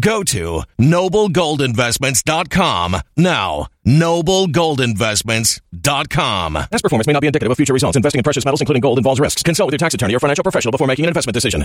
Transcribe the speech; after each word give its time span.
Go 0.00 0.22
to 0.24 0.62
noblegoldinvestments.com 0.78 2.96
now. 3.16 3.66
Noblegoldinvestments.com. 3.86 6.54
Past 6.54 6.82
performance 6.82 7.06
may 7.06 7.12
not 7.12 7.20
be 7.20 7.26
indicative 7.26 7.50
of 7.50 7.56
future 7.56 7.72
results. 7.72 7.96
Investing 7.96 8.18
in 8.18 8.22
precious 8.22 8.44
metals, 8.44 8.60
including 8.60 8.80
gold, 8.80 8.98
involves 8.98 9.20
risks. 9.20 9.42
Consult 9.42 9.68
with 9.68 9.72
your 9.72 9.78
tax 9.78 9.94
attorney 9.94 10.14
or 10.14 10.20
financial 10.20 10.42
professional 10.42 10.72
before 10.72 10.86
making 10.86 11.04
an 11.04 11.08
investment 11.08 11.34
decision. 11.34 11.64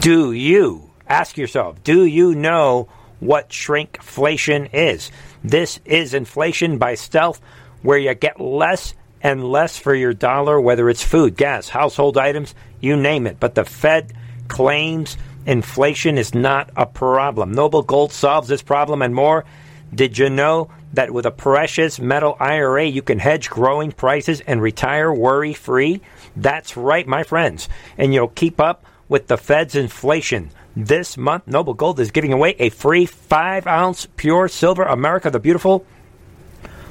Do 0.00 0.32
you 0.32 0.90
ask 1.08 1.36
yourself, 1.36 1.82
do 1.84 2.04
you 2.04 2.34
know 2.34 2.88
what 3.20 3.50
shrinkflation 3.50 4.70
is? 4.72 5.12
This 5.44 5.78
is 5.84 6.14
inflation 6.14 6.78
by 6.78 6.96
stealth, 6.96 7.40
where 7.82 7.98
you 7.98 8.12
get 8.14 8.40
less 8.40 8.94
and 9.22 9.44
less 9.44 9.78
for 9.78 9.94
your 9.94 10.12
dollar, 10.12 10.60
whether 10.60 10.90
it's 10.90 11.04
food, 11.04 11.36
gas, 11.36 11.68
household 11.68 12.18
items, 12.18 12.56
you 12.80 12.96
name 12.96 13.28
it. 13.28 13.38
But 13.38 13.54
the 13.54 13.64
Fed 13.64 14.12
claims 14.52 15.16
inflation 15.46 16.18
is 16.18 16.34
not 16.34 16.70
a 16.76 16.84
problem. 16.84 17.52
Noble 17.52 17.82
Gold 17.82 18.12
solves 18.12 18.48
this 18.48 18.60
problem 18.60 19.00
and 19.00 19.14
more. 19.14 19.46
Did 19.94 20.18
you 20.18 20.28
know 20.28 20.70
that 20.92 21.10
with 21.10 21.24
a 21.24 21.30
precious 21.30 21.98
metal 21.98 22.36
IRA, 22.38 22.84
you 22.84 23.00
can 23.00 23.18
hedge 23.18 23.48
growing 23.48 23.92
prices 23.92 24.42
and 24.42 24.60
retire 24.60 25.10
worry 25.12 25.54
free? 25.54 26.02
That's 26.36 26.76
right, 26.76 27.06
my 27.08 27.22
friends. 27.22 27.70
And 27.96 28.12
you'll 28.12 28.28
keep 28.28 28.60
up 28.60 28.84
with 29.08 29.26
the 29.26 29.38
Fed's 29.38 29.74
inflation. 29.74 30.50
This 30.76 31.16
month, 31.16 31.46
Noble 31.46 31.74
Gold 31.74 31.98
is 31.98 32.10
giving 32.10 32.34
away 32.34 32.54
a 32.58 32.68
free 32.68 33.06
5 33.06 33.66
ounce 33.66 34.06
pure 34.16 34.48
silver 34.48 34.82
America 34.82 35.30
the 35.30 35.40
Beautiful 35.40 35.86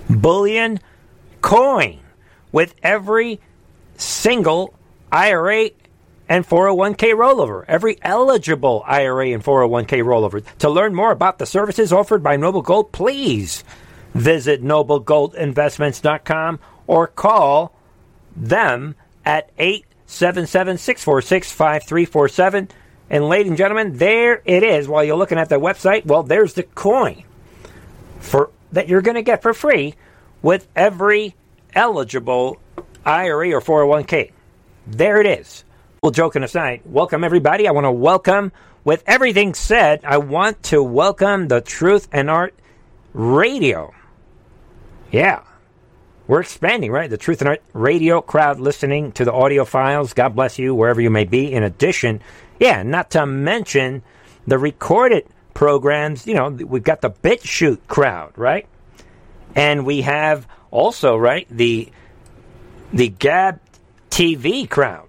bullion 0.10 0.80
coin 1.42 2.00
with 2.52 2.74
every 2.82 3.40
single 3.98 4.74
IRA 5.12 5.70
and 6.32 6.48
401k 6.48 7.14
rollover, 7.14 7.66
every 7.68 7.98
eligible 8.02 8.84
IRA 8.88 9.32
and 9.32 9.44
401k 9.44 10.02
rollover. 10.02 10.42
To 10.60 10.70
learn 10.70 10.96
more 10.96 11.12
about 11.12 11.40
the 11.40 11.46
services 11.46 11.92
offered 11.92 12.24
by 12.24 12.38
Noble 12.38 12.62
Gold, 12.62 12.94
please 12.94 13.66
visit 14.14 14.64
noblegoldinvestments.com 14.64 16.60
or 16.88 17.08
call 17.08 17.76
them 18.34 18.96
at 19.26 19.50
877 19.58 20.78
646 20.78 21.52
5347. 21.52 22.70
And, 23.10 23.28
ladies 23.28 23.50
and 23.50 23.58
gentlemen, 23.58 23.98
there 23.98 24.42
it 24.46 24.64
is. 24.64 24.88
While 24.88 25.04
you're 25.04 25.18
looking 25.18 25.38
at 25.38 25.50
the 25.50 25.60
website, 25.60 26.06
well, 26.06 26.24
there's 26.24 26.54
the 26.54 26.64
coin 26.64 27.26
for 28.22 28.52
that 28.72 28.88
you're 28.88 29.02
going 29.02 29.16
to 29.16 29.22
get 29.22 29.42
for 29.42 29.54
free 29.54 29.96
with 30.42 30.66
every 30.78 31.36
eligible 31.76 32.58
IRA 33.06 33.52
or 33.52 33.60
401k. 33.60 34.32
There 34.88 35.20
it 35.20 35.28
is. 35.28 35.66
Well, 36.04 36.10
joking 36.10 36.42
aside, 36.42 36.82
welcome 36.84 37.24
everybody. 37.24 37.68
I 37.68 37.72
want 37.74 37.86
to 37.86 37.92
welcome, 37.92 38.52
with 38.84 39.04
everything 39.06 39.54
said, 39.54 40.04
I 40.04 40.18
want 40.18 40.64
to 40.64 40.82
welcome 40.82 41.48
the 41.48 41.62
Truth 41.62 42.08
and 42.12 42.28
Art 42.28 42.56
Radio. 43.14 43.94
Yeah, 45.12 45.44
we're 46.26 46.42
expanding, 46.42 46.92
right? 46.92 47.08
The 47.08 47.20
Truth 47.20 47.42
and 47.42 47.50
Art 47.50 47.62
Radio 47.74 48.20
crowd 48.20 48.60
listening 48.60 49.12
to 49.12 49.26
the 49.26 49.32
audio 49.32 49.64
files. 49.64 50.14
God 50.14 50.36
bless 50.36 50.58
you 50.58 50.74
wherever 50.74 51.00
you 51.00 51.12
may 51.12 51.26
be. 51.26 51.54
In 51.54 51.62
addition, 51.62 52.20
yeah, 52.60 52.82
not 52.82 53.12
to 53.12 53.28
mention 53.28 54.02
the 54.48 54.58
recorded 54.58 55.28
programs. 55.54 56.26
You 56.26 56.34
know, 56.34 56.50
we've 56.50 56.82
got 56.82 57.02
the 57.02 57.12
BitChute 57.12 57.86
crowd, 57.88 58.34
right? 58.36 58.66
And 59.54 59.86
we 59.86 60.02
have 60.02 60.48
also, 60.72 61.16
right, 61.16 61.46
the 61.52 61.92
the 62.92 63.10
Gab 63.10 63.60
TV 64.10 64.68
crowd. 64.68 65.08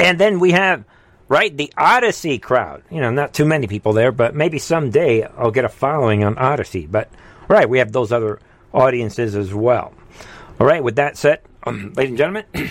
And 0.00 0.18
then 0.18 0.40
we 0.40 0.52
have, 0.52 0.84
right, 1.28 1.56
the 1.56 1.72
Odysee 1.78 2.40
crowd. 2.40 2.82
You 2.90 3.00
know, 3.00 3.10
not 3.10 3.32
too 3.32 3.44
many 3.44 3.66
people 3.66 3.92
there, 3.92 4.12
but 4.12 4.34
maybe 4.34 4.58
someday 4.58 5.22
I'll 5.24 5.50
get 5.50 5.64
a 5.64 5.68
following 5.68 6.24
on 6.24 6.36
Odysee. 6.36 6.86
But, 6.86 7.10
right, 7.48 7.68
we 7.68 7.78
have 7.78 7.92
those 7.92 8.12
other 8.12 8.40
audiences 8.72 9.36
as 9.36 9.54
well. 9.54 9.92
All 10.60 10.66
right, 10.66 10.82
with 10.82 10.96
that 10.96 11.16
said, 11.16 11.40
um, 11.64 11.92
ladies 11.96 12.10
and 12.10 12.18
gentlemen, 12.18 12.44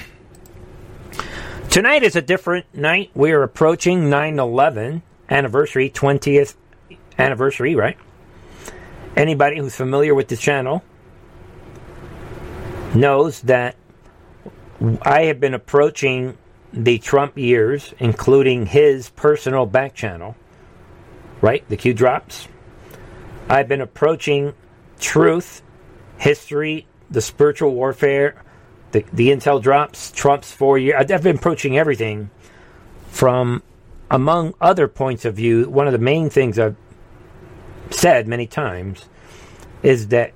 tonight 1.69 2.03
is 2.03 2.15
a 2.15 2.21
different 2.21 2.65
night. 2.73 3.11
We 3.13 3.31
are 3.31 3.43
approaching 3.43 4.09
9 4.09 4.39
11 4.39 5.01
anniversary, 5.29 5.89
20th 5.89 6.55
anniversary, 7.17 7.75
right? 7.75 7.97
Anybody 9.15 9.59
who's 9.59 9.75
familiar 9.75 10.15
with 10.15 10.27
the 10.27 10.37
channel 10.37 10.83
knows 12.95 13.41
that 13.41 13.75
I 15.01 15.23
have 15.23 15.39
been 15.39 15.53
approaching 15.53 16.37
the 16.73 16.97
Trump 16.97 17.37
years, 17.37 17.93
including 17.99 18.65
his 18.65 19.09
personal 19.11 19.65
back 19.65 19.93
channel, 19.93 20.35
right? 21.41 21.67
The 21.69 21.77
Q 21.77 21.93
drops. 21.93 22.47
I've 23.47 23.67
been 23.67 23.81
approaching 23.81 24.53
truth, 24.99 25.61
history, 26.17 26.87
the 27.11 27.21
spiritual 27.21 27.71
warfare, 27.73 28.41
the, 28.91 29.05
the 29.13 29.29
intel 29.29 29.61
drops, 29.61 30.11
Trump's 30.11 30.51
four 30.51 30.77
years. 30.77 30.95
I've 30.97 31.23
been 31.23 31.35
approaching 31.35 31.77
everything 31.77 32.29
from, 33.09 33.61
among 34.09 34.55
other 34.59 34.87
points 34.87 35.25
of 35.25 35.35
view, 35.35 35.69
one 35.69 35.87
of 35.87 35.93
the 35.93 35.99
main 35.99 36.29
things 36.29 36.57
I've 36.57 36.75
said 37.91 38.27
many 38.27 38.47
times 38.47 39.05
is 39.83 40.07
that 40.07 40.33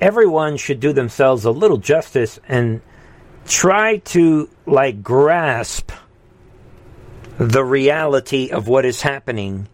everyone 0.00 0.56
should 0.56 0.80
do 0.80 0.92
themselves 0.92 1.44
a 1.44 1.50
little 1.50 1.78
justice 1.78 2.38
and 2.48 2.82
try 3.46 3.98
to 3.98 4.48
like 4.66 5.02
grasp 5.02 5.90
the 7.38 7.64
reality 7.64 8.50
of 8.50 8.68
what 8.68 8.84
is 8.84 9.02
happening 9.02 9.68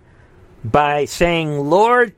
by 0.65 1.05
saying, 1.05 1.59
Lord, 1.59 2.15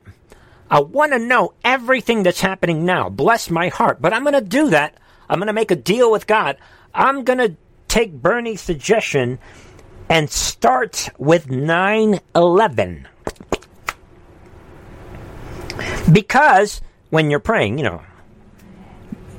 I 0.69 0.79
want 0.79 1.11
to 1.11 1.19
know 1.19 1.53
everything 1.63 2.23
that's 2.23 2.39
happening 2.39 2.85
now. 2.85 3.09
Bless 3.09 3.49
my 3.49 3.67
heart. 3.67 4.01
But 4.01 4.13
I'm 4.13 4.23
going 4.23 4.33
to 4.33 4.41
do 4.41 4.69
that. 4.69 4.95
I'm 5.29 5.39
going 5.39 5.47
to 5.47 5.53
make 5.53 5.71
a 5.71 5.75
deal 5.75 6.11
with 6.11 6.27
God. 6.27 6.57
I'm 6.93 7.23
going 7.23 7.39
to 7.39 7.55
take 7.87 8.13
Bernie's 8.13 8.61
suggestion 8.61 9.39
and 10.09 10.29
start 10.29 11.09
with 11.17 11.49
9 11.49 12.19
11. 12.35 13.07
Because 16.11 16.81
when 17.09 17.29
you're 17.29 17.39
praying, 17.39 17.77
you 17.77 17.83
know, 17.83 18.01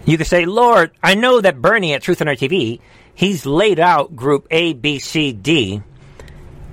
you 0.04 0.16
can 0.16 0.26
say, 0.26 0.44
Lord, 0.44 0.92
I 1.02 1.14
know 1.14 1.40
that 1.40 1.62
Bernie 1.62 1.94
at 1.94 2.02
Truth 2.02 2.20
and 2.20 2.28
Art 2.28 2.38
TV, 2.38 2.80
he's 3.14 3.46
laid 3.46 3.78
out 3.78 4.16
group 4.16 4.46
A, 4.50 4.72
B, 4.72 4.98
C, 4.98 5.32
D, 5.32 5.82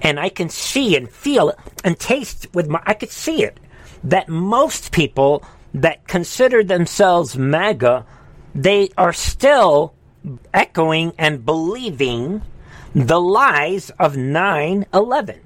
and 0.01 0.19
I 0.19 0.29
can 0.29 0.49
see 0.49 0.95
and 0.95 1.09
feel 1.09 1.53
and 1.83 1.99
taste 1.99 2.47
with 2.53 2.67
my, 2.67 2.81
I 2.85 2.93
could 2.93 3.11
see 3.11 3.43
it, 3.43 3.59
that 4.03 4.29
most 4.29 4.91
people 4.91 5.43
that 5.73 6.07
consider 6.07 6.63
themselves 6.63 7.37
MAGA, 7.37 8.05
they 8.55 8.89
are 8.97 9.13
still 9.13 9.93
echoing 10.53 11.13
and 11.17 11.45
believing 11.45 12.41
the 12.95 13.21
lies 13.21 13.91
of 13.99 14.17
9 14.17 14.85
11. 14.93 15.39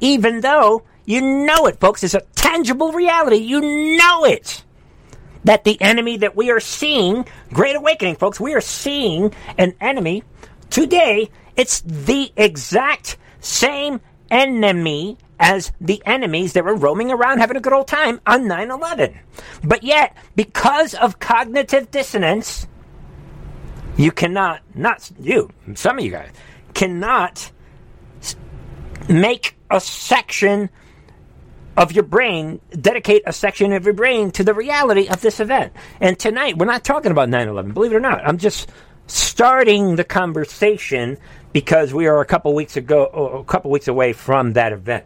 Even 0.00 0.40
though 0.40 0.84
you 1.04 1.20
know 1.20 1.66
it, 1.66 1.78
folks, 1.78 2.02
it's 2.02 2.14
a 2.14 2.22
tangible 2.34 2.92
reality. 2.92 3.36
You 3.36 3.60
know 3.96 4.24
it 4.24 4.64
that 5.46 5.64
the 5.64 5.80
enemy 5.80 6.18
that 6.18 6.36
we 6.36 6.50
are 6.50 6.60
seeing, 6.60 7.26
Great 7.52 7.76
Awakening, 7.76 8.16
folks, 8.16 8.38
we 8.40 8.54
are 8.54 8.60
seeing 8.60 9.34
an 9.58 9.74
enemy 9.80 10.22
today. 10.70 11.30
It's 11.56 11.80
the 11.82 12.32
exact 12.36 13.16
same 13.40 14.00
enemy 14.30 15.18
as 15.38 15.72
the 15.80 16.02
enemies 16.06 16.54
that 16.54 16.64
were 16.64 16.74
roaming 16.74 17.10
around 17.12 17.38
having 17.38 17.56
a 17.56 17.60
good 17.60 17.72
old 17.72 17.88
time 17.88 18.20
on 18.26 18.48
9 18.48 18.70
11. 18.70 19.18
But 19.64 19.82
yet, 19.84 20.16
because 20.34 20.94
of 20.94 21.18
cognitive 21.18 21.90
dissonance, 21.90 22.66
You 23.98 24.12
cannot, 24.12 24.60
not 24.74 25.10
you, 25.18 25.50
some 25.74 25.98
of 25.98 26.04
you 26.04 26.10
guys, 26.10 26.30
cannot 26.74 27.50
make 29.08 29.56
a 29.70 29.80
section 29.80 30.68
of 31.76 31.92
your 31.92 32.04
brain, 32.04 32.60
dedicate 32.80 33.22
a 33.26 33.32
section 33.32 33.72
of 33.72 33.84
your 33.84 33.94
brain 33.94 34.30
to 34.32 34.44
the 34.44 34.54
reality 34.54 35.08
of 35.08 35.20
this 35.20 35.40
event. 35.40 35.72
And 36.00 36.18
tonight, 36.18 36.56
we're 36.56 36.66
not 36.66 36.84
talking 36.84 37.12
about 37.12 37.28
9 37.28 37.48
11, 37.48 37.72
believe 37.72 37.92
it 37.92 37.96
or 37.96 38.00
not. 38.00 38.26
I'm 38.26 38.38
just 38.38 38.70
starting 39.06 39.96
the 39.96 40.04
conversation 40.04 41.18
because 41.52 41.94
we 41.94 42.06
are 42.06 42.20
a 42.20 42.26
couple 42.26 42.54
weeks 42.54 42.76
ago, 42.76 43.06
a 43.06 43.44
couple 43.44 43.70
weeks 43.70 43.88
away 43.88 44.12
from 44.12 44.54
that 44.54 44.72
event. 44.72 45.04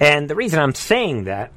And 0.00 0.28
the 0.28 0.34
reason 0.34 0.58
I'm 0.58 0.74
saying 0.74 1.24
that 1.24 1.52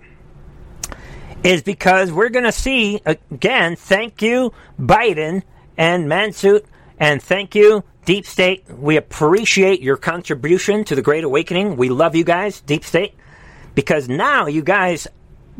is 1.44 1.62
because 1.62 2.12
we're 2.12 2.30
going 2.30 2.46
to 2.46 2.52
see 2.52 3.02
again. 3.06 3.76
Thank 3.76 4.22
you, 4.22 4.54
Biden 4.80 5.44
and 5.78 6.08
Mansuit, 6.08 6.66
and 7.00 7.22
thank 7.22 7.56
you, 7.56 7.84
Deep 8.06 8.26
State. 8.26 8.70
We 8.70 8.98
appreciate 8.98 9.82
your 9.82 9.98
contribution 9.98 10.84
to 10.86 10.96
the 10.96 11.02
Great 11.02 11.24
Awakening. 11.24 11.76
We 11.76 11.90
love 11.90 12.16
you 12.16 12.24
guys, 12.24 12.62
Deep 12.62 12.84
State, 12.84 13.16
because 13.76 14.10
now 14.10 14.48
you 14.48 14.64
guys, 14.64 15.08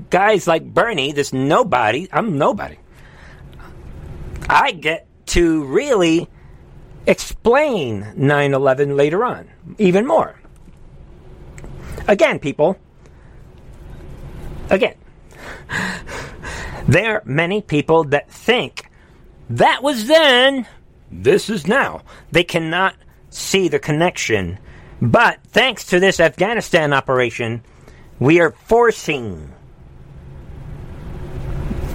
guys 0.10 0.48
like 0.48 0.74
Bernie, 0.74 1.12
this 1.12 1.34
nobody. 1.34 2.08
I'm 2.12 2.38
nobody. 2.38 2.78
I 4.50 4.72
get 4.72 5.08
to 5.28 5.66
really 5.66 6.28
explain 7.08 8.14
9 8.16 8.54
11 8.54 8.96
later 8.96 9.24
on, 9.24 9.50
even 9.78 10.08
more. 10.08 10.40
Again, 12.08 12.40
people, 12.40 12.78
again, 14.70 14.96
there 16.88 17.18
are 17.18 17.24
many 17.26 17.62
people 17.62 18.04
that 18.06 18.32
think 18.32 18.90
that 19.50 19.84
was 19.84 20.08
then, 20.08 20.68
this 21.12 21.50
is 21.50 21.68
now. 21.68 22.02
They 22.32 22.44
cannot 22.44 22.96
see 23.30 23.68
the 23.68 23.80
connection. 23.80 24.60
But 25.02 25.40
thanks 25.48 25.86
to 25.86 26.00
this 26.00 26.20
Afghanistan 26.20 26.94
operation, 26.94 27.64
we 28.20 28.40
are 28.40 28.52
forcing 28.52 29.52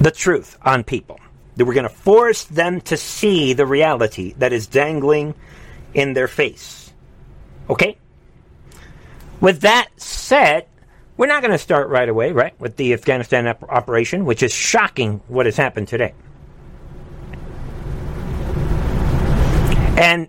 the 0.01 0.11
truth 0.11 0.59
on 0.63 0.85
people. 0.85 1.19
That 1.57 1.65
we're 1.67 1.75
going 1.75 1.89
to 1.89 1.95
force 1.95 2.45
them 2.45 2.81
to 2.83 2.97
see 2.97 3.53
the 3.53 3.67
reality 3.67 4.35
that 4.39 4.53
is 4.53 4.67
dangling 4.67 5.35
in 5.93 6.15
their 6.15 6.29
face. 6.29 6.93
Okay? 7.69 7.99
With 9.41 9.63
that 9.63 9.89
said, 9.97 10.67
we're 11.17 11.27
not 11.27 11.43
going 11.43 11.53
to 11.53 11.59
start 11.59 11.89
right 11.89 12.09
away, 12.09 12.33
right, 12.33 12.59
with 12.59 12.77
the 12.77 12.95
Afghanistan 12.95 13.47
op- 13.47 13.63
operation, 13.65 14.25
which 14.25 14.43
is 14.43 14.55
shocking 14.55 15.21
what 15.29 15.47
has 15.47 15.57
happened 15.57 15.89
today. 15.89 16.15
And 19.99 20.29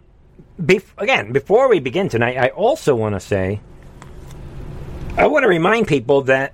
again, 0.98 1.32
before 1.32 1.70
we 1.70 1.80
begin 1.80 2.10
tonight, 2.10 2.38
I 2.38 2.50
also 2.50 2.94
want 2.94 3.16
to 3.16 3.22
say 3.22 3.62
I 5.18 5.28
want 5.28 5.44
to 5.44 5.50
remind 5.50 5.88
people 5.88 6.22
that 6.24 6.54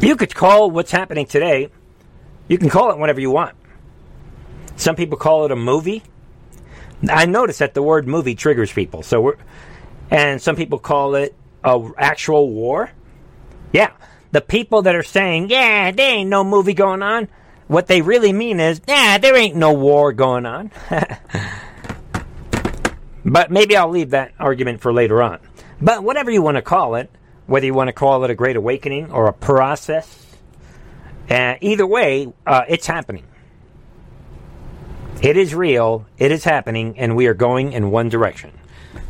you 0.00 0.16
could 0.16 0.34
call 0.34 0.70
what's 0.70 0.90
happening 0.90 1.26
today, 1.26 1.68
you 2.48 2.56
can 2.56 2.70
call 2.70 2.90
it 2.90 2.98
whatever 2.98 3.20
you 3.20 3.30
want. 3.30 3.54
Some 4.76 4.96
people 4.96 5.18
call 5.18 5.44
it 5.44 5.50
a 5.50 5.56
movie. 5.56 6.02
I 7.08 7.26
notice 7.26 7.58
that 7.58 7.74
the 7.74 7.82
word 7.82 8.08
movie 8.08 8.34
triggers 8.34 8.72
people. 8.72 9.02
So 9.02 9.20
we're 9.20 9.36
and 10.10 10.40
some 10.40 10.56
people 10.56 10.78
call 10.78 11.14
it 11.16 11.34
a 11.62 11.90
actual 11.98 12.48
war. 12.50 12.90
Yeah, 13.72 13.90
the 14.32 14.40
people 14.40 14.82
that 14.82 14.94
are 14.94 15.02
saying, 15.02 15.50
"Yeah, 15.50 15.90
there 15.90 16.14
ain't 16.14 16.30
no 16.30 16.44
movie 16.44 16.74
going 16.74 17.02
on," 17.02 17.28
what 17.66 17.88
they 17.88 18.00
really 18.00 18.32
mean 18.32 18.58
is, 18.58 18.80
"Yeah, 18.88 19.18
there 19.18 19.36
ain't 19.36 19.56
no 19.56 19.72
war 19.72 20.12
going 20.12 20.46
on." 20.46 20.70
but 23.24 23.50
maybe 23.50 23.76
I'll 23.76 23.90
leave 23.90 24.10
that 24.10 24.32
argument 24.38 24.80
for 24.80 24.92
later 24.92 25.22
on. 25.22 25.40
But 25.80 26.02
whatever 26.02 26.30
you 26.30 26.42
want 26.42 26.56
to 26.56 26.62
call 26.62 26.96
it, 26.96 27.10
whether 27.46 27.66
you 27.66 27.74
want 27.74 27.88
to 27.88 27.92
call 27.92 28.24
it 28.24 28.30
a 28.30 28.34
great 28.34 28.56
awakening 28.56 29.12
or 29.12 29.26
a 29.26 29.32
process, 29.32 30.26
uh, 31.30 31.54
either 31.60 31.86
way, 31.86 32.32
uh, 32.46 32.64
it's 32.68 32.86
happening. 32.86 33.24
It 35.20 35.36
is 35.36 35.54
real, 35.54 36.06
it 36.16 36.30
is 36.30 36.44
happening, 36.44 36.98
and 36.98 37.16
we 37.16 37.26
are 37.26 37.34
going 37.34 37.72
in 37.72 37.90
one 37.90 38.08
direction. 38.08 38.52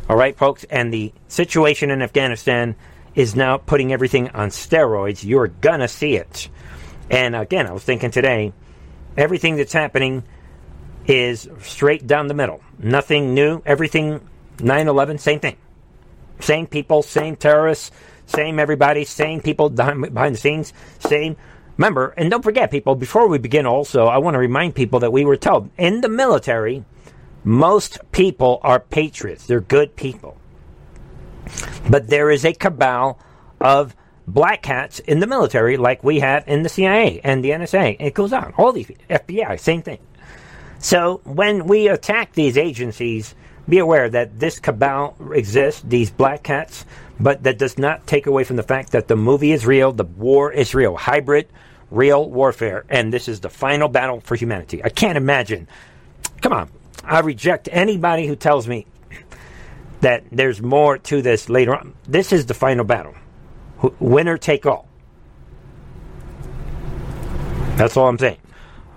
All 0.09 0.15
right, 0.15 0.35
folks? 0.35 0.63
And 0.63 0.91
the 0.91 1.13
situation 1.27 1.91
in 1.91 2.01
Afghanistan 2.01 2.75
is 3.13 3.35
now 3.35 3.57
putting 3.57 3.93
everything 3.93 4.29
on 4.29 4.49
steroids. 4.49 5.23
You're 5.23 5.47
to 5.47 5.87
see 5.87 6.15
it. 6.15 6.49
And 7.11 7.35
again, 7.35 7.67
I 7.67 7.71
was 7.71 7.83
thinking 7.83 8.11
today, 8.11 8.53
everything 9.17 9.55
that's 9.55 9.73
happening 9.73 10.23
is 11.05 11.47
straight 11.61 12.07
down 12.07 12.27
the 12.27 12.33
middle. 12.33 12.61
Nothing 12.77 13.33
new. 13.33 13.61
Everything 13.65 14.27
9 14.59 14.87
11, 14.87 15.17
same 15.17 15.39
thing. 15.39 15.57
Same 16.39 16.67
people, 16.67 17.03
same 17.03 17.35
terrorists, 17.35 17.91
same 18.25 18.59
everybody, 18.59 19.05
same 19.05 19.41
people 19.41 19.69
behind 19.69 20.35
the 20.35 20.39
scenes, 20.39 20.73
same. 20.99 21.35
Remember, 21.77 22.13
and 22.17 22.29
don't 22.29 22.43
forget, 22.43 22.71
people, 22.71 22.95
before 22.95 23.27
we 23.27 23.37
begin, 23.37 23.65
also, 23.65 24.05
I 24.05 24.17
want 24.17 24.35
to 24.35 24.39
remind 24.39 24.75
people 24.75 24.99
that 24.99 25.13
we 25.13 25.25
were 25.25 25.37
told 25.37 25.69
in 25.77 26.01
the 26.01 26.09
military, 26.09 26.83
most 27.43 27.99
people 28.11 28.59
are 28.63 28.79
patriots, 28.79 29.45
they're 29.45 29.61
good 29.61 29.95
people. 29.95 30.37
But 31.89 32.09
there 32.09 32.29
is 32.29 32.45
a 32.45 32.53
cabal 32.53 33.17
of 33.61 33.95
black 34.27 34.65
hats 34.65 34.99
in 34.99 35.19
the 35.19 35.27
military, 35.27 35.77
like 35.77 36.03
we 36.03 36.19
have 36.19 36.47
in 36.47 36.63
the 36.63 36.69
CIA 36.69 37.21
and 37.23 37.43
the 37.43 37.49
NSA. 37.49 37.97
It 37.99 38.13
goes 38.13 38.31
on. 38.33 38.53
All 38.57 38.71
these 38.71 38.91
FBI, 39.09 39.59
same 39.59 39.81
thing. 39.81 39.99
So 40.77 41.21
when 41.23 41.65
we 41.65 41.87
attack 41.87 42.33
these 42.33 42.57
agencies, 42.57 43.33
be 43.69 43.77
aware 43.77 44.09
that 44.09 44.39
this 44.39 44.59
cabal 44.59 45.15
exists, 45.33 45.81
these 45.85 46.09
black 46.11 46.45
hats, 46.47 46.85
but 47.19 47.43
that 47.43 47.57
does 47.57 47.77
not 47.77 48.07
take 48.07 48.25
away 48.25 48.43
from 48.43 48.55
the 48.55 48.63
fact 48.63 48.91
that 48.91 49.07
the 49.07 49.15
movie 49.15 49.51
is 49.51 49.65
real, 49.65 49.91
the 49.91 50.03
war 50.03 50.51
is 50.51 50.73
real, 50.73 50.95
hybrid, 50.95 51.47
real 51.91 52.29
warfare, 52.29 52.85
and 52.89 53.13
this 53.13 53.27
is 53.27 53.39
the 53.41 53.49
final 53.49 53.87
battle 53.87 54.21
for 54.21 54.35
humanity. 54.35 54.83
I 54.83 54.89
can't 54.89 55.17
imagine. 55.17 55.67
Come 56.41 56.53
on, 56.53 56.69
I 57.03 57.19
reject 57.19 57.69
anybody 57.71 58.27
who 58.27 58.35
tells 58.35 58.67
me 58.67 58.85
that 60.01 60.23
there's 60.31 60.61
more 60.61 60.97
to 60.97 61.21
this 61.21 61.49
later 61.49 61.75
on. 61.75 61.93
This 62.07 62.31
is 62.31 62.45
the 62.45 62.53
final 62.53 62.85
battle. 62.85 63.15
Winner 63.99 64.37
take 64.37 64.65
all. 64.65 64.87
That's 67.75 67.95
all 67.95 68.07
I'm 68.07 68.17
saying. 68.17 68.37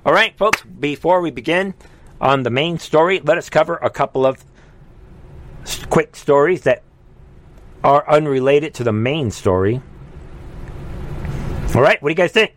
All 0.04 0.12
right, 0.12 0.36
folks, 0.36 0.62
before 0.62 1.20
we 1.20 1.30
begin 1.30 1.74
on 2.20 2.42
the 2.42 2.50
main 2.50 2.78
story, 2.78 3.20
let 3.20 3.38
us 3.38 3.48
cover 3.48 3.76
a 3.76 3.90
couple 3.90 4.26
of 4.26 4.44
quick 5.90 6.16
stories 6.16 6.62
that 6.62 6.82
are 7.84 8.08
unrelated 8.08 8.74
to 8.74 8.84
the 8.84 8.92
main 8.92 9.30
story. 9.30 9.82
All 11.74 11.80
right, 11.80 12.00
what 12.02 12.08
do 12.08 12.12
you 12.12 12.16
guys 12.16 12.32
think? 12.32 12.54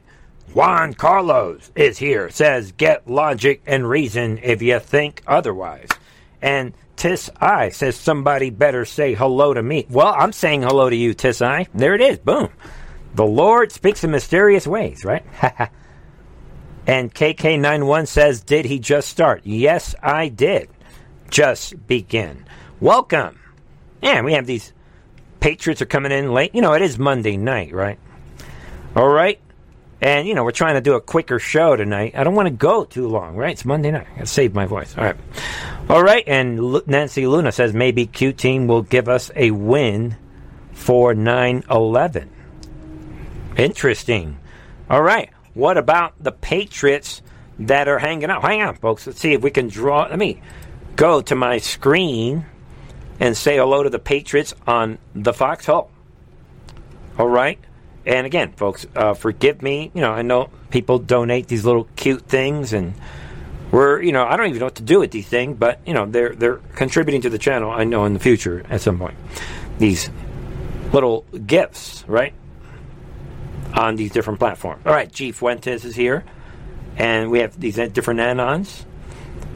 Juan 0.53 0.93
Carlos 0.93 1.71
is 1.75 1.97
here, 1.97 2.29
says, 2.29 2.71
get 2.71 3.09
logic 3.09 3.61
and 3.65 3.87
reason 3.89 4.39
if 4.41 4.61
you 4.61 4.79
think 4.79 5.21
otherwise. 5.27 5.89
And 6.41 6.73
Tis 6.95 7.29
I 7.41 7.69
says, 7.69 7.97
somebody 7.97 8.49
better 8.49 8.85
say 8.85 9.13
hello 9.13 9.53
to 9.53 9.61
me. 9.61 9.85
Well, 9.89 10.13
I'm 10.17 10.31
saying 10.31 10.61
hello 10.61 10.89
to 10.89 10.95
you, 10.95 11.13
Tis 11.13 11.41
I. 11.41 11.67
There 11.73 11.93
it 11.95 12.01
is. 12.01 12.19
Boom. 12.19 12.49
The 13.15 13.25
Lord 13.25 13.71
speaks 13.71 14.03
in 14.03 14.11
mysterious 14.11 14.65
ways, 14.65 15.03
right? 15.03 15.25
and 16.87 17.13
KK91 17.13 18.07
says, 18.07 18.41
did 18.41 18.65
he 18.65 18.79
just 18.79 19.09
start? 19.09 19.41
Yes, 19.43 19.95
I 20.01 20.29
did. 20.29 20.69
Just 21.29 21.87
begin. 21.87 22.45
Welcome. 22.85 23.39
And 24.03 24.27
we 24.27 24.33
have 24.33 24.45
these 24.45 24.71
Patriots 25.39 25.81
are 25.81 25.87
coming 25.87 26.11
in 26.11 26.31
late. 26.31 26.53
You 26.53 26.61
know, 26.61 26.73
it 26.73 26.83
is 26.83 26.99
Monday 26.99 27.35
night, 27.35 27.73
right? 27.73 27.97
All 28.95 29.09
right. 29.09 29.39
And, 30.01 30.27
you 30.27 30.35
know, 30.35 30.43
we're 30.43 30.51
trying 30.51 30.75
to 30.75 30.81
do 30.81 30.93
a 30.93 31.01
quicker 31.01 31.39
show 31.39 31.75
tonight. 31.75 32.13
I 32.15 32.23
don't 32.23 32.35
want 32.35 32.45
to 32.45 32.53
go 32.53 32.85
too 32.85 33.07
long, 33.07 33.37
right? 33.37 33.53
It's 33.53 33.65
Monday 33.65 33.89
night. 33.89 34.05
I 34.11 34.17
gotta 34.17 34.27
save 34.27 34.53
my 34.53 34.67
voice. 34.67 34.95
All 34.95 35.03
right. 35.03 35.15
All 35.89 36.03
right. 36.03 36.23
And 36.27 36.85
Nancy 36.85 37.25
Luna 37.25 37.51
says 37.51 37.73
maybe 37.73 38.05
Q 38.05 38.33
Team 38.33 38.67
will 38.67 38.83
give 38.83 39.09
us 39.09 39.31
a 39.35 39.49
win 39.49 40.15
for 40.71 41.15
9 41.15 41.63
11. 41.67 42.29
Interesting. 43.57 44.37
All 44.91 45.01
right. 45.01 45.31
What 45.55 45.79
about 45.79 46.13
the 46.21 46.31
Patriots 46.31 47.23
that 47.57 47.87
are 47.87 47.97
hanging 47.97 48.29
out? 48.29 48.43
Hang 48.43 48.61
on, 48.61 48.75
folks. 48.75 49.07
Let's 49.07 49.19
see 49.19 49.33
if 49.33 49.41
we 49.41 49.49
can 49.49 49.69
draw. 49.69 50.03
Let 50.03 50.19
me 50.19 50.39
go 50.95 51.21
to 51.21 51.33
my 51.33 51.57
screen 51.57 52.45
and 53.19 53.35
say 53.35 53.57
hello 53.57 53.83
to 53.83 53.89
the 53.89 53.99
Patriots 53.99 54.53
on 54.67 54.97
the 55.13 55.33
Foxhole. 55.33 55.89
All 57.17 57.27
right. 57.27 57.59
And 58.05 58.25
again, 58.25 58.51
folks, 58.53 58.85
uh, 58.95 59.13
forgive 59.13 59.61
me. 59.61 59.91
You 59.93 60.01
know, 60.01 60.11
I 60.11 60.21
know 60.21 60.49
people 60.69 60.99
donate 60.99 61.47
these 61.47 61.65
little 61.65 61.87
cute 61.95 62.23
things, 62.23 62.71
and 62.71 62.93
we're, 63.71 64.01
you 64.01 64.11
know, 64.11 64.25
I 64.25 64.37
don't 64.37 64.47
even 64.47 64.59
know 64.59 64.65
what 64.65 64.75
to 64.75 64.83
do 64.83 64.99
with 64.99 65.11
these 65.11 65.27
things, 65.27 65.57
but 65.57 65.79
you 65.87 65.93
know, 65.93 66.05
they're 66.05 66.35
they're 66.35 66.57
contributing 66.75 67.21
to 67.21 67.29
the 67.29 67.39
channel. 67.39 67.71
I 67.71 67.83
know 67.83 68.05
in 68.05 68.13
the 68.13 68.19
future 68.19 68.63
at 68.69 68.81
some 68.81 68.99
point, 68.99 69.15
these 69.79 70.09
little 70.93 71.25
gifts, 71.47 72.03
right, 72.07 72.33
on 73.73 73.95
these 73.95 74.11
different 74.11 74.39
platforms. 74.39 74.83
All 74.85 74.93
right, 74.93 75.11
G 75.11 75.31
Fuentes 75.31 75.83
is 75.83 75.95
here, 75.95 76.23
and 76.97 77.31
we 77.31 77.39
have 77.39 77.59
these 77.59 77.75
different 77.75 78.19
anons. 78.19 78.85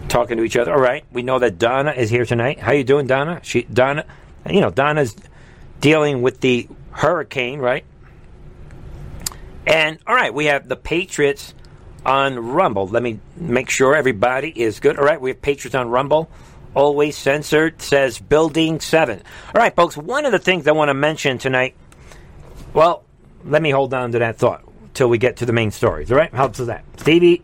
Talking 0.10 0.38
to 0.38 0.44
each 0.44 0.58
other. 0.58 0.74
All 0.74 0.82
right, 0.82 1.06
we 1.12 1.24
know 1.24 1.40
that 1.40 1.58
Donna 1.58 1.92
is 1.92 2.10
here 2.10 2.26
tonight. 2.26 2.60
How 2.60 2.74
you 2.74 2.84
doing, 2.84 3.08
Donna? 3.08 3.40
She 3.44 3.64
Donna, 3.64 4.06
you 4.50 4.62
know 4.62 4.72
Donna's 4.72 5.16
dealing 5.80 6.22
with 6.22 6.42
the 6.42 6.68
hurricane, 6.92 7.60
right? 7.60 7.86
And 9.66 10.00
all 10.06 10.16
right, 10.16 10.34
we 10.34 10.46
have 10.46 10.68
the 10.68 10.76
Patriots 10.76 11.54
on 12.06 12.40
Rumble. 12.40 12.88
Let 12.88 13.04
me 13.04 13.20
make 13.36 13.70
sure 13.70 13.96
everybody 13.96 14.50
is 14.50 14.80
good. 14.80 14.98
All 14.98 15.06
right, 15.06 15.22
we 15.22 15.30
have 15.30 15.42
Patriots 15.42 15.76
on 15.76 15.90
Rumble. 15.90 16.30
Always 16.76 17.18
censored 17.18 17.82
says 17.82 18.20
building 18.20 18.80
seven. 18.80 19.22
All 19.54 19.62
right, 19.62 19.76
folks. 19.76 19.98
One 19.98 20.26
of 20.26 20.32
the 20.32 20.40
things 20.40 20.68
I 20.68 20.72
want 20.72 20.90
to 20.90 20.94
mention 20.94 21.38
tonight. 21.38 21.76
Well, 22.74 23.04
let 23.44 23.62
me 23.62 23.72
hold 23.72 23.94
on 23.94 24.12
to 24.12 24.20
that 24.20 24.38
thought 24.38 24.64
till 24.94 25.10
we 25.10 25.18
get 25.18 25.38
to 25.38 25.46
the 25.46 25.54
main 25.54 25.72
stories. 25.72 26.12
All 26.12 26.18
right, 26.18 26.34
how 26.34 26.48
does 26.48 26.68
that? 26.68 26.84
Stevie, 26.98 27.44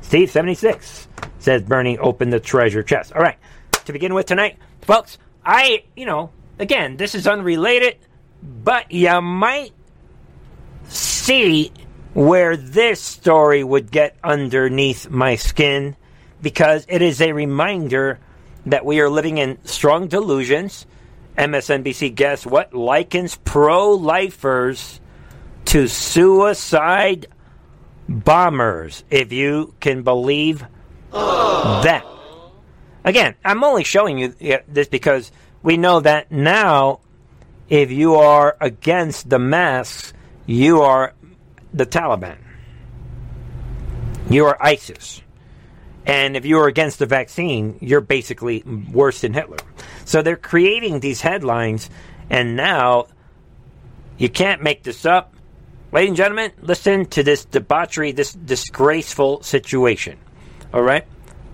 Steve 0.00 0.30
seventy 0.30 0.54
six 0.54 1.06
says 1.46 1.62
Bernie 1.62 1.96
open 1.96 2.30
the 2.30 2.40
treasure 2.40 2.82
chest. 2.82 3.12
All 3.12 3.22
right, 3.22 3.38
to 3.84 3.92
begin 3.92 4.14
with 4.14 4.26
tonight, 4.26 4.58
folks. 4.82 5.16
I, 5.44 5.84
you 5.94 6.04
know, 6.04 6.32
again, 6.58 6.96
this 6.96 7.14
is 7.14 7.28
unrelated, 7.28 7.98
but 8.42 8.90
you 8.90 9.20
might 9.20 9.70
see 10.88 11.70
where 12.14 12.56
this 12.56 13.00
story 13.00 13.62
would 13.62 13.92
get 13.92 14.16
underneath 14.24 15.08
my 15.08 15.36
skin 15.36 15.94
because 16.42 16.84
it 16.88 17.00
is 17.00 17.20
a 17.20 17.30
reminder 17.30 18.18
that 18.66 18.84
we 18.84 18.98
are 18.98 19.08
living 19.08 19.38
in 19.38 19.64
strong 19.64 20.08
delusions. 20.08 20.84
MSNBC, 21.38 22.12
guess 22.16 22.44
what? 22.44 22.74
Likens 22.74 23.38
pro 23.44 23.92
lifers 23.92 25.00
to 25.66 25.86
suicide 25.86 27.28
bombers, 28.08 29.04
if 29.10 29.32
you 29.32 29.74
can 29.78 30.02
believe 30.02 30.66
that. 31.82 32.04
Again, 33.04 33.34
I'm 33.44 33.62
only 33.62 33.84
showing 33.84 34.18
you 34.18 34.34
this 34.68 34.88
because 34.88 35.30
we 35.62 35.76
know 35.76 36.00
that 36.00 36.30
now, 36.32 37.00
if 37.68 37.90
you 37.90 38.16
are 38.16 38.56
against 38.60 39.28
the 39.28 39.38
masks, 39.38 40.12
you 40.46 40.82
are 40.82 41.14
the 41.72 41.86
Taliban. 41.86 42.38
You 44.28 44.46
are 44.46 44.56
ISIS. 44.60 45.22
And 46.04 46.36
if 46.36 46.46
you 46.46 46.58
are 46.58 46.68
against 46.68 46.98
the 46.98 47.06
vaccine, 47.06 47.78
you're 47.80 48.00
basically 48.00 48.62
worse 48.62 49.20
than 49.22 49.32
Hitler. 49.32 49.58
So 50.04 50.22
they're 50.22 50.36
creating 50.36 51.00
these 51.00 51.20
headlines, 51.20 51.90
and 52.30 52.56
now 52.56 53.06
you 54.16 54.28
can't 54.28 54.62
make 54.62 54.84
this 54.84 55.04
up. 55.04 55.34
Ladies 55.92 56.10
and 56.10 56.16
gentlemen, 56.16 56.52
listen 56.60 57.06
to 57.06 57.22
this 57.22 57.44
debauchery, 57.44 58.12
this 58.12 58.32
disgraceful 58.32 59.42
situation. 59.42 60.18
All 60.76 60.82
right? 60.82 61.06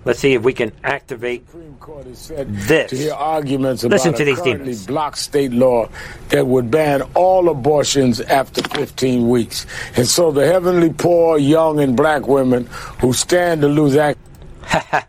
Let's 0.05 0.19
see 0.19 0.33
if 0.33 0.43
we 0.43 0.53
can 0.53 0.73
activate 0.83 1.47
this. 1.49 2.91
To 2.91 2.97
hear 2.97 3.15
arguments 3.15 3.85
Listen 3.85 4.09
about 4.09 4.17
to 4.17 4.23
a 4.25 4.27
these 4.27 4.37
currently 4.41 4.65
demons. 4.65 4.87
blocked 4.89 5.19
state 5.19 5.53
law 5.53 5.89
that 6.31 6.45
would 6.45 6.73
ban 6.73 7.03
all 7.15 7.49
abortions 7.49 8.21
after 8.21 8.65
15 8.71 9.29
weeks. 9.29 9.65
And 9.95 10.09
so 10.09 10.33
the 10.33 10.45
heavenly 10.45 10.93
poor, 10.93 11.39
young, 11.39 11.79
and 11.79 11.97
black 11.97 12.27
women 12.27 12.67
who 13.01 13.13
stand 13.13 13.61
to 13.61 13.69
lose 13.69 13.95
access 13.95 14.19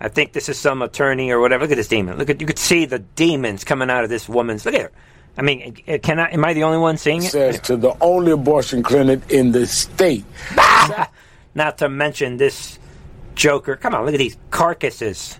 I 0.00 0.08
think 0.08 0.32
this 0.32 0.48
is 0.48 0.58
some 0.58 0.82
attorney 0.82 1.30
or 1.30 1.38
whatever. 1.38 1.62
Look 1.62 1.70
at 1.70 1.76
this 1.76 1.86
demon. 1.86 2.18
Look 2.18 2.28
at 2.28 2.40
you 2.40 2.46
could 2.48 2.58
see 2.58 2.86
the 2.86 2.98
demons 2.98 3.62
coming 3.62 3.88
out 3.88 4.02
of 4.02 4.10
this 4.10 4.28
woman's. 4.28 4.66
Look 4.66 4.74
at 4.74 4.80
her. 4.80 4.92
I 5.38 5.42
mean, 5.42 5.76
uh, 5.86 5.98
can 6.02 6.18
I? 6.18 6.32
Am 6.32 6.44
I 6.44 6.54
the 6.54 6.64
only 6.64 6.78
one 6.78 6.96
seeing 6.96 7.22
it? 7.22 7.30
says 7.30 7.60
to 7.60 7.76
the 7.76 7.94
only 8.00 8.32
abortion 8.32 8.82
clinic 8.82 9.20
in 9.30 9.52
the 9.52 9.64
state. 9.68 10.24
Not 11.54 11.78
to 11.78 11.88
mention 11.88 12.36
this 12.36 12.80
Joker. 13.34 13.76
Come 13.76 13.94
on, 13.94 14.04
look 14.04 14.14
at 14.14 14.18
these 14.18 14.36
carcasses. 14.50 15.38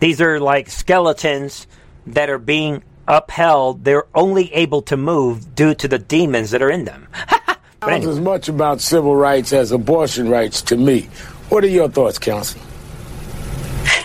These 0.00 0.20
are 0.20 0.40
like 0.40 0.68
skeletons 0.68 1.66
that 2.06 2.28
are 2.30 2.38
being 2.38 2.82
upheld. 3.06 3.84
They're 3.84 4.06
only 4.14 4.52
able 4.52 4.82
to 4.82 4.96
move 4.96 5.54
due 5.54 5.74
to 5.74 5.88
the 5.88 5.98
demons 5.98 6.50
that 6.50 6.62
are 6.62 6.70
in 6.70 6.84
them. 6.84 7.08
but 7.28 7.58
Sounds 7.80 7.92
anyway, 7.92 8.12
as 8.12 8.20
much 8.20 8.48
about 8.48 8.80
civil 8.80 9.16
rights 9.16 9.52
as 9.52 9.72
abortion 9.72 10.28
rights 10.28 10.62
to 10.62 10.76
me. 10.76 11.08
What 11.48 11.64
are 11.64 11.68
your 11.68 11.88
thoughts, 11.88 12.18
Counsel? 12.18 12.60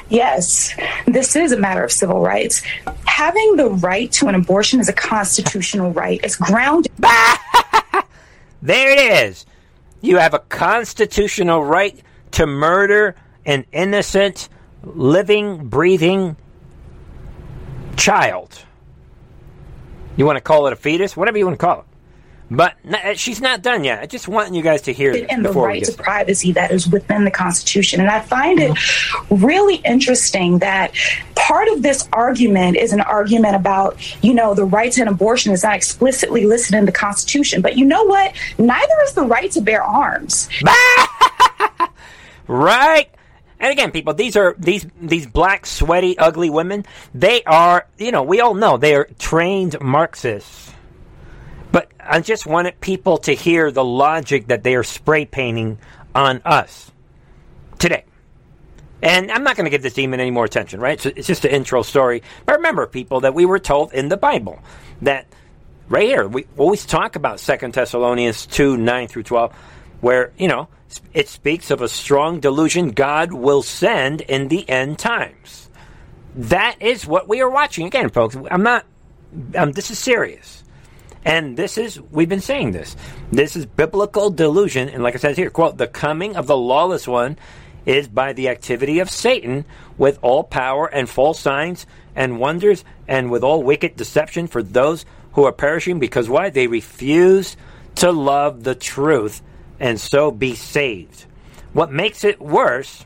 Yes, 0.10 0.76
this 1.06 1.36
is 1.36 1.52
a 1.52 1.58
matter 1.58 1.84
of 1.84 1.92
civil 1.92 2.20
rights. 2.20 2.64
Having 3.06 3.58
the 3.58 3.70
right 3.70 4.12
to 4.14 4.28
an 4.28 4.36
abortion 4.36 4.80
is 4.80 4.90
a 4.90 4.94
constitutional 4.94 5.92
right. 5.92 6.20
It's 6.24 6.36
grounded. 6.36 6.92
there 8.62 8.92
it 8.92 9.28
is. 9.28 9.46
You 10.02 10.18
have 10.18 10.34
a 10.34 10.40
constitutional 10.40 11.64
right 11.64 12.02
to 12.32 12.48
murder 12.48 13.16
an 13.50 13.66
innocent, 13.72 14.48
living, 14.84 15.70
breathing 15.70 16.38
child. 17.98 18.62
You 20.16 20.26
want 20.28 20.38
to 20.38 20.42
call 20.42 20.68
it 20.68 20.74
a 20.74 20.76
fetus? 20.76 21.18
Whatever 21.18 21.40
you 21.40 21.48
want 21.48 21.60
to 21.60 21.66
call 21.66 21.80
it. 21.80 21.86
But 22.52 22.76
n- 22.86 22.94
uh, 22.94 23.14
she's 23.16 23.42
not 23.42 23.64
done 23.64 23.84
yet. 23.84 24.02
I 24.02 24.06
just 24.06 24.28
want 24.28 24.54
you 24.54 24.62
guys 24.62 24.84
to 24.84 24.94
hear 24.94 25.14
this 25.14 25.26
and 25.32 25.44
the 25.44 25.52
right 25.52 25.84
to 25.84 25.92
privacy 25.94 26.52
that 26.52 26.70
is 26.70 26.88
within 26.88 27.26
the 27.26 27.32
Constitution. 27.32 28.00
And 28.02 28.10
I 28.12 28.20
find 28.20 28.60
it 28.60 28.78
really 29.32 29.78
interesting 29.78 30.60
that 30.60 30.94
part 31.36 31.70
of 31.70 31.82
this 31.82 32.08
argument 32.14 32.78
is 32.78 32.94
an 32.94 33.02
argument 33.02 33.56
about, 33.56 33.98
you 34.24 34.36
know, 34.36 34.54
the 34.54 34.66
right 34.66 34.92
to 34.92 35.02
an 35.02 35.08
abortion 35.08 35.54
is 35.54 35.64
not 35.64 35.76
explicitly 35.76 36.46
listed 36.46 36.76
in 36.76 36.86
the 36.86 36.92
Constitution. 36.92 37.64
But 37.64 37.78
you 37.78 37.86
know 37.86 38.04
what? 38.04 38.36
Neither 38.60 38.94
is 39.06 39.14
the 39.14 39.24
right 39.24 39.50
to 39.54 39.62
bear 39.62 39.82
arms. 39.82 40.50
Right? 42.50 43.12
And 43.60 43.72
again, 43.72 43.92
people, 43.92 44.14
these 44.14 44.38
are 44.38 44.56
these 44.58 44.86
these 45.00 45.28
black, 45.28 45.66
sweaty, 45.66 46.18
ugly 46.18 46.50
women. 46.50 46.86
They 47.14 47.44
are, 47.44 47.88
you 47.98 48.12
know, 48.12 48.24
we 48.24 48.40
all 48.40 48.54
know 48.54 48.78
they 48.78 48.96
are 48.96 49.10
trained 49.20 49.80
Marxists. 49.82 50.74
But 51.72 51.92
I 52.00 52.22
just 52.22 52.46
wanted 52.46 52.80
people 52.80 53.18
to 53.20 53.34
hear 53.34 53.70
the 53.72 53.84
logic 53.84 54.48
that 54.48 54.64
they 54.64 54.76
are 54.76 54.84
spray 54.84 55.26
painting 55.26 55.78
on 56.16 56.42
us 56.46 56.92
today. 57.78 58.06
And 59.02 59.32
I'm 59.32 59.44
not 59.44 59.56
going 59.56 59.66
to 59.66 59.70
give 59.70 59.82
this 59.82 59.94
demon 59.94 60.20
any 60.20 60.32
more 60.32 60.46
attention, 60.46 60.80
right? 60.80 61.04
It's 61.06 61.28
just 61.28 61.46
an 61.46 61.52
intro 61.52 61.84
story. 61.84 62.24
But 62.46 62.58
remember, 62.58 62.86
people, 62.88 63.22
that 63.22 63.34
we 63.34 63.46
were 63.46 63.60
told 63.60 63.94
in 63.94 64.10
the 64.10 64.18
Bible 64.18 64.60
that 65.02 65.28
right 65.88 66.04
here, 66.08 66.28
we 66.28 66.48
always 66.58 66.86
talk 66.86 67.16
about 67.16 67.40
Second 67.40 67.74
Thessalonians 67.74 68.46
2 68.48 68.78
9 68.78 69.08
through 69.08 69.24
12, 69.24 69.54
where, 70.02 70.34
you 70.38 70.48
know, 70.48 70.68
it 71.14 71.28
speaks 71.28 71.72
of 71.72 71.82
a 71.82 71.90
strong 71.90 72.40
delusion 72.40 72.92
God 72.92 73.34
will 73.34 73.62
send 73.62 74.22
in 74.22 74.48
the 74.48 74.68
end 74.70 75.00
times. 75.00 75.70
That 76.36 76.82
is 76.82 77.06
what 77.06 77.28
we 77.28 77.42
are 77.42 77.50
watching. 77.50 77.88
Again, 77.88 78.10
folks, 78.10 78.38
I'm 78.50 78.64
not, 78.64 78.86
um, 79.56 79.72
this 79.72 79.92
is 79.92 80.00
serious. 80.00 80.64
And 81.26 81.58
this 81.58 81.78
is, 81.78 82.00
we've 82.00 82.30
been 82.30 82.42
saying 82.42 82.72
this. 82.72 82.96
This 83.32 83.56
is 83.56 83.66
biblical 83.66 84.30
delusion. 84.30 84.90
And 84.90 85.04
like 85.04 85.16
I 85.16 85.18
said 85.18 85.36
here, 85.36 85.50
quote, 85.50 85.78
the 85.78 85.88
coming 85.88 86.36
of 86.36 86.48
the 86.48 86.58
lawless 86.58 87.08
one 87.08 87.38
is 87.86 88.08
by 88.08 88.34
the 88.34 88.50
activity 88.50 89.00
of 89.00 89.10
Satan 89.10 89.66
with 89.98 90.20
all 90.22 90.44
power 90.44 90.88
and 90.88 91.10
false 91.10 91.40
signs 91.40 91.86
and 92.16 92.40
wonders 92.40 92.86
and 93.08 93.32
with 93.32 93.44
all 93.44 93.64
wicked 93.64 93.96
deception 93.96 94.48
for 94.48 94.64
those 94.64 95.06
who 95.34 95.44
are 95.44 95.52
perishing 95.52 96.00
because 96.00 96.30
why? 96.30 96.50
They 96.50 96.68
refuse 96.68 97.58
to 97.96 98.12
love 98.12 98.64
the 98.64 98.76
truth 98.76 99.42
and 99.80 100.00
so 100.00 100.32
be 100.32 100.56
saved. 100.56 101.26
What 101.74 101.92
makes 101.92 102.24
it 102.24 102.42
worse 102.42 103.06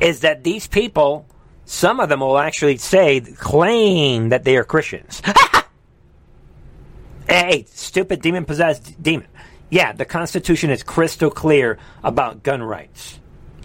is 0.00 0.20
that 0.20 0.44
these 0.44 0.66
people, 0.66 1.26
some 1.64 2.00
of 2.00 2.08
them 2.08 2.20
will 2.20 2.38
actually 2.38 2.76
say, 2.76 3.20
claim 3.20 4.30
that 4.30 4.44
they 4.44 4.56
are 4.56 4.64
Christians. 4.64 5.22
hey, 7.28 7.64
stupid 7.68 8.22
demon 8.22 8.44
possessed 8.44 9.00
demon. 9.02 9.28
Yeah, 9.70 9.92
the 9.92 10.04
Constitution 10.04 10.70
is 10.70 10.82
crystal 10.82 11.30
clear 11.30 11.78
about 12.02 12.42
gun 12.42 12.62
rights. 12.62 13.18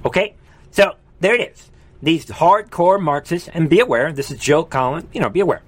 Okay? 0.06 0.36
So, 0.72 0.96
there 1.20 1.36
it 1.36 1.54
is. 1.54 1.70
These 2.02 2.26
hardcore 2.26 3.02
Marxists, 3.02 3.48
and 3.48 3.70
be 3.70 3.80
aware, 3.80 4.12
this 4.12 4.30
is 4.30 4.40
Joe 4.40 4.64
Collins, 4.64 5.08
you 5.14 5.22
know, 5.22 5.30
be 5.30 5.40
aware. 5.40 5.62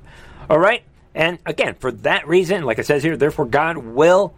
All 0.50 0.60
right? 0.60 0.84
And 1.14 1.40
again, 1.46 1.76
for 1.76 1.92
that 1.94 2.28
reason, 2.28 2.64
like 2.64 2.78
it 2.78 2.86
says 2.86 3.02
here, 3.02 3.16
therefore 3.16 3.46
God 3.46 3.78
will, 3.78 4.34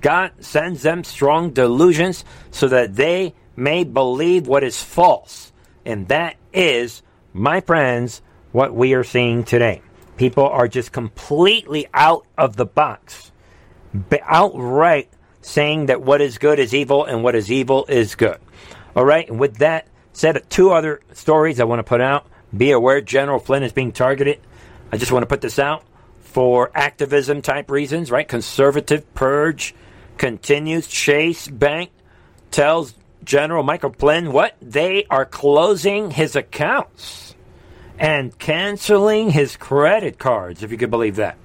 God 0.00 0.32
sends 0.40 0.82
them 0.82 1.04
strong 1.04 1.50
delusions 1.50 2.24
so 2.50 2.68
that 2.68 2.96
they 2.96 3.34
may 3.56 3.84
believe 3.84 4.46
what 4.46 4.62
is 4.62 4.82
false. 4.82 5.52
And 5.84 6.08
that 6.08 6.36
is, 6.52 7.02
my 7.32 7.60
friends, 7.60 8.22
what 8.52 8.74
we 8.74 8.94
are 8.94 9.04
seeing 9.04 9.44
today. 9.44 9.82
People 10.16 10.46
are 10.46 10.68
just 10.68 10.92
completely 10.92 11.86
out 11.94 12.26
of 12.36 12.56
the 12.56 12.66
box, 12.66 13.32
outright 14.22 15.08
saying 15.42 15.86
that 15.86 16.02
what 16.02 16.20
is 16.20 16.38
good 16.38 16.58
is 16.58 16.74
evil 16.74 17.04
and 17.04 17.22
what 17.22 17.34
is 17.34 17.50
evil 17.50 17.86
is 17.88 18.14
good. 18.14 18.38
All 18.96 19.04
right, 19.04 19.28
and 19.28 19.38
with 19.38 19.58
that 19.58 19.86
said, 20.12 20.42
two 20.50 20.72
other 20.72 21.00
stories 21.12 21.60
I 21.60 21.64
want 21.64 21.78
to 21.78 21.84
put 21.84 22.00
out. 22.00 22.26
Be 22.56 22.72
aware 22.72 23.00
General 23.00 23.38
Flynn 23.38 23.62
is 23.62 23.72
being 23.72 23.92
targeted. 23.92 24.40
I 24.90 24.96
just 24.96 25.12
want 25.12 25.22
to 25.22 25.26
put 25.26 25.40
this 25.40 25.58
out 25.58 25.84
for 26.20 26.70
activism 26.74 27.42
type 27.42 27.70
reasons, 27.70 28.10
right? 28.10 28.26
Conservative 28.26 29.14
purge 29.14 29.74
continues. 30.18 30.86
Chase 30.86 31.48
Bank 31.48 31.90
tells 32.50 32.94
General 33.24 33.62
Michael 33.62 33.92
Flynn, 33.92 34.32
what? 34.32 34.56
They 34.60 35.04
are 35.10 35.24
closing 35.24 36.10
his 36.10 36.36
accounts 36.36 37.34
and 37.98 38.36
canceling 38.38 39.30
his 39.30 39.56
credit 39.56 40.18
cards, 40.18 40.62
if 40.62 40.70
you 40.70 40.78
could 40.78 40.90
believe 40.90 41.16
that. 41.16 41.36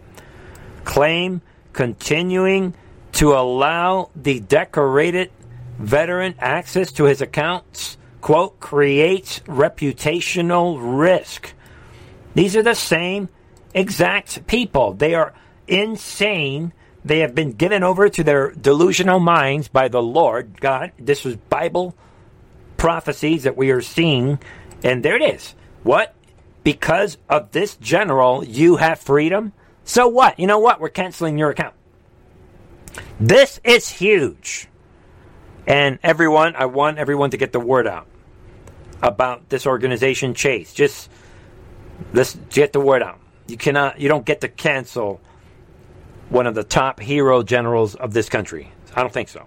Claim 0.84 1.42
continuing 1.72 2.74
to 3.14 3.34
allow 3.34 4.10
the 4.16 4.40
decorated 4.40 5.32
veteran 5.80 6.36
access 6.40 6.92
to 6.94 7.06
his 7.06 7.22
accounts, 7.22 7.98
quote, 8.22 8.60
creates 8.60 9.40
reputational 9.42 10.78
risk. 11.00 11.54
These 12.36 12.56
are 12.56 12.64
the 12.64 12.76
same 12.76 13.30
exact 13.74 14.46
people. 14.48 14.94
They 14.94 15.16
are 15.16 15.34
insane. 15.68 16.74
They 17.06 17.20
have 17.20 17.36
been 17.36 17.52
given 17.52 17.84
over 17.84 18.08
to 18.10 18.24
their 18.24 18.52
delusional 18.52 19.20
minds 19.20 19.68
by 19.68 19.90
the 19.90 20.02
Lord 20.02 20.60
God. 20.62 20.92
This 20.98 21.26
was 21.26 21.36
Bible 21.36 21.96
prophecies 22.78 23.44
that 23.44 23.58
we 23.58 23.72
are 23.72 23.82
seeing. 23.82 24.40
And 24.84 25.04
there 25.04 25.16
it 25.16 25.36
is. 25.36 25.56
What? 25.84 26.16
Because 26.64 27.18
of 27.28 27.52
this 27.52 27.76
general, 27.76 28.44
you 28.44 28.78
have 28.78 29.00
freedom? 29.00 29.52
So 29.84 30.08
what? 30.08 30.40
You 30.40 30.48
know 30.48 30.60
what? 30.60 30.80
We're 30.80 30.90
canceling 30.90 31.38
your 31.38 31.50
account. 31.50 31.76
This 33.20 33.60
is 33.64 33.90
huge. 33.90 34.68
And 35.68 36.00
everyone, 36.04 36.56
I 36.56 36.66
want 36.66 36.98
everyone 36.98 37.32
to 37.32 37.38
get 37.38 37.52
the 37.52 37.60
word 37.60 37.88
out 37.88 38.08
about 39.02 39.50
this 39.50 39.66
organization, 39.66 40.34
Chase. 40.34 40.74
Just 40.74 41.10
let's 42.14 42.36
get 42.50 42.74
the 42.74 42.80
word 42.80 43.04
out. 43.04 43.20
You 43.48 43.58
cannot, 43.58 44.00
you 44.00 44.08
don't 44.08 44.26
get 44.26 44.42
to 44.42 44.48
cancel 44.48 45.20
one 46.34 46.48
of 46.48 46.56
the 46.56 46.64
top 46.64 47.00
hero 47.00 47.44
generals 47.44 47.94
of 47.94 48.12
this 48.12 48.28
country. 48.28 48.72
I 48.96 49.02
don't 49.02 49.14
think 49.14 49.30
so. 49.30 49.46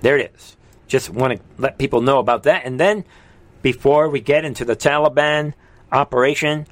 There 0.00 0.18
it 0.18 0.32
is. 0.34 0.56
Just 0.88 1.08
want 1.08 1.38
to 1.38 1.44
let 1.58 1.78
people 1.78 2.00
know 2.00 2.18
about 2.18 2.42
that. 2.42 2.66
And 2.66 2.78
then, 2.78 3.04
before 3.62 4.08
we 4.08 4.20
get 4.20 4.44
into 4.44 4.64
the 4.64 4.74
Taliban 4.74 5.54
operation, 5.92 6.66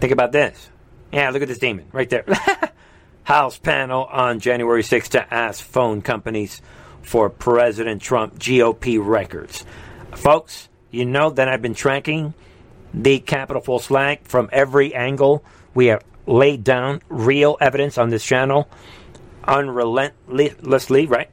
think 0.00 0.12
about 0.12 0.32
this. 0.32 0.68
Yeah, 1.10 1.30
look 1.30 1.40
at 1.40 1.48
this 1.48 1.58
demon 1.58 1.86
right 1.92 2.10
there. 2.10 2.26
House 3.24 3.56
panel 3.58 4.04
on 4.04 4.38
January 4.38 4.82
6th 4.82 5.08
to 5.08 5.34
ask 5.34 5.64
phone 5.64 6.02
companies 6.02 6.60
for 7.00 7.30
President 7.30 8.02
Trump 8.02 8.38
GOP 8.38 8.98
records. 9.02 9.64
Folks, 10.14 10.68
you 10.90 11.06
know 11.06 11.30
that 11.30 11.48
I've 11.48 11.62
been 11.62 11.74
tracking 11.74 12.34
the 12.92 13.18
Capitol 13.18 13.62
false 13.62 13.86
flag 13.86 14.20
from 14.24 14.50
every 14.52 14.94
angle. 14.94 15.42
We 15.74 15.86
have 15.86 16.04
laid 16.26 16.64
down 16.64 17.02
real 17.08 17.56
evidence 17.60 17.98
on 17.98 18.10
this 18.10 18.24
channel 18.24 18.68
unrelentlessly, 19.44 21.06
right? 21.06 21.30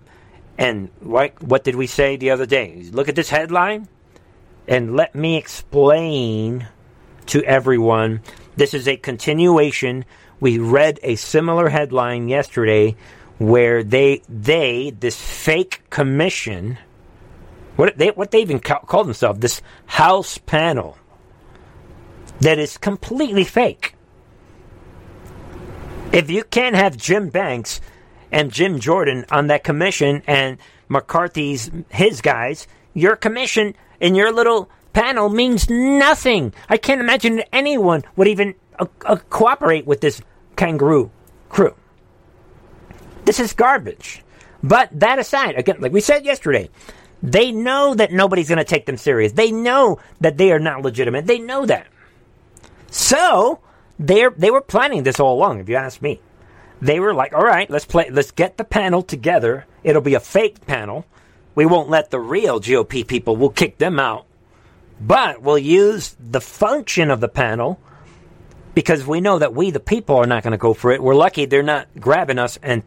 And 0.57 0.89
what, 1.00 1.41
what 1.41 1.63
did 1.63 1.75
we 1.75 1.88
say 1.88 2.15
the 2.15 2.31
other 2.31 2.45
day? 2.45 2.83
Look 2.91 3.09
at 3.09 3.15
this 3.15 3.29
headline 3.29 3.88
and 4.67 4.95
let 4.95 5.15
me 5.15 5.38
explain 5.38 6.67
to 7.27 7.43
everyone. 7.43 8.21
This 8.55 8.73
is 8.73 8.88
a 8.88 8.97
continuation. 8.97 10.05
We 10.39 10.59
read 10.59 11.00
a 11.01 11.15
similar 11.15 11.69
headline 11.69 12.29
yesterday 12.29 12.95
where 13.39 13.83
they 13.83 14.21
they 14.29 14.91
this 14.91 15.19
fake 15.19 15.81
commission 15.89 16.77
what 17.75 17.97
they 17.97 18.09
what 18.09 18.31
they 18.31 18.41
even 18.41 18.59
ca- 18.59 18.79
call 18.79 19.03
themselves 19.03 19.39
this 19.39 19.62
house 19.85 20.38
panel 20.38 20.97
that 22.39 22.59
is 22.59 22.77
completely 22.77 23.43
fake. 23.43 23.92
If 26.13 26.29
you 26.29 26.43
can't 26.43 26.75
have 26.75 26.96
Jim 26.96 27.29
Banks 27.29 27.82
and 28.32 28.53
Jim 28.53 28.79
Jordan 28.79 29.25
on 29.32 29.48
that 29.48 29.63
commission 29.63 30.22
and 30.27 30.60
McCarthy's 30.88 31.72
his 31.89 32.22
guys, 32.22 32.67
your 32.93 33.15
commission 33.15 33.74
in 34.00 34.13
your 34.13 34.32
little 34.32 34.70
panel 34.93 35.27
means 35.27 35.72
nothing. 35.72 36.53
I 36.70 36.77
can't 36.77 37.01
imagine 37.01 37.41
anyone 37.51 38.03
would 38.15 38.27
even 38.27 38.53
uh, 38.77 38.86
uh, 39.03 39.15
cooperate 39.32 39.87
with 39.87 40.01
this 40.01 40.22
kangaroo 40.55 41.09
crew. 41.50 41.74
This 43.25 43.40
is 43.40 43.53
garbage. 43.53 44.24
But 44.61 44.90
that 45.00 45.18
aside, 45.18 45.55
again, 45.55 45.77
like 45.79 45.92
we 45.92 46.00
said 46.00 46.25
yesterday, 46.25 46.70
they 47.24 47.51
know 47.51 47.96
that 47.96 48.11
nobody's 48.11 48.50
going 48.50 48.59
to 48.59 48.64
take 48.64 48.85
them 48.85 48.98
serious. 48.98 49.31
They 49.31 49.51
know 49.51 50.00
that 50.22 50.37
they 50.37 50.51
are 50.51 50.59
not 50.59 50.83
legitimate. 50.83 51.25
They 51.25 51.40
know 51.40 51.66
that. 51.66 51.87
So 52.92 53.61
they 54.00 54.27
they 54.36 54.51
were 54.51 54.62
planning 54.62 55.03
this 55.03 55.20
all 55.20 55.36
along. 55.36 55.60
If 55.60 55.70
you 55.70 55.75
ask 55.75 56.01
me, 56.01 56.20
they 56.82 57.00
were 57.00 57.14
like, 57.14 57.34
"All 57.34 57.44
right, 57.44 57.70
let's 57.70 57.86
play. 57.86 58.10
Let's 58.10 58.32
get 58.32 58.58
the 58.58 58.64
panel 58.64 59.01
together. 59.01 59.66
It'll 59.84 60.01
be 60.01 60.16
a 60.16 60.20
fake 60.20 60.66
panel. 60.66 61.06
We 61.56 61.66
won't 61.66 61.90
let 61.90 62.10
the 62.10 62.20
real 62.20 62.60
GOP 62.60 63.08
people. 63.08 63.36
We'll 63.36 63.50
kick 63.50 63.77
them 63.77 64.00
out, 64.00 64.25
but 65.00 65.42
we'll 65.42 65.58
use 65.58 66.16
the 66.20 66.42
function 66.42 67.12
of 67.12 67.20
the 67.20 67.29
panel." 67.29 67.79
Because 68.75 69.06
we 69.06 69.22
know 69.22 69.38
that 69.38 69.53
we, 69.53 69.70
the 69.70 69.79
people, 69.79 70.16
are 70.16 70.25
not 70.25 70.42
going 70.42 70.53
to 70.53 70.58
go 70.58 70.74
for 70.74 70.92
it. 70.92 71.03
We're 71.03 71.14
lucky 71.14 71.46
they're 71.46 71.62
not 71.62 71.88
grabbing 72.00 72.40
us 72.40 72.58
and 72.64 72.82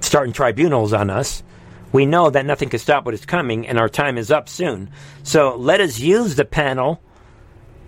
starting 0.00 0.32
tribunals 0.32 0.92
on 0.92 1.08
us. 1.08 1.44
We 1.92 2.06
know 2.06 2.28
that 2.30 2.44
nothing 2.44 2.68
can 2.68 2.80
stop 2.80 3.04
what 3.04 3.14
is 3.14 3.24
coming, 3.24 3.68
and 3.68 3.78
our 3.78 3.88
time 3.88 4.18
is 4.18 4.32
up 4.32 4.48
soon. 4.48 4.90
So 5.22 5.54
let 5.54 5.80
us 5.80 6.00
use 6.00 6.34
the 6.34 6.44
panel 6.44 7.00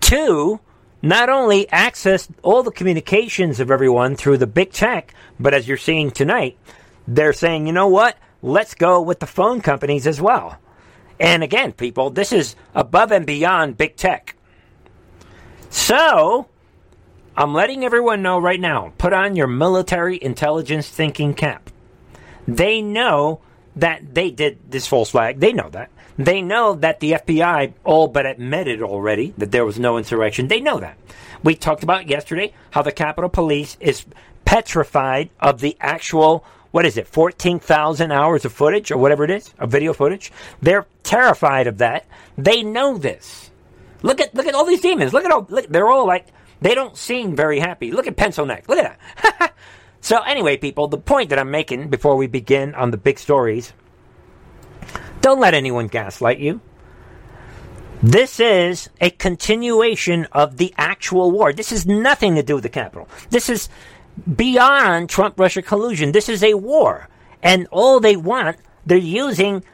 to 0.03 0.61
not 1.03 1.29
only 1.29 1.69
access 1.71 2.29
all 2.43 2.63
the 2.63 2.71
communications 2.71 3.61
of 3.61 3.71
everyone 3.71 4.17
through 4.17 4.39
the 4.39 4.47
big 4.47 4.73
tech, 4.73 5.15
but 5.39 5.55
as 5.55 5.69
you're 5.69 5.77
seeing 5.77 6.11
tonight, 6.11 6.59
they're 7.07 7.33
saying, 7.33 7.67
you 7.67 7.73
know 7.73 7.89
what? 7.89 8.17
Let's 8.43 8.75
go 8.75 9.01
with 9.01 9.21
the 9.21 9.27
phone 9.27 9.61
companies 9.61 10.07
as 10.07 10.21
well. 10.21 10.59
And 11.19 11.43
again, 11.43 11.73
people, 11.73 12.11
this 12.11 12.33
is 12.33 12.57
above 12.75 13.13
and 13.13 13.27
beyond 13.27 13.77
big 13.77 13.97
tech. 13.97 14.37
So, 15.71 16.49
I'm 17.37 17.53
letting 17.53 17.85
everyone 17.85 18.23
know 18.23 18.39
right 18.39 18.61
now 18.61 18.93
put 18.99 19.13
on 19.13 19.37
your 19.37 19.47
military 19.47 20.23
intelligence 20.23 20.89
thinking 20.89 21.35
cap. 21.35 21.71
They 22.49 22.81
know 22.81 23.41
that 23.77 24.15
they 24.15 24.31
did 24.31 24.71
this 24.71 24.87
false 24.87 25.11
flag. 25.11 25.41
They 25.41 25.53
know 25.53 25.69
that. 25.71 25.91
They 26.18 26.40
know 26.40 26.74
that 26.74 27.00
the 27.00 27.12
FBI 27.12 27.74
all 27.85 28.05
oh, 28.05 28.09
but 28.09 28.26
admitted 28.26 28.83
already 28.83 29.35
that 29.37 29.52
there 29.52 29.64
was 29.64 29.79
no 29.79 29.98
insurrection. 29.98 30.48
They 30.48 30.61
know 30.61 30.81
that. 30.81 30.96
We 31.42 31.55
talked 31.55 31.83
about 31.83 32.09
yesterday 32.09 32.55
how 32.70 32.83
the 32.83 32.92
Capitol 32.92 33.29
Police 33.29 33.76
is 33.81 34.07
petrified 34.44 35.29
of 35.40 35.61
the 35.61 35.76
actual, 35.81 36.44
what 36.70 36.87
is 36.87 36.96
it, 36.96 37.07
14,000 37.07 38.11
hours 38.11 38.44
of 38.44 38.52
footage 38.52 38.90
or 38.90 38.96
whatever 38.96 39.24
it 39.24 39.31
is, 39.31 39.52
of 39.59 39.70
video 39.70 39.92
footage. 39.92 40.33
They're 40.62 40.87
terrified 41.02 41.66
of 41.66 41.79
that. 41.79 42.07
They 42.38 42.62
know 42.62 42.96
this. 42.96 43.50
Look 44.02 44.20
at 44.20 44.35
look 44.35 44.46
at 44.46 44.55
all 44.55 44.64
these 44.64 44.81
demons. 44.81 45.12
Look 45.12 45.24
at 45.24 45.33
all. 45.33 45.46
Look, 45.48 45.68
they're 45.68 45.88
all 45.88 46.07
like 46.07 46.26
they 46.61 46.74
don't 46.74 46.96
seem 46.96 47.37
very 47.37 47.59
happy. 47.59 47.90
Look 47.90 48.07
at 48.07 48.16
Pencil 48.16 48.46
Neck. 48.46 48.68
Look 48.68 48.79
at 48.79 48.98
that. 49.22 49.55
so 50.00 50.20
anyway, 50.22 50.57
people, 50.57 50.88
the 50.88 50.98
point 50.98 51.31
that 51.31 51.38
I'm 51.38 51.50
making 51.50 51.88
before 51.88 52.16
we 52.16 52.26
begin 52.26 52.74
on 52.74 52.90
the 52.90 52.96
big 52.96 53.18
stories 53.18 53.72
don't 55.20 55.40
let 55.40 55.55
anyone 55.55 55.88
gaslight 55.88 56.38
you. 56.38 56.61
This 58.03 58.38
is 58.38 58.90
a 59.01 59.11
continuation 59.11 60.27
of 60.33 60.59
the 60.59 60.75
actual 60.77 61.31
war. 61.31 61.53
This 61.53 61.70
has 61.70 61.87
nothing 61.87 62.35
to 62.35 62.42
do 62.42 62.55
with 62.55 62.62
the 62.62 62.68
Capitol. 62.68 63.09
This 63.31 63.49
is 63.49 63.68
beyond 64.37 65.09
Trump 65.09 65.40
Russia 65.40 65.62
collusion. 65.62 66.12
This 66.12 66.29
is 66.29 66.42
a 66.42 66.55
war. 66.55 67.09
And 67.42 67.66
all 67.70 68.01
they 68.01 68.16
want, 68.16 68.59
they're 68.85 68.99
using 68.99 69.64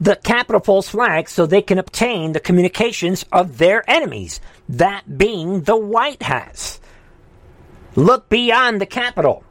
the 0.00 0.16
Capitol 0.16 0.60
false 0.60 0.88
flag 0.88 1.28
so 1.28 1.46
they 1.46 1.62
can 1.62 1.78
obtain 1.78 2.32
the 2.32 2.40
communications 2.40 3.24
of 3.32 3.58
their 3.58 3.88
enemies, 3.88 4.40
that 4.68 5.18
being 5.18 5.62
the 5.62 5.76
White 5.76 6.22
House. 6.22 6.80
Look 7.94 8.28
beyond 8.28 8.80
the 8.80 8.86
Capitol. 8.86 9.44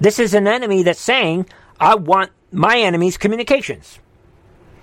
This 0.00 0.18
is 0.18 0.34
an 0.34 0.46
enemy 0.46 0.82
that's 0.82 1.00
saying, 1.00 1.46
I 1.80 1.94
want 1.94 2.30
my 2.52 2.78
enemy's 2.78 3.18
communications. 3.18 3.98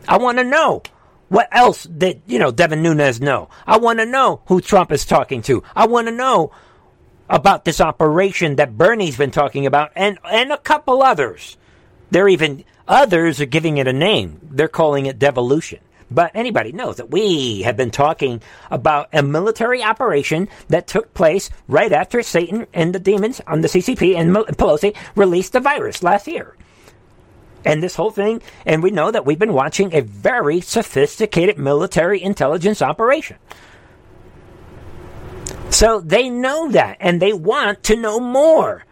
I 0.08 0.18
want 0.18 0.38
to 0.38 0.44
know 0.44 0.84
what 1.30 1.48
else 1.52 1.84
did, 1.84 2.22
you 2.28 2.40
know, 2.40 2.52
Devin 2.52 2.84
Nunes 2.84 3.20
know. 3.20 3.50
I 3.66 3.78
want 3.78 4.00
to 4.00 4.06
know 4.06 4.42
who 4.48 4.62
Trump 4.62 4.92
is 4.92 5.06
talking 5.06 5.42
to. 5.44 5.64
I 5.76 5.88
want 5.88 6.08
to 6.08 6.14
know 6.14 6.52
about 7.28 7.66
this 7.66 7.82
operation 7.82 8.58
that 8.58 8.78
Bernie's 8.78 9.18
been 9.18 9.32
talking 9.32 9.66
about 9.66 9.92
and, 9.96 10.20
and 10.24 10.52
a 10.52 10.58
couple 10.58 11.02
others. 11.02 11.58
They're 12.12 12.30
even, 12.30 12.64
others 12.88 13.42
are 13.42 13.48
giving 13.48 13.78
it 13.78 13.88
a 13.88 13.94
name. 13.94 14.40
They're 14.44 14.68
calling 14.68 15.08
it 15.08 15.18
devolution. 15.18 15.80
But 16.12 16.32
anybody 16.36 16.72
knows 16.72 16.98
that 16.98 17.10
we 17.10 17.64
have 17.64 17.76
been 17.76 17.90
talking 17.90 18.44
about 18.70 19.10
a 19.12 19.24
military 19.24 19.82
operation 19.82 20.50
that 20.68 20.86
took 20.86 21.16
place 21.16 21.50
right 21.68 21.92
after 21.92 22.22
Satan 22.22 22.68
and 22.76 22.94
the 22.94 23.00
demons 23.00 23.42
on 23.48 23.62
the 23.62 23.68
CCP 23.68 24.16
and 24.16 24.36
Pelosi 24.36 24.96
released 25.16 25.54
the 25.54 25.60
virus 25.60 26.04
last 26.04 26.28
year 26.28 26.56
and 27.66 27.82
this 27.82 27.96
whole 27.96 28.12
thing. 28.12 28.42
And 28.66 28.82
we 28.84 28.92
know 28.92 29.12
that 29.12 29.26
we've 29.26 29.40
been 29.40 29.54
watching 29.54 29.94
a 29.94 30.02
very 30.02 30.62
sophisticated 30.62 31.58
military 31.58 32.22
intelligence 32.22 32.82
operation. 32.82 33.38
So 35.70 36.00
they 36.00 36.30
know 36.30 36.72
that 36.72 36.98
and 37.00 37.22
they 37.22 37.34
want 37.34 37.84
to 37.84 37.96
know 37.96 38.20
more. 38.20 38.86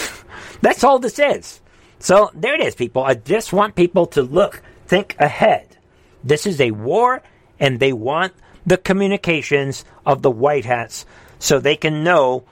That's 0.62 0.84
all 0.84 0.98
this 0.98 1.18
is. 1.18 1.60
So 1.98 2.30
there 2.34 2.54
it 2.54 2.60
is, 2.60 2.74
people. 2.74 3.04
I 3.04 3.14
just 3.14 3.52
want 3.52 3.74
people 3.74 4.06
to 4.06 4.22
look, 4.22 4.62
think 4.86 5.14
ahead. 5.18 5.76
This 6.24 6.46
is 6.46 6.60
a 6.60 6.70
war, 6.70 7.22
and 7.60 7.78
they 7.78 7.92
want 7.92 8.32
the 8.66 8.76
communications 8.76 9.84
of 10.06 10.22
the 10.22 10.30
white 10.30 10.64
hats 10.64 11.04
so 11.38 11.58
they 11.58 11.76
can 11.76 12.04
know, 12.04 12.44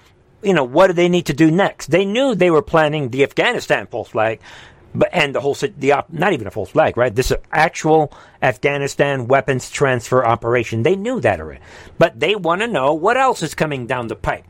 you 0.42 0.54
know, 0.54 0.64
what 0.64 0.88
do 0.88 0.92
they 0.92 1.09
need 1.09 1.26
to 1.26 1.33
do 1.33 1.50
next. 1.50 1.87
They 1.87 2.04
knew 2.04 2.35
they 2.35 2.50
were 2.50 2.62
planning 2.62 3.09
the 3.09 3.24
Afghanistan 3.24 3.87
false 3.87 4.09
flag, 4.09 4.40
but 4.94 5.11
and 5.12 5.35
the 5.35 5.40
whole 5.40 5.55
the 5.55 5.92
op, 5.92 6.12
not 6.12 6.33
even 6.33 6.46
a 6.46 6.50
false 6.50 6.70
flag, 6.70 6.96
right? 6.96 7.14
This 7.14 7.31
is 7.31 7.37
actual 7.53 8.12
Afghanistan 8.42 9.29
weapons 9.29 9.70
transfer 9.70 10.24
operation. 10.24 10.83
They 10.83 10.96
knew 10.96 11.20
that 11.20 11.40
already, 11.40 11.61
but 11.98 12.18
they 12.18 12.35
want 12.35 12.62
to 12.62 12.66
know 12.66 12.94
what 12.94 13.16
else 13.16 13.42
is 13.42 13.55
coming 13.55 13.87
down 13.87 14.09
the 14.09 14.16
pipe. 14.16 14.44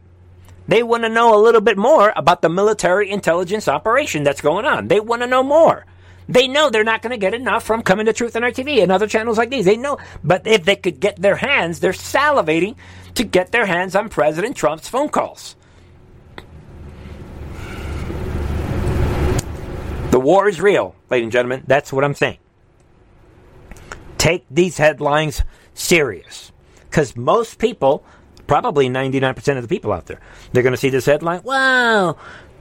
They 0.69 0.83
want 0.83 1.03
to 1.03 1.09
know 1.09 1.35
a 1.35 1.43
little 1.43 1.61
bit 1.61 1.77
more 1.77 2.13
about 2.15 2.43
the 2.43 2.49
military 2.49 3.11
intelligence 3.11 3.67
operation 3.67 4.23
that's 4.23 4.41
going 4.41 4.67
on. 4.67 4.89
They 4.89 5.01
want 5.01 5.23
to 5.23 5.27
know 5.27 5.43
more. 5.43 5.85
They 6.29 6.47
know 6.47 6.71
they're 6.71 6.85
not 6.85 7.03
going 7.03 7.11
to 7.11 7.17
get 7.17 7.35
enough 7.35 7.65
from 7.65 7.83
Coming 7.83 8.07
to 8.07 8.13
Truth 8.13 8.37
and 8.37 8.45
Art 8.45 8.55
TV 8.55 8.81
and 8.81 8.93
other 8.93 9.09
channels 9.09 9.37
like 9.37 9.51
these. 9.51 9.65
They 9.65 9.77
know, 9.77 9.99
but 10.23 10.47
if 10.47 10.65
they 10.65 10.77
could 10.77 11.01
get 11.01 11.21
their 11.21 11.35
hands, 11.35 11.81
they're 11.81 11.91
salivating 11.91 12.77
to 13.15 13.25
get 13.25 13.51
their 13.51 13.67
hands 13.67 13.97
on 13.97 14.09
President 14.09 14.57
Trump's 14.57 14.89
phone 14.89 15.09
calls. 15.09 15.57
The 20.11 20.19
war 20.21 20.49
is 20.49 20.61
real, 20.61 20.97
ladies 21.09 21.27
and 21.27 21.33
gentlemen. 21.33 21.63
That's 21.67 21.93
what 21.93 22.05
I'm 22.05 22.15
saying. 22.15 22.39
Take 24.19 24.45
these 24.51 24.77
headlines 24.77 25.43
serious. 25.73 26.51
Because 26.91 27.17
most 27.17 27.59
people, 27.59 28.05
probably 28.49 28.89
99% 28.89 29.57
of 29.57 29.63
the 29.63 29.69
people 29.69 29.93
out 29.93 30.07
there, 30.07 30.21
they're 30.53 30.65
going 30.65 30.73
to 30.73 30.77
see 30.77 30.91
this 30.91 31.07
headline. 31.07 31.43
Wow, 31.45 32.17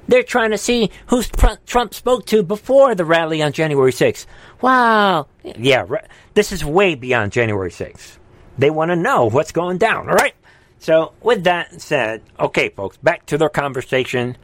they're 0.07 0.21
trying 0.21 0.51
to 0.51 0.57
see 0.59 0.91
who 1.07 1.23
Trump 1.65 1.95
spoke 1.95 2.27
to 2.27 2.43
before 2.43 2.93
the 2.93 3.05
rally 3.05 3.41
on 3.41 3.51
January 3.51 3.91
6th. 3.91 4.27
Wow. 4.61 5.27
Yeah, 5.43 5.85
this 6.35 6.51
is 6.51 6.63
way 6.63 6.93
beyond 6.93 7.31
January 7.31 7.71
6th. 7.71 8.17
They 8.59 8.69
want 8.69 8.89
to 8.89 8.95
know 8.95 9.25
what's 9.25 9.51
going 9.51 9.79
down, 9.79 10.07
all 10.07 10.15
right? 10.15 10.35
So, 10.77 11.13
with 11.21 11.43
that 11.45 11.81
said, 11.81 12.21
okay, 12.39 12.69
folks, 12.69 12.97
back 12.97 13.25
to 13.27 13.37
their 13.37 13.49
conversation. 13.49 14.37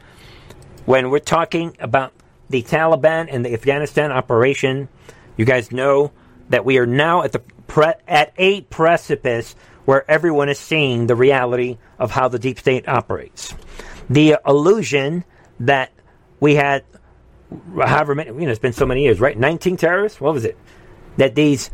When 0.86 1.10
we're 1.10 1.20
talking 1.20 1.76
about 1.80 2.12
the 2.50 2.64
Taliban 2.64 3.28
and 3.30 3.46
the 3.46 3.54
Afghanistan 3.54 4.12
operation, 4.12 4.88
you 5.38 5.46
guys 5.46 5.72
know 5.72 6.12
that 6.50 6.66
we 6.66 6.78
are 6.78 6.86
now 6.86 7.24
at 7.24 7.32
the 7.32 7.40
pre- 7.40 7.94
at 8.08 8.34
a 8.38 8.62
precipice 8.62 9.56
where 9.86 10.10
everyone 10.10 10.50
is 10.50 10.60
seeing 10.60 11.08
the 11.08 11.16
reality 11.16 11.78
of 12.00 12.12
how 12.12 12.28
the 12.28 12.40
deep 12.40 12.60
state 12.60 12.88
operates. 12.88 13.54
The 14.10 14.38
illusion 14.46 15.24
that 15.60 15.92
we 16.40 16.56
had, 16.56 16.84
however 17.80 18.16
many, 18.16 18.30
you 18.30 18.46
know, 18.46 18.52
it's 18.52 18.60
been 18.60 18.74
so 18.74 18.86
many 18.86 19.04
years, 19.04 19.20
right? 19.20 19.38
19 19.38 19.78
terrorists? 19.78 20.20
What 20.20 20.34
was 20.34 20.46
it? 20.46 20.58
That 21.18 21.36
these 21.36 21.70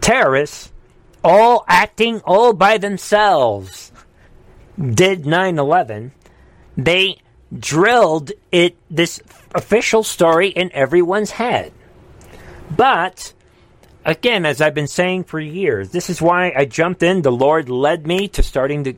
terrorists, 0.00 0.72
all 1.22 1.64
acting 1.68 2.20
all 2.20 2.52
by 2.52 2.78
themselves, 2.78 3.92
did 4.78 5.26
9 5.26 5.58
11. 5.58 6.12
They 6.76 7.18
drilled 7.56 8.32
it, 8.52 8.76
this 8.90 9.22
official 9.56 10.04
story 10.04 10.48
in 10.48 10.70
everyone's 10.72 11.32
head. 11.32 11.72
But, 12.74 13.32
again, 14.04 14.44
as 14.46 14.60
I've 14.60 14.74
been 14.74 14.86
saying 14.86 15.24
for 15.24 15.40
years, 15.40 15.90
this 15.90 16.10
is 16.10 16.20
why 16.20 16.52
I 16.56 16.64
jumped 16.64 17.02
in. 17.02 17.22
The 17.22 17.32
Lord 17.32 17.68
led 17.68 18.06
me 18.06 18.28
to 18.28 18.42
starting 18.42 18.84
to 18.84 18.94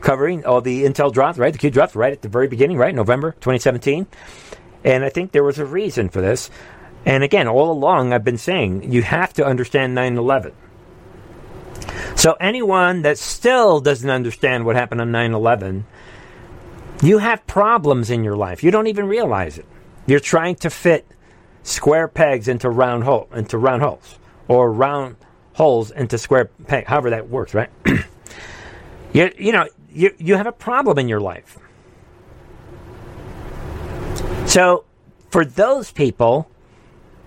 covering 0.00 0.44
all 0.44 0.60
the 0.60 0.84
Intel 0.84 1.12
drops, 1.12 1.38
right? 1.38 1.52
The 1.52 1.58
Q 1.58 1.70
drops 1.70 1.96
right 1.96 2.12
at 2.12 2.22
the 2.22 2.28
very 2.28 2.48
beginning, 2.48 2.78
right? 2.78 2.94
November 2.94 3.32
2017. 3.32 4.06
And 4.84 5.04
I 5.04 5.08
think 5.08 5.32
there 5.32 5.44
was 5.44 5.58
a 5.58 5.66
reason 5.66 6.08
for 6.08 6.20
this. 6.20 6.50
And 7.04 7.24
again, 7.24 7.48
all 7.48 7.70
along, 7.70 8.12
I've 8.12 8.24
been 8.24 8.38
saying 8.38 8.92
you 8.92 9.02
have 9.02 9.32
to 9.34 9.46
understand 9.46 9.94
9 9.94 10.18
11. 10.18 10.52
So, 12.16 12.32
anyone 12.34 13.02
that 13.02 13.18
still 13.18 13.80
doesn't 13.80 14.10
understand 14.10 14.64
what 14.64 14.76
happened 14.76 15.00
on 15.00 15.12
9 15.12 15.32
11, 15.32 15.86
you 17.02 17.18
have 17.18 17.46
problems 17.46 18.10
in 18.10 18.24
your 18.24 18.36
life. 18.36 18.62
You 18.62 18.70
don't 18.70 18.86
even 18.86 19.06
realize 19.06 19.58
it. 19.58 19.66
You're 20.06 20.20
trying 20.20 20.56
to 20.56 20.70
fit 20.70 21.06
square 21.62 22.08
pegs 22.08 22.48
into 22.48 22.70
round 22.70 23.04
hole 23.04 23.28
into 23.34 23.58
round 23.58 23.82
holes, 23.82 24.18
or 24.48 24.72
round 24.72 25.16
holes 25.52 25.90
into 25.90 26.18
square 26.18 26.46
pegs. 26.66 26.88
However 26.88 27.10
that 27.10 27.28
works, 27.28 27.54
right? 27.54 27.70
you, 29.12 29.30
you 29.38 29.52
know, 29.52 29.68
you, 29.90 30.14
you 30.18 30.36
have 30.36 30.46
a 30.46 30.52
problem 30.52 30.98
in 30.98 31.08
your 31.08 31.20
life. 31.20 31.58
So, 34.46 34.84
for 35.30 35.44
those 35.44 35.92
people, 35.92 36.50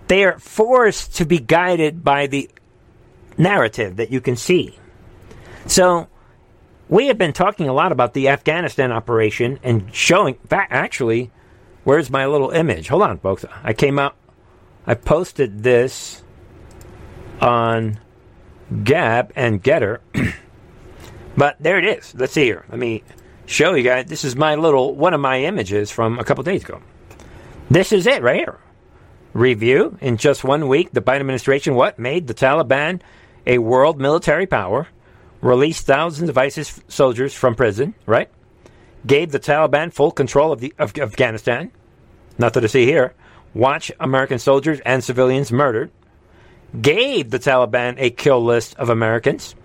they 0.07 0.23
are 0.23 0.39
forced 0.39 1.15
to 1.17 1.25
be 1.25 1.37
guided 1.37 2.03
by 2.03 2.27
the 2.27 2.49
narrative 3.37 3.97
that 3.97 4.11
you 4.11 4.21
can 4.21 4.35
see. 4.35 4.77
So, 5.67 6.07
we 6.91 7.07
have 7.07 7.17
been 7.17 7.33
talking 7.33 7.67
a 7.67 7.73
lot 7.73 7.91
about 7.91 8.13
the 8.13 8.27
Afghanistan 8.27 8.91
operation 8.91 9.57
and 9.63 9.95
showing, 9.95 10.37
actually, 10.51 11.31
where's 11.85 12.11
my 12.11 12.27
little 12.27 12.51
image? 12.51 12.89
Hold 12.89 13.01
on, 13.01 13.17
folks. 13.17 13.45
I 13.63 13.71
came 13.73 13.97
out, 13.97 14.15
I 14.85 14.93
posted 14.93 15.63
this 15.63 16.21
on 17.39 17.97
Gab 18.83 19.31
and 19.35 19.63
Gettr. 19.63 19.99
But 21.37 21.57
there 21.59 21.77
it 21.77 21.85
is. 21.85 22.13
Let's 22.15 22.33
see 22.33 22.43
here. 22.43 22.65
Let 22.69 22.77
me 22.77 23.03
show 23.45 23.73
you 23.73 23.83
guys. 23.83 24.07
This 24.07 24.23
is 24.23 24.35
my 24.35 24.55
little 24.55 24.95
one 24.95 25.13
of 25.13 25.21
my 25.21 25.43
images 25.43 25.89
from 25.89 26.19
a 26.19 26.23
couple 26.23 26.43
days 26.43 26.63
ago. 26.63 26.81
This 27.69 27.91
is 27.91 28.05
it 28.05 28.21
right 28.21 28.35
here. 28.35 28.59
Review 29.33 29.97
in 30.01 30.17
just 30.17 30.43
one 30.43 30.67
week, 30.67 30.91
the 30.91 31.01
Biden 31.01 31.21
administration 31.21 31.75
what 31.75 31.97
made 31.97 32.27
the 32.27 32.33
Taliban 32.33 33.01
a 33.47 33.59
world 33.59 33.99
military 33.99 34.45
power, 34.45 34.87
released 35.41 35.85
thousands 35.85 36.29
of 36.29 36.37
ISIS 36.37 36.81
soldiers 36.87 37.33
from 37.33 37.55
prison, 37.55 37.93
right? 38.05 38.29
Gave 39.05 39.31
the 39.31 39.39
Taliban 39.39 39.91
full 39.91 40.11
control 40.11 40.51
of 40.51 40.59
the 40.59 40.73
of 40.77 40.97
Afghanistan. 40.97 41.71
Nothing 42.37 42.61
to 42.61 42.69
see 42.69 42.85
here. 42.85 43.13
Watch 43.53 43.91
American 43.99 44.39
soldiers 44.39 44.79
and 44.85 45.03
civilians 45.03 45.51
murdered. 45.51 45.91
Gave 46.79 47.31
the 47.31 47.39
Taliban 47.39 47.95
a 47.97 48.11
kill 48.11 48.43
list 48.43 48.75
of 48.75 48.89
Americans 48.89 49.55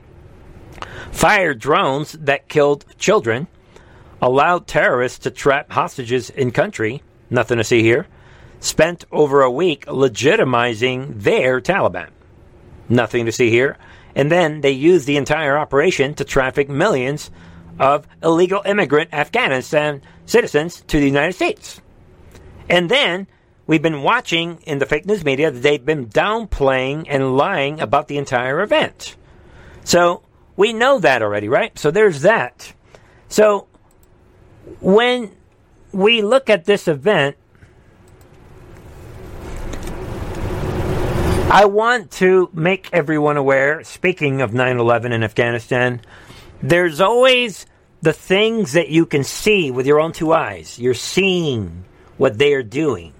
fired 1.10 1.58
drones 1.58 2.12
that 2.12 2.48
killed 2.48 2.84
children, 2.98 3.46
allowed 4.20 4.66
terrorists 4.66 5.20
to 5.20 5.30
trap 5.30 5.70
hostages 5.72 6.30
in 6.30 6.50
country, 6.50 7.02
nothing 7.30 7.58
to 7.58 7.64
see 7.64 7.82
here, 7.82 8.06
spent 8.60 9.04
over 9.12 9.42
a 9.42 9.50
week 9.50 9.86
legitimizing 9.86 11.22
their 11.22 11.60
Taliban, 11.60 12.10
nothing 12.88 13.26
to 13.26 13.32
see 13.32 13.50
here, 13.50 13.76
and 14.16 14.32
then 14.32 14.62
they 14.62 14.70
used 14.70 15.06
the 15.06 15.18
entire 15.18 15.58
operation 15.58 16.14
to 16.14 16.24
traffic 16.24 16.70
millions 16.70 17.30
of 17.78 18.08
illegal 18.22 18.62
immigrant 18.64 19.12
Afghanistan 19.12 20.00
citizens 20.24 20.80
to 20.88 20.98
the 20.98 21.06
United 21.06 21.34
States. 21.34 21.82
And 22.68 22.90
then 22.90 23.26
we've 23.66 23.82
been 23.82 24.02
watching 24.02 24.58
in 24.62 24.78
the 24.78 24.86
fake 24.86 25.04
news 25.04 25.22
media 25.22 25.50
that 25.50 25.60
they've 25.60 25.84
been 25.84 26.06
downplaying 26.06 27.04
and 27.08 27.36
lying 27.36 27.78
about 27.78 28.08
the 28.08 28.16
entire 28.16 28.62
event. 28.62 29.16
So 29.84 30.22
we 30.56 30.72
know 30.72 30.98
that 30.98 31.22
already, 31.22 31.50
right? 31.50 31.78
So 31.78 31.90
there's 31.90 32.22
that. 32.22 32.72
So 33.28 33.68
when 34.80 35.30
we 35.92 36.22
look 36.22 36.48
at 36.48 36.64
this 36.64 36.88
event, 36.88 37.36
I 41.48 41.64
want 41.66 42.10
to 42.12 42.50
make 42.52 42.90
everyone 42.92 43.36
aware, 43.36 43.84
speaking 43.84 44.40
of 44.40 44.52
9 44.52 44.78
11 44.78 45.12
in 45.12 45.22
Afghanistan, 45.22 46.00
there's 46.60 47.00
always 47.00 47.66
the 48.02 48.12
things 48.12 48.72
that 48.72 48.88
you 48.88 49.06
can 49.06 49.22
see 49.22 49.70
with 49.70 49.86
your 49.86 50.00
own 50.00 50.12
two 50.12 50.32
eyes. 50.32 50.78
You're 50.78 50.94
seeing 50.94 51.84
what 52.16 52.36
they 52.38 52.52
are 52.54 52.64
doing. 52.64 53.12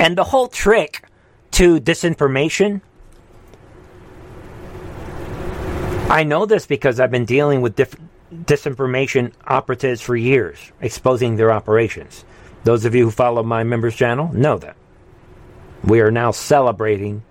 And 0.00 0.18
the 0.18 0.24
whole 0.24 0.48
trick 0.48 1.04
to 1.52 1.80
disinformation 1.80 2.80
I 6.08 6.22
know 6.22 6.46
this 6.46 6.66
because 6.66 7.00
I've 7.00 7.10
been 7.10 7.24
dealing 7.24 7.62
with 7.62 7.76
disinformation 8.32 9.32
operatives 9.44 10.00
for 10.00 10.14
years, 10.14 10.70
exposing 10.80 11.34
their 11.34 11.50
operations. 11.50 12.24
Those 12.62 12.84
of 12.84 12.94
you 12.94 13.06
who 13.06 13.10
follow 13.10 13.42
my 13.42 13.64
members 13.64 13.96
channel 13.96 14.32
know 14.32 14.56
that. 14.58 14.76
We 15.84 16.00
are 16.00 16.10
now 16.10 16.30
celebrating 16.30 17.22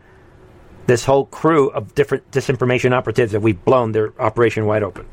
this 0.87 1.03
whole 1.03 1.25
crew 1.25 1.69
of 1.69 1.95
different 1.95 2.29
disinformation 2.31 2.93
operatives 2.93 3.31
that 3.31 3.41
we've 3.41 3.63
blown 3.65 3.91
their 3.91 4.13
operation 4.21 4.65
wide 4.65 4.83
open. 4.83 5.07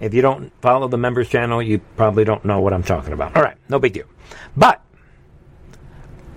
If 0.00 0.14
you 0.14 0.22
don't 0.22 0.52
follow 0.60 0.88
the 0.88 0.98
members 0.98 1.28
channel, 1.28 1.62
you 1.62 1.78
probably 1.96 2.24
don't 2.24 2.44
know 2.44 2.60
what 2.60 2.72
I'm 2.72 2.82
talking 2.82 3.12
about. 3.12 3.36
All 3.36 3.42
right, 3.42 3.56
no 3.68 3.78
big 3.78 3.92
deal. 3.92 4.06
But 4.56 4.82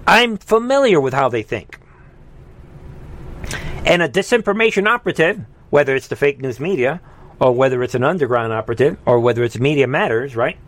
I'm 0.07 0.37
familiar 0.37 0.99
with 0.99 1.13
how 1.13 1.29
they 1.29 1.43
think. 1.43 1.79
And 3.85 4.01
a 4.01 4.09
disinformation 4.09 4.87
operative 4.87 5.45
whether 5.71 5.95
it's 5.95 6.09
the 6.09 6.15
fake 6.15 6.39
news 6.39 6.59
media 6.59 7.01
or 7.39 7.53
whether 7.53 7.81
it's 7.81 7.95
an 7.95 8.03
underground 8.03 8.53
operative 8.53 8.97
or 9.05 9.19
whether 9.19 9.43
it's 9.43 9.57
Media 9.57 9.87
Matters, 9.87 10.35
right? 10.35 10.59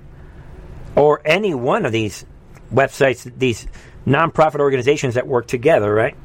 Or 0.96 1.22
any 1.24 1.54
one 1.54 1.86
of 1.86 1.92
these 1.92 2.26
websites, 2.74 3.32
these 3.38 3.68
nonprofit 4.06 4.60
organizations 4.60 5.16
that 5.16 5.28
work 5.28 5.48
together, 5.48 5.94
right? 5.94 6.16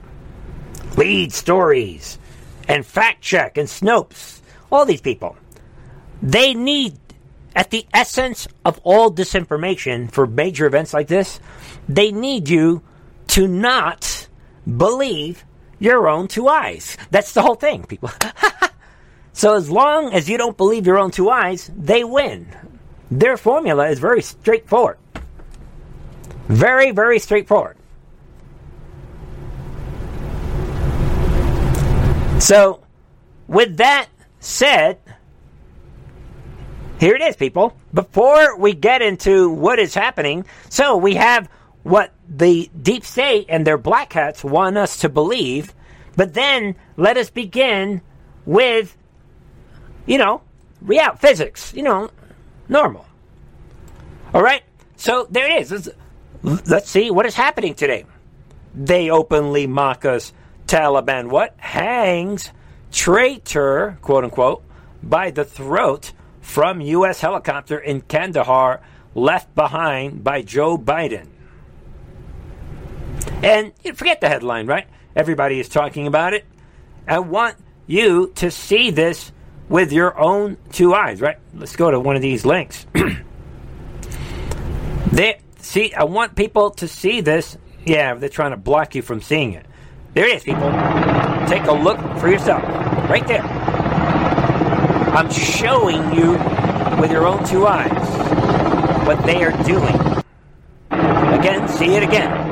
Lead 0.97 1.33
Stories, 1.33 2.19
and 2.67 2.85
Fact 2.85 3.23
Check, 3.23 3.57
and 3.57 3.69
Snopes. 3.69 4.41
All 4.71 4.85
these 4.85 5.01
people. 5.01 5.37
They 6.23 6.55
need, 6.55 6.99
at 7.55 7.71
the 7.71 7.87
essence 7.95 8.49
of 8.65 8.81
all 8.83 9.11
disinformation 9.13 10.11
for 10.11 10.27
major 10.27 10.67
events 10.67 10.93
like 10.93 11.09
this, 11.09 11.41
they 11.89 12.13
need 12.13 12.49
you 12.49 12.83
to 13.29 13.47
not 13.47 14.29
believe 14.77 15.45
your 15.79 16.09
own 16.09 16.29
two 16.29 16.49
eyes. 16.49 16.97
That's 17.11 17.33
the 17.33 17.43
whole 17.43 17.55
thing, 17.55 17.85
people. 17.85 18.11
so 19.33 19.55
as 19.55 19.71
long 19.71 20.13
as 20.13 20.29
you 20.29 20.37
don't 20.37 20.57
believe 20.57 20.87
your 20.87 20.99
own 20.99 21.11
two 21.11 21.31
eyes, 21.31 21.71
they 21.77 22.05
win. 22.05 22.49
Their 23.11 23.37
formula 23.37 23.89
is 23.89 23.99
very 23.99 24.23
straightforward. 24.23 24.99
Very, 26.49 26.91
very 26.91 27.19
straightforward. 27.19 27.77
So, 32.41 32.81
with 33.47 33.77
that 33.77 34.09
said, 34.41 34.99
here 36.99 37.15
it 37.15 37.23
is, 37.23 37.37
people. 37.37 37.77
Before 37.93 38.57
we 38.57 38.73
get 38.73 39.03
into 39.03 39.51
what 39.51 39.79
is 39.79 39.95
happening, 39.95 40.47
so 40.69 40.97
we 40.97 41.15
have 41.15 41.49
what 41.83 42.13
the 42.29 42.71
deep 42.81 43.05
state 43.05 43.47
and 43.49 43.67
their 43.67 43.79
black 43.79 44.13
hats 44.13 44.43
want 44.43 44.77
us 44.77 44.99
to 44.99 45.09
believe, 45.09 45.75
but 46.17 46.35
then 46.35 46.77
let 46.97 47.17
us 47.17 47.31
begin 47.31 48.01
with, 48.47 48.97
you 50.07 50.19
know, 50.19 50.43
real 50.81 51.15
physics, 51.17 51.73
you 51.75 51.83
know, 51.83 52.11
normal. 52.69 53.07
All 54.33 54.43
right? 54.43 54.63
So 54.97 55.27
there 55.31 55.51
it 55.51 55.63
is. 55.63 55.71
Let's, 55.71 55.89
let's 56.43 56.91
see 56.91 57.11
what 57.11 57.27
is 57.27 57.35
happening 57.35 57.75
today. 57.75 58.05
They 58.75 59.11
openly 59.11 59.67
mock 59.67 60.05
us. 60.05 60.33
Taliban, 60.67 61.29
what? 61.29 61.55
Hangs 61.59 62.53
traitor, 62.91 63.99
quote 64.03 64.25
unquote, 64.25 64.65
by 65.03 65.31
the 65.31 65.45
throat 65.45 66.13
from 66.41 66.81
U.S. 66.81 67.21
helicopter 67.21 67.79
in 67.79 68.01
Kandahar 68.03 68.81
left 69.15 69.55
behind 69.55 70.25
by 70.25 70.43
Joe 70.43 70.79
Biden. 70.79 71.29
And 73.43 73.73
forget 73.95 74.21
the 74.21 74.29
headline, 74.29 74.67
right? 74.67 74.87
Everybody 75.15 75.61
is 75.61 75.69
talking 75.69 76.07
about 76.07 76.35
it. 76.35 76.45
I 77.07 77.21
want 77.21 77.57
you 77.87 78.33
to 78.37 78.51
see 78.51 78.91
this 78.91 79.33
with 79.69 79.93
your 79.93 80.19
own 80.19 80.57
two 80.73 80.95
eyes, 80.95 81.21
right? 81.21 81.39
Let's 81.55 81.77
go 81.77 81.91
to 81.91 82.01
one 82.01 82.17
of 82.17 82.23
these 82.23 82.45
links. 82.45 82.87
they 85.13 85.41
see 85.69 85.93
I 85.93 86.05
want 86.05 86.35
people 86.35 86.71
to 86.71 86.89
see 86.89 87.21
this. 87.21 87.57
Yeah, 87.85 88.15
they're 88.15 88.29
trying 88.29 88.53
to 88.53 88.57
block 88.57 88.95
you 88.95 89.03
from 89.03 89.21
seeing 89.21 89.53
it. 89.53 89.67
There 90.15 90.27
it 90.27 90.37
is, 90.37 90.43
people. 90.43 90.71
Take 91.47 91.65
a 91.65 91.73
look 91.73 91.99
for 92.19 92.29
yourself. 92.29 92.63
Right 93.09 93.27
there. 93.27 93.43
I'm 93.43 95.31
showing 95.31 96.15
you 96.15 96.33
with 97.01 97.11
your 97.11 97.27
own 97.27 97.45
two 97.45 97.67
eyes 97.67 99.07
what 99.07 99.25
they 99.25 99.43
are 99.45 99.53
doing. 99.65 99.95
Again, 100.91 101.69
see 101.69 101.95
it 101.95 102.03
again. 102.03 102.47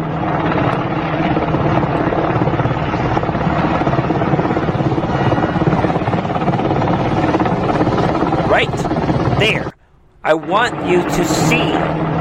right 8.49 9.39
there. 9.39 9.71
I 10.25 10.33
want 10.33 10.89
you 10.89 11.03
to 11.03 11.25
see. 11.25 12.16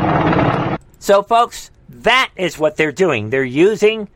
So, 1.06 1.22
folks, 1.22 1.70
that 1.88 2.32
is 2.36 2.58
what 2.58 2.78
they're 2.78 2.92
doing. 2.92 3.30
They're 3.30 3.44
using 3.44 4.10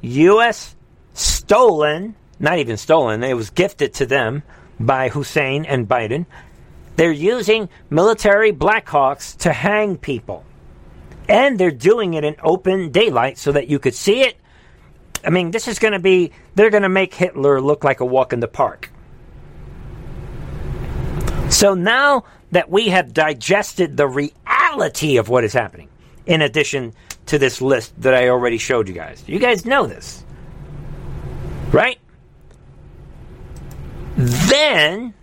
U.S. 0.00 0.74
stolen, 1.14 2.16
not 2.40 2.58
even 2.58 2.76
stolen, 2.76 3.22
it 3.22 3.34
was 3.34 3.50
gifted 3.50 3.94
to 3.94 4.06
them 4.06 4.42
by 4.80 5.08
Hussein 5.08 5.64
and 5.64 5.88
Biden. 5.88 6.26
They're 6.96 7.12
using 7.12 7.68
military 7.90 8.52
Blackhawks 8.52 9.38
to 9.42 9.52
hang 9.52 9.96
people. 9.96 10.44
And 11.28 11.60
they're 11.60 11.70
doing 11.70 12.14
it 12.14 12.24
in 12.24 12.34
open 12.42 12.90
daylight 12.90 13.38
so 13.38 13.52
that 13.52 13.68
you 13.68 13.78
could 13.78 13.94
see 13.94 14.22
it. 14.22 14.36
I 15.24 15.30
mean, 15.30 15.52
this 15.52 15.68
is 15.68 15.78
going 15.78 15.92
to 15.92 16.00
be, 16.00 16.32
they're 16.56 16.70
going 16.70 16.82
to 16.82 16.88
make 16.88 17.14
Hitler 17.14 17.60
look 17.60 17.84
like 17.84 18.00
a 18.00 18.04
walk 18.04 18.32
in 18.32 18.40
the 18.40 18.48
park. 18.48 18.90
So 21.50 21.74
now 21.74 22.24
that 22.50 22.68
we 22.68 22.88
have 22.88 23.14
digested 23.14 23.96
the 23.96 24.08
reality 24.08 25.18
of 25.18 25.28
what 25.28 25.44
is 25.44 25.52
happening, 25.52 25.88
in 26.26 26.42
addition 26.42 26.92
to 27.26 27.38
this 27.38 27.60
list 27.60 28.00
that 28.00 28.14
I 28.14 28.28
already 28.28 28.58
showed 28.58 28.88
you 28.88 28.94
guys, 28.94 29.22
you 29.26 29.38
guys 29.38 29.64
know 29.64 29.86
this, 29.86 30.24
right? 31.70 31.98
Then 34.16 35.14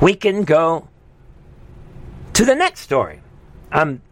we 0.00 0.14
can 0.14 0.44
go 0.44 0.88
to 2.34 2.44
the 2.44 2.54
next 2.54 2.80
story. 2.80 3.20
I'm 3.72 4.02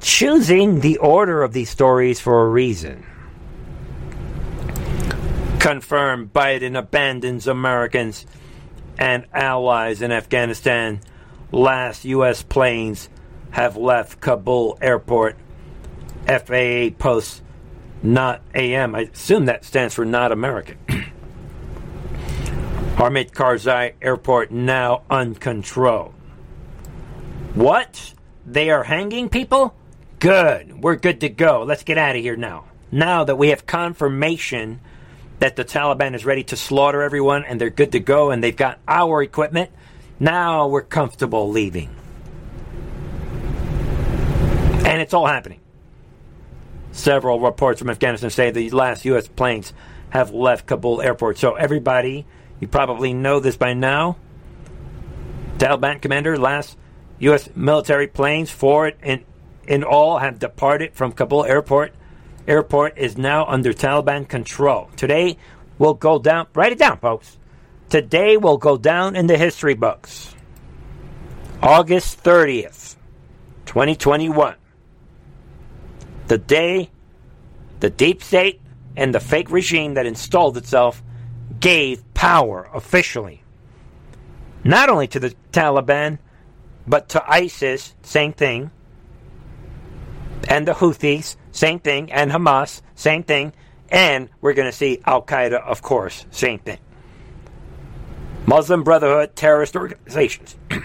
choosing 0.00 0.80
the 0.80 0.98
order 0.98 1.42
of 1.42 1.52
these 1.52 1.70
stories 1.70 2.20
for 2.20 2.42
a 2.42 2.48
reason. 2.48 3.06
Confirmed 5.60 6.32
Biden 6.32 6.76
abandons 6.76 7.46
Americans 7.46 8.26
and 8.98 9.24
allies 9.32 10.02
in 10.02 10.10
Afghanistan. 10.10 11.00
Last 11.52 12.04
U.S. 12.04 12.42
planes 12.42 13.08
have 13.52 13.76
left 13.76 14.20
Kabul 14.20 14.78
airport. 14.82 15.36
FAA 16.26 16.90
posts 16.98 17.42
not 18.02 18.42
AM. 18.54 18.94
I 18.94 19.02
assume 19.12 19.46
that 19.46 19.64
stands 19.64 19.94
for 19.94 20.04
not 20.04 20.32
American. 20.32 20.78
Hamid 22.96 23.32
Karzai 23.32 23.94
Airport 24.02 24.50
now 24.50 25.02
uncontrolled. 25.08 26.14
What? 27.54 28.14
They 28.46 28.70
are 28.70 28.84
hanging 28.84 29.28
people? 29.28 29.74
Good. 30.18 30.82
We're 30.82 30.96
good 30.96 31.20
to 31.20 31.28
go. 31.28 31.62
Let's 31.62 31.84
get 31.84 31.98
out 31.98 32.16
of 32.16 32.22
here 32.22 32.36
now. 32.36 32.64
Now 32.90 33.24
that 33.24 33.36
we 33.36 33.48
have 33.48 33.66
confirmation 33.66 34.80
that 35.38 35.56
the 35.56 35.64
Taliban 35.64 36.14
is 36.14 36.24
ready 36.24 36.44
to 36.44 36.56
slaughter 36.56 37.02
everyone 37.02 37.44
and 37.44 37.60
they're 37.60 37.70
good 37.70 37.92
to 37.92 38.00
go 38.00 38.30
and 38.30 38.42
they've 38.42 38.56
got 38.56 38.78
our 38.86 39.22
equipment. 39.22 39.70
Now 40.20 40.68
we're 40.68 40.82
comfortable 40.82 41.50
leaving. 41.50 41.90
And 44.92 45.00
it's 45.00 45.14
all 45.14 45.26
happening. 45.26 45.58
Several 46.90 47.40
reports 47.40 47.78
from 47.78 47.88
Afghanistan 47.88 48.28
say 48.28 48.50
the 48.50 48.68
last 48.68 49.06
U.S. 49.06 49.26
planes 49.26 49.72
have 50.10 50.32
left 50.32 50.66
Kabul 50.66 51.00
airport. 51.00 51.38
So, 51.38 51.54
everybody, 51.54 52.26
you 52.60 52.68
probably 52.68 53.14
know 53.14 53.40
this 53.40 53.56
by 53.56 53.72
now. 53.72 54.18
Taliban 55.56 56.02
commander, 56.02 56.36
last 56.36 56.76
U.S. 57.20 57.48
military 57.54 58.06
planes, 58.06 58.50
four 58.50 58.88
in, 58.88 59.24
in 59.66 59.82
all, 59.82 60.18
have 60.18 60.38
departed 60.38 60.92
from 60.92 61.12
Kabul 61.12 61.46
airport 61.46 61.94
airport 62.46 62.98
is 62.98 63.16
now 63.16 63.46
under 63.46 63.72
Taliban 63.72 64.28
control. 64.28 64.90
Today 64.98 65.38
will 65.78 65.94
go 65.94 66.18
down, 66.18 66.48
write 66.52 66.72
it 66.72 66.78
down, 66.78 66.98
folks. 66.98 67.38
Today 67.88 68.36
will 68.36 68.58
go 68.58 68.76
down 68.76 69.16
in 69.16 69.26
the 69.26 69.38
history 69.38 69.72
books. 69.72 70.34
August 71.62 72.22
30th, 72.22 72.96
2021. 73.64 74.56
The 76.32 76.38
day 76.38 76.88
the 77.80 77.90
deep 77.90 78.22
state 78.22 78.62
and 78.96 79.14
the 79.14 79.20
fake 79.20 79.50
regime 79.50 79.92
that 79.92 80.06
installed 80.06 80.56
itself 80.56 81.02
gave 81.60 82.02
power 82.14 82.70
officially. 82.72 83.42
Not 84.64 84.88
only 84.88 85.06
to 85.08 85.20
the 85.20 85.34
Taliban, 85.52 86.20
but 86.86 87.10
to 87.10 87.30
ISIS, 87.30 87.94
same 88.00 88.32
thing, 88.32 88.70
and 90.48 90.66
the 90.66 90.72
Houthis, 90.72 91.36
same 91.50 91.80
thing, 91.80 92.10
and 92.10 92.30
Hamas, 92.30 92.80
same 92.94 93.24
thing, 93.24 93.52
and 93.90 94.30
we're 94.40 94.54
going 94.54 94.70
to 94.70 94.74
see 94.74 95.02
Al 95.04 95.20
Qaeda, 95.20 95.60
of 95.62 95.82
course, 95.82 96.24
same 96.30 96.60
thing. 96.60 96.78
Muslim 98.46 98.84
Brotherhood, 98.84 99.36
terrorist 99.36 99.76
organizations. 99.76 100.56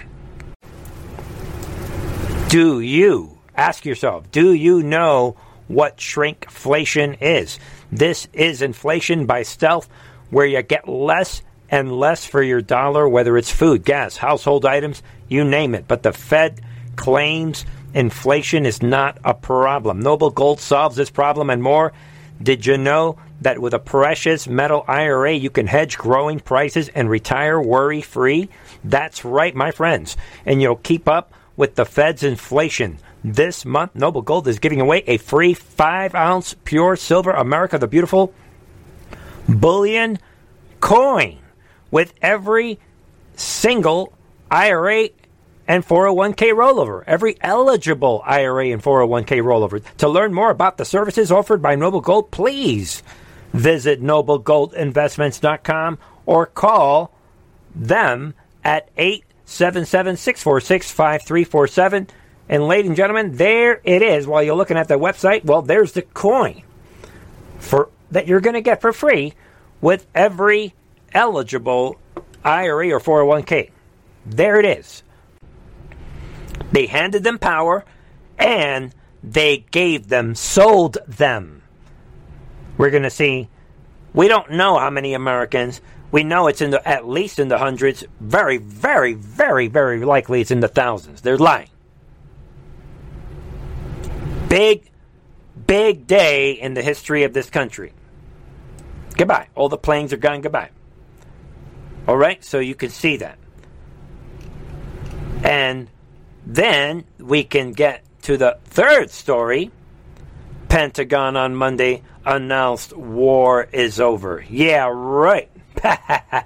do 2.49 2.81
you, 2.81 3.36
ask 3.57 3.85
yourself, 3.85 4.31
do 4.31 4.53
you 4.53 4.83
know 4.83 5.35
what 5.67 5.97
shrinkflation 5.97 7.17
is? 7.21 7.59
This 7.91 8.27
is 8.31 8.61
inflation 8.61 9.25
by 9.25 9.43
stealth, 9.43 9.89
where 10.29 10.45
you 10.45 10.61
get 10.61 10.87
less 10.87 11.41
and 11.69 11.91
less 11.91 12.25
for 12.25 12.41
your 12.41 12.61
dollar, 12.61 13.07
whether 13.09 13.37
it's 13.37 13.51
food, 13.51 13.83
gas, 13.83 14.15
household 14.15 14.65
items, 14.65 15.03
you 15.27 15.43
name 15.43 15.75
it. 15.75 15.87
But 15.87 16.03
the 16.03 16.13
Fed 16.13 16.61
claims 16.95 17.65
inflation 17.93 18.65
is 18.65 18.81
not 18.81 19.17
a 19.23 19.33
problem. 19.33 19.99
Noble 19.99 20.29
Gold 20.29 20.59
solves 20.59 20.95
this 20.95 21.09
problem 21.09 21.49
and 21.49 21.61
more. 21.61 21.93
Did 22.41 22.65
you 22.65 22.77
know 22.77 23.17
that 23.41 23.59
with 23.59 23.73
a 23.73 23.79
precious 23.79 24.47
metal 24.47 24.85
IRA, 24.87 25.33
you 25.33 25.49
can 25.49 25.67
hedge 25.67 25.97
growing 25.97 26.39
prices 26.39 26.89
and 26.89 27.09
retire 27.09 27.59
worry 27.59 28.01
free? 28.01 28.49
That's 28.83 29.25
right, 29.25 29.55
my 29.55 29.71
friends. 29.71 30.15
And 30.45 30.61
you'll 30.61 30.75
keep 30.75 31.07
up 31.07 31.33
with 31.55 31.75
the 31.75 31.85
Fed's 31.85 32.23
inflation. 32.23 32.99
This 33.23 33.65
month, 33.65 33.95
Noble 33.95 34.21
Gold 34.21 34.47
is 34.47 34.59
giving 34.59 34.79
away 34.79 35.03
a 35.07 35.17
free 35.17 35.53
5 35.53 36.15
ounce 36.15 36.55
pure 36.63 36.95
silver 36.95 37.31
America 37.31 37.77
the 37.77 37.87
Beautiful 37.87 38.33
bullion 39.47 40.19
coin 40.79 41.39
with 41.89 42.13
every 42.21 42.79
single 43.35 44.13
IRA 44.51 45.09
and 45.67 45.85
401k 45.85 46.53
rollover. 46.53 47.03
Every 47.05 47.37
eligible 47.41 48.23
IRA 48.25 48.67
and 48.67 48.81
401k 48.81 49.41
rollover. 49.41 49.83
To 49.97 50.07
learn 50.07 50.33
more 50.33 50.49
about 50.49 50.77
the 50.77 50.85
services 50.85 51.31
offered 51.31 51.61
by 51.61 51.75
Noble 51.75 52.01
Gold, 52.01 52.31
please 52.31 53.03
visit 53.53 54.01
noblegoldinvestments.com 54.01 55.97
or 56.25 56.45
call 56.45 57.13
them 57.75 58.33
at 58.63 58.89
877 58.97 60.17
646 60.17 60.91
5347. 60.91 62.07
And, 62.49 62.67
ladies 62.67 62.87
and 62.87 62.95
gentlemen, 62.95 63.35
there 63.35 63.81
it 63.83 64.01
is. 64.01 64.25
While 64.25 64.43
you're 64.43 64.55
looking 64.55 64.77
at 64.77 64.87
the 64.87 64.97
website, 64.97 65.43
well, 65.43 65.61
there's 65.61 65.91
the 65.91 66.01
coin 66.01 66.63
for 67.59 67.89
that 68.11 68.27
you're 68.27 68.39
going 68.39 68.53
to 68.53 68.61
get 68.61 68.81
for 68.81 68.93
free 68.93 69.33
with 69.81 70.07
every 70.15 70.73
eligible 71.13 71.99
IRA 72.43 72.91
or 72.91 72.99
401k. 72.99 73.71
There 74.25 74.59
it 74.59 74.65
is. 74.65 75.03
They 76.71 76.85
handed 76.85 77.23
them 77.23 77.39
power 77.39 77.85
and 78.37 78.93
they 79.23 79.65
gave 79.71 80.07
them, 80.07 80.35
sold 80.35 80.97
them. 81.07 81.63
We're 82.77 82.91
going 82.91 83.03
to 83.03 83.09
see. 83.09 83.49
We 84.13 84.27
don't 84.27 84.51
know 84.51 84.77
how 84.77 84.89
many 84.89 85.13
Americans. 85.13 85.81
We 86.11 86.23
know 86.23 86.47
it's 86.47 86.61
in 86.61 86.71
the 86.71 86.87
at 86.87 87.07
least 87.07 87.39
in 87.39 87.47
the 87.49 87.57
hundreds. 87.57 88.05
Very, 88.19 88.57
very, 88.57 89.13
very, 89.13 89.67
very 89.67 90.03
likely 90.05 90.41
it's 90.41 90.51
in 90.51 90.61
the 90.61 90.67
thousands. 90.67 91.21
They're 91.21 91.37
lying. 91.37 91.69
Big, 94.49 94.89
big 95.65 96.07
day 96.07 96.51
in 96.51 96.73
the 96.73 96.81
history 96.81 97.23
of 97.23 97.33
this 97.33 97.49
country. 97.49 97.93
Goodbye. 99.15 99.47
All 99.55 99.69
the 99.69 99.77
planes 99.77 100.13
are 100.13 100.17
gone. 100.17 100.41
Goodbye. 100.41 100.69
All 102.07 102.17
right, 102.17 102.43
so 102.43 102.59
you 102.59 102.75
can 102.75 102.89
see 102.89 103.17
that. 103.17 103.37
And 105.43 105.89
then 106.45 107.03
we 107.19 107.43
can 107.43 107.73
get 107.73 108.03
to 108.23 108.37
the 108.37 108.57
third 108.65 109.11
story. 109.11 109.71
Pentagon 110.69 111.35
on 111.35 111.55
Monday 111.55 112.03
announced 112.25 112.95
war 112.95 113.63
is 113.71 113.99
over. 113.99 114.45
Yeah, 114.49 114.89
right. 114.93 115.49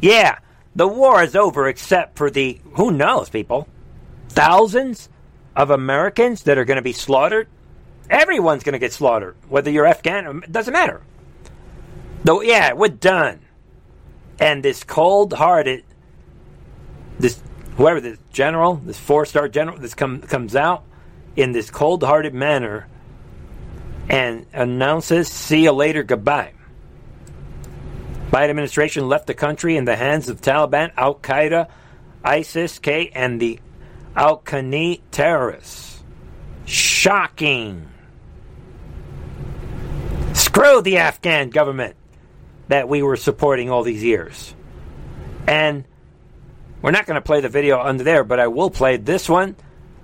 yeah, 0.00 0.38
the 0.74 0.88
war 0.88 1.22
is 1.22 1.36
over 1.36 1.68
except 1.68 2.16
for 2.16 2.30
the, 2.30 2.60
who 2.74 2.90
knows, 2.90 3.28
people? 3.28 3.68
Thousands 4.28 5.08
of 5.54 5.70
Americans 5.70 6.44
that 6.44 6.58
are 6.58 6.64
going 6.64 6.76
to 6.76 6.82
be 6.82 6.92
slaughtered. 6.92 7.48
Everyone's 8.08 8.62
going 8.62 8.74
to 8.74 8.78
get 8.78 8.92
slaughtered, 8.92 9.36
whether 9.48 9.70
you're 9.70 9.86
Afghan, 9.86 10.42
it 10.42 10.52
doesn't 10.52 10.72
matter. 10.72 11.02
Though, 12.24 12.42
yeah, 12.42 12.72
we're 12.72 12.88
done. 12.88 13.40
And 14.38 14.62
this 14.62 14.84
cold 14.84 15.32
hearted, 15.32 15.84
this 17.18 17.40
whoever 17.76 18.00
this 18.00 18.18
general, 18.32 18.76
this 18.76 18.98
four 18.98 19.24
star 19.26 19.48
general, 19.48 19.78
this 19.78 19.94
come, 19.94 20.20
comes 20.20 20.56
out 20.56 20.84
in 21.36 21.52
this 21.52 21.70
cold 21.70 22.02
hearted 22.02 22.34
manner 22.34 22.88
and 24.08 24.46
announces, 24.52 25.28
see 25.28 25.62
you 25.62 25.72
later, 25.72 26.02
goodbye. 26.02 26.52
Biden 28.30 28.50
administration 28.50 29.08
left 29.08 29.26
the 29.26 29.34
country 29.34 29.76
in 29.76 29.84
the 29.84 29.96
hands 29.96 30.28
of 30.28 30.40
Taliban, 30.40 30.90
Al 30.96 31.14
Qaeda, 31.14 31.68
ISIS 32.24 32.78
K, 32.78 33.10
and 33.14 33.40
the 33.40 33.60
Al 34.14 34.38
Qaeda 34.40 35.00
terrorists. 35.10 36.02
Shocking. 36.64 37.88
Screw 40.34 40.82
the 40.82 40.98
Afghan 40.98 41.50
government 41.50 41.96
that 42.68 42.88
we 42.88 43.02
were 43.02 43.16
supporting 43.16 43.70
all 43.70 43.82
these 43.82 44.02
years. 44.02 44.54
And 45.46 45.84
we're 46.80 46.90
not 46.90 47.06
going 47.06 47.16
to 47.16 47.22
play 47.22 47.40
the 47.40 47.48
video 47.48 47.80
under 47.80 48.04
there, 48.04 48.24
but 48.24 48.40
I 48.40 48.48
will 48.48 48.70
play 48.70 48.96
this 48.96 49.28
one. 49.28 49.56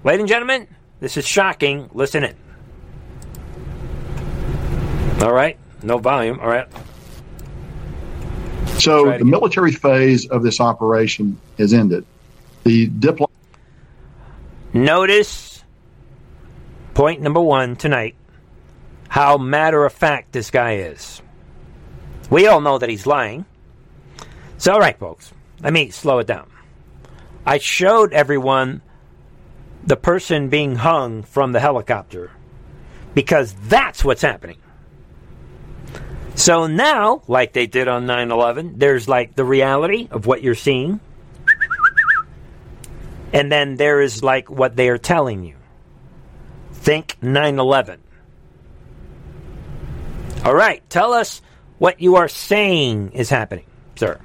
Ladies 0.05 0.21
and 0.21 0.29
gentlemen, 0.29 0.68
this 1.01 1.16
is 1.16 1.27
shocking. 1.27 1.90
Listen 1.92 2.25
in. 2.25 2.37
All 5.21 5.33
right. 5.33 5.59
No 5.83 5.99
volume. 5.99 6.38
All 6.40 6.49
right. 6.49 6.68
So 8.79 9.16
the 9.18 9.25
military 9.25 9.73
phase 9.73 10.29
of 10.29 10.42
this 10.42 10.61
operation 10.61 11.38
has 11.59 11.73
ended. 11.73 12.05
The 12.64 12.87
diplomat. 12.87 13.31
Notice 14.73 15.65
point 16.95 17.21
number 17.21 17.41
one 17.41 17.77
tonight 17.77 18.15
how 19.09 19.39
matter 19.39 19.85
of 19.85 19.93
fact 19.93 20.33
this 20.33 20.51
guy 20.51 20.77
is. 20.77 21.23
We 22.31 22.47
all 22.47 22.61
know 22.61 22.79
that 22.79 22.91
he's 22.91 23.07
lying. 23.07 23.47
So, 24.59 24.75
all 24.75 24.81
right, 24.81 24.99
folks, 24.99 25.33
let 25.61 25.73
me 25.73 25.91
slow 25.91 26.19
it 26.19 26.27
down. 26.27 26.51
I 27.47 27.59
showed 27.59 28.13
everyone 28.13 28.83
the 29.85 29.97
person 29.97 30.51
being 30.51 30.77
hung 30.77 31.23
from 31.23 31.53
the 31.53 31.61
helicopter 31.61 32.31
because 33.15 33.55
that's 33.55 34.05
what's 34.05 34.23
happening. 34.23 34.59
So 36.35 36.67
now, 36.67 37.23
like 37.27 37.55
they 37.55 37.67
did 37.67 37.89
on 37.89 38.07
9 38.07 38.31
11, 38.31 38.75
there's 38.79 39.09
like 39.09 39.35
the 39.35 39.45
reality 39.45 40.09
of 40.11 40.27
what 40.27 40.43
you're 40.43 40.55
seeing. 40.55 41.01
And 43.33 43.53
then 43.53 43.77
there 43.77 44.01
is 44.01 44.23
like 44.23 44.51
what 44.51 44.77
they 44.77 44.88
are 44.88 44.99
telling 44.99 45.45
you. 45.45 45.55
Think 46.73 47.17
9 47.21 47.59
11. 47.59 48.01
All 50.45 50.55
right, 50.55 50.88
tell 50.88 51.12
us 51.12 51.43
what 51.79 52.01
you 52.01 52.17
are 52.17 52.29
saying 52.29 53.12
is 53.12 53.29
happening, 53.29 53.67
sir. 53.97 54.19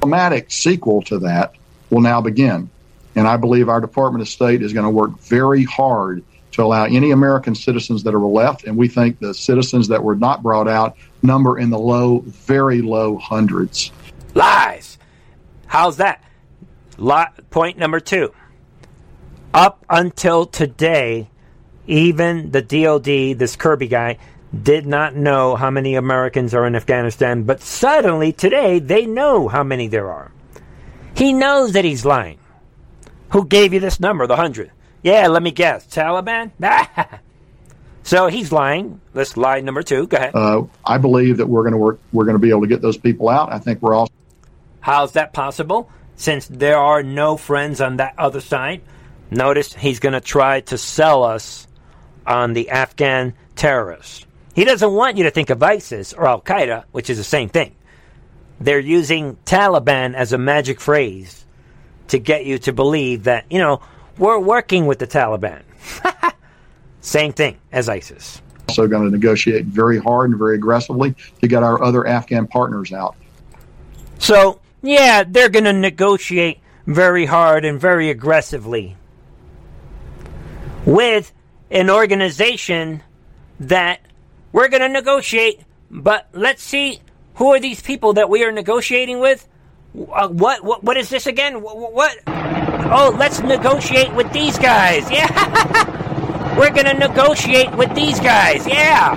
Dramatic 0.00 0.50
sequel 0.50 1.02
to 1.02 1.18
that 1.20 1.54
will 1.90 2.00
now 2.00 2.20
begin. 2.20 2.70
And 3.14 3.28
I 3.28 3.36
believe 3.36 3.68
our 3.68 3.80
Department 3.80 4.22
of 4.22 4.28
State 4.28 4.62
is 4.62 4.72
going 4.72 4.84
to 4.84 4.90
work 4.90 5.18
very 5.20 5.64
hard 5.64 6.24
to 6.52 6.62
allow 6.62 6.84
any 6.84 7.10
American 7.10 7.54
citizens 7.54 8.02
that 8.04 8.14
are 8.14 8.20
left, 8.20 8.64
and 8.64 8.76
we 8.76 8.88
think 8.88 9.18
the 9.18 9.34
citizens 9.34 9.88
that 9.88 10.02
were 10.02 10.14
not 10.14 10.42
brought 10.42 10.68
out 10.68 10.96
number 11.22 11.58
in 11.58 11.70
the 11.70 11.78
low, 11.78 12.20
very 12.26 12.82
low 12.82 13.16
hundreds. 13.16 13.90
Lies. 14.34 14.98
How's 15.66 15.96
that? 15.96 16.22
Point 17.50 17.78
number 17.78 18.00
two. 18.00 18.32
Up 19.54 19.84
until 19.90 20.46
today, 20.46 21.28
even 21.86 22.50
the 22.50 22.62
DOD, 22.62 23.38
this 23.38 23.56
Kirby 23.56 23.88
guy, 23.88 24.18
did 24.62 24.86
not 24.86 25.14
know 25.14 25.56
how 25.56 25.70
many 25.70 25.94
Americans 25.94 26.54
are 26.54 26.66
in 26.66 26.76
Afghanistan, 26.76 27.44
but 27.44 27.60
suddenly 27.60 28.32
today 28.32 28.78
they 28.78 29.06
know 29.06 29.48
how 29.48 29.62
many 29.62 29.88
there 29.88 30.10
are. 30.10 30.30
He 31.14 31.32
knows 31.32 31.72
that 31.72 31.84
he's 31.84 32.04
lying. 32.04 32.38
Who 33.30 33.46
gave 33.46 33.72
you 33.72 33.80
this 33.80 33.98
number, 33.98 34.26
the 34.26 34.36
hundred? 34.36 34.70
Yeah, 35.02 35.26
let 35.28 35.42
me 35.42 35.50
guess. 35.50 35.86
Taliban? 35.86 36.52
so 38.02 38.28
he's 38.28 38.52
lying. 38.52 39.00
Let's 39.14 39.36
lie 39.36 39.60
number 39.60 39.82
two. 39.82 40.06
Go 40.06 40.16
ahead. 40.16 40.34
Uh, 40.34 40.64
I 40.84 40.98
believe 40.98 41.38
that 41.38 41.46
we're 41.46 41.62
going 41.62 41.72
to 41.72 41.78
work. 41.78 41.98
We're 42.12 42.24
going 42.24 42.36
to 42.36 42.38
be 42.38 42.50
able 42.50 42.62
to 42.62 42.66
get 42.66 42.82
those 42.82 42.96
people 42.98 43.28
out. 43.28 43.52
I 43.52 43.58
think 43.58 43.82
we're 43.82 43.94
all. 43.94 44.08
How's 44.80 45.12
that 45.12 45.32
possible? 45.32 45.90
Since 46.16 46.46
there 46.48 46.78
are 46.78 47.02
no 47.02 47.36
friends 47.36 47.80
on 47.80 47.96
that 47.96 48.14
other 48.18 48.40
side. 48.40 48.82
Notice 49.30 49.74
he's 49.74 49.98
going 49.98 50.12
to 50.12 50.20
try 50.20 50.60
to 50.60 50.76
sell 50.76 51.24
us 51.24 51.66
on 52.26 52.52
the 52.52 52.70
Afghan 52.70 53.34
terrorists. 53.56 54.26
He 54.54 54.64
doesn't 54.64 54.92
want 54.92 55.16
you 55.16 55.24
to 55.24 55.30
think 55.30 55.48
of 55.50 55.62
ISIS 55.62 56.12
or 56.12 56.26
Al 56.26 56.42
Qaeda, 56.42 56.84
which 56.92 57.08
is 57.08 57.16
the 57.16 57.24
same 57.24 57.48
thing 57.48 57.74
they're 58.62 58.78
using 58.78 59.36
Taliban 59.44 60.14
as 60.14 60.32
a 60.32 60.38
magic 60.38 60.80
phrase 60.80 61.44
to 62.08 62.18
get 62.18 62.46
you 62.46 62.58
to 62.60 62.72
believe 62.72 63.24
that, 63.24 63.44
you 63.50 63.58
know, 63.58 63.80
we're 64.18 64.38
working 64.38 64.86
with 64.86 64.98
the 64.98 65.06
Taliban. 65.06 65.62
Same 67.00 67.32
thing 67.32 67.58
as 67.72 67.88
ISIS. 67.88 68.40
Also, 68.68 68.86
going 68.86 69.04
to 69.04 69.10
negotiate 69.10 69.64
very 69.64 69.98
hard 69.98 70.30
and 70.30 70.38
very 70.38 70.54
aggressively 70.54 71.14
to 71.40 71.48
get 71.48 71.62
our 71.62 71.82
other 71.82 72.06
Afghan 72.06 72.46
partners 72.46 72.92
out. 72.92 73.16
So, 74.18 74.60
yeah, 74.82 75.24
they're 75.24 75.48
going 75.48 75.64
to 75.64 75.72
negotiate 75.72 76.58
very 76.86 77.26
hard 77.26 77.64
and 77.64 77.80
very 77.80 78.10
aggressively 78.10 78.96
with 80.84 81.32
an 81.70 81.88
organization 81.88 83.02
that 83.60 84.00
we're 84.52 84.68
going 84.68 84.82
to 84.82 84.88
negotiate, 84.88 85.60
but 85.90 86.28
let's 86.32 86.62
see 86.62 87.00
who 87.34 87.52
are 87.52 87.60
these 87.60 87.80
people 87.80 88.14
that 88.14 88.28
we 88.28 88.44
are 88.44 88.52
negotiating 88.52 89.20
with? 89.20 89.48
Uh, 89.94 90.28
what, 90.28 90.64
what 90.64 90.82
what 90.82 90.96
is 90.96 91.10
this 91.10 91.26
again? 91.26 91.62
What, 91.62 91.92
what? 91.92 92.16
Oh, 92.26 93.14
let's 93.18 93.40
negotiate 93.40 94.12
with 94.14 94.32
these 94.32 94.58
guys. 94.58 95.08
Yeah, 95.10 96.58
we're 96.58 96.70
gonna 96.70 96.94
negotiate 96.94 97.74
with 97.76 97.94
these 97.94 98.20
guys. 98.20 98.66
Yeah. 98.66 99.16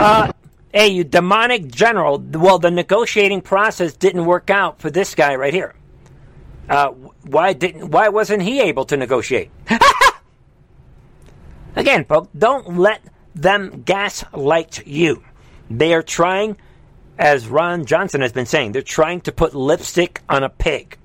Uh, 0.00 0.32
hey, 0.72 0.88
you 0.88 1.04
demonic 1.04 1.68
general. 1.68 2.18
Well, 2.18 2.58
the 2.58 2.70
negotiating 2.70 3.42
process 3.42 3.94
didn't 3.94 4.24
work 4.24 4.50
out 4.50 4.80
for 4.80 4.90
this 4.90 5.14
guy 5.14 5.34
right 5.34 5.54
here. 5.54 5.74
Uh, 6.68 6.88
why 7.22 7.52
didn't? 7.52 7.90
Why 7.90 8.08
wasn't 8.08 8.42
he 8.42 8.60
able 8.60 8.84
to 8.86 8.96
negotiate? 8.96 9.50
Again, 11.76 12.04
folks, 12.04 12.28
don't 12.36 12.78
let 12.78 13.02
them 13.34 13.82
gaslight 13.84 14.86
you. 14.86 15.22
They 15.70 15.94
are 15.94 16.02
trying, 16.02 16.56
as 17.18 17.48
Ron 17.48 17.86
Johnson 17.86 18.20
has 18.20 18.32
been 18.32 18.46
saying, 18.46 18.72
they're 18.72 18.82
trying 18.82 19.20
to 19.22 19.32
put 19.32 19.54
lipstick 19.54 20.20
on 20.28 20.42
a 20.42 20.48
pig. 20.48 20.96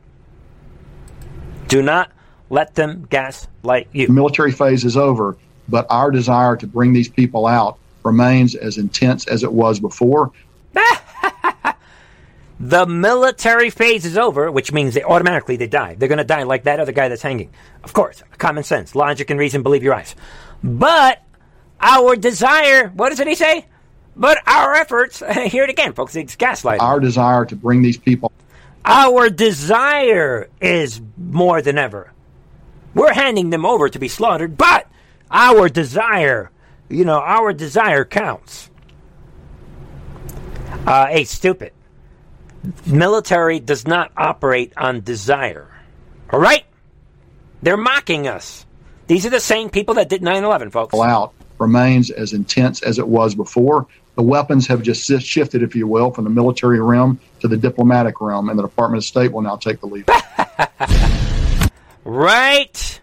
Do 1.68 1.82
not 1.82 2.11
let 2.49 2.76
them 2.76 3.07
gaslight 3.09 3.88
you. 3.91 4.07
The 4.07 4.13
military 4.13 4.51
phase 4.51 4.86
is 4.86 4.97
over, 4.97 5.38
but 5.68 5.88
our 5.89 6.11
desire 6.11 6.55
to 6.57 6.68
bring 6.68 6.93
these 6.93 7.09
people 7.09 7.47
out 7.47 7.80
remains 8.06 8.56
as 8.56 8.78
intense 8.78 9.28
as 9.28 9.43
it 9.43 9.51
was 9.51 9.80
before. 9.80 10.32
the 12.60 12.86
military 12.86 13.70
phase 13.70 14.06
is 14.06 14.18
over, 14.18 14.51
which 14.51 14.72
means 14.72 14.93
they 14.93 15.03
automatically 15.03 15.58
they 15.58 15.68
die. 15.68 15.95
They're 15.95 16.08
going 16.10 16.20
to 16.20 16.24
die 16.24 16.43
like 16.43 16.64
that 16.64 16.80
other 16.80 16.91
guy 16.91 17.10
that's 17.10 17.22
hanging. 17.22 17.49
Of 17.84 17.93
course, 17.93 18.24
common 18.38 18.64
sense, 18.64 18.95
logic, 18.95 19.30
and 19.30 19.39
reason. 19.39 19.64
Believe 19.64 19.84
your 19.84 19.93
eyes. 19.93 20.16
But 20.64 21.22
our 21.82 22.16
desire, 22.16 22.89
what 22.89 23.10
does 23.10 23.20
it 23.20 23.28
he 23.28 23.36
say? 23.36 23.66
But 24.16 24.38
our 24.47 24.74
efforts, 24.74 25.22
hear 25.47 25.64
it 25.64 25.70
again, 25.70 25.93
folks. 25.93 26.16
It's 26.16 26.36
gaslighting. 26.36 26.82
Our 26.82 26.99
desire 26.99 27.45
to 27.45 27.56
bring 27.56 27.82
these 27.82 27.97
people. 27.97 28.32
Our 28.86 29.30
desire 29.30 30.47
is 30.62 31.01
more 31.18 31.62
than 31.62 31.78
ever. 31.78 32.12
We're 32.93 33.14
handing 33.14 33.49
them 33.49 33.66
over 33.66 33.89
to 33.89 33.99
be 33.99 34.08
slaughtered, 34.08 34.58
but 34.58 34.88
our 35.30 35.68
desire, 35.68 36.51
you 36.90 37.06
know, 37.06 37.20
our 37.20 37.54
desire 37.54 38.06
counts. 38.06 38.70
Uh, 40.86 41.08
hey, 41.08 41.24
stupid. 41.24 41.74
Military 42.86 43.60
does 43.60 43.88
not 43.88 44.12
operate 44.18 44.74
on 44.78 45.02
desire. 45.02 45.68
All 46.32 46.40
right? 46.40 46.66
They're 47.62 47.78
mocking 47.78 48.28
us. 48.28 48.66
These 49.08 49.26
are 49.26 49.30
the 49.30 49.40
same 49.40 49.70
people 49.70 49.96
that 49.96 50.10
did 50.10 50.22
9 50.22 50.44
11, 50.44 50.72
folks. 50.72 50.96
Out 50.98 51.34
remains 51.60 52.10
as 52.12 52.34
intense 52.34 52.82
as 52.82 53.00
it 53.00 53.08
was 53.08 53.36
before. 53.36 53.88
The 54.16 54.24
weapons 54.24 54.68
have 54.68 54.82
just 54.82 55.06
shifted, 55.26 55.62
if 55.62 55.76
you 55.76 55.88
will, 55.88 56.12
from 56.12 56.24
the 56.24 56.30
military 56.30 56.80
realm 56.80 57.20
to 57.42 57.48
the 57.48 57.58
diplomatic 57.58 58.22
realm, 58.22 58.50
and 58.50 58.58
the 58.58 58.64
Department 58.64 59.04
of 59.04 59.06
State 59.06 59.32
will 59.32 59.42
now 59.42 59.58
take 59.58 59.80
the 59.82 59.88
lead. 59.88 60.10
right 62.06 63.02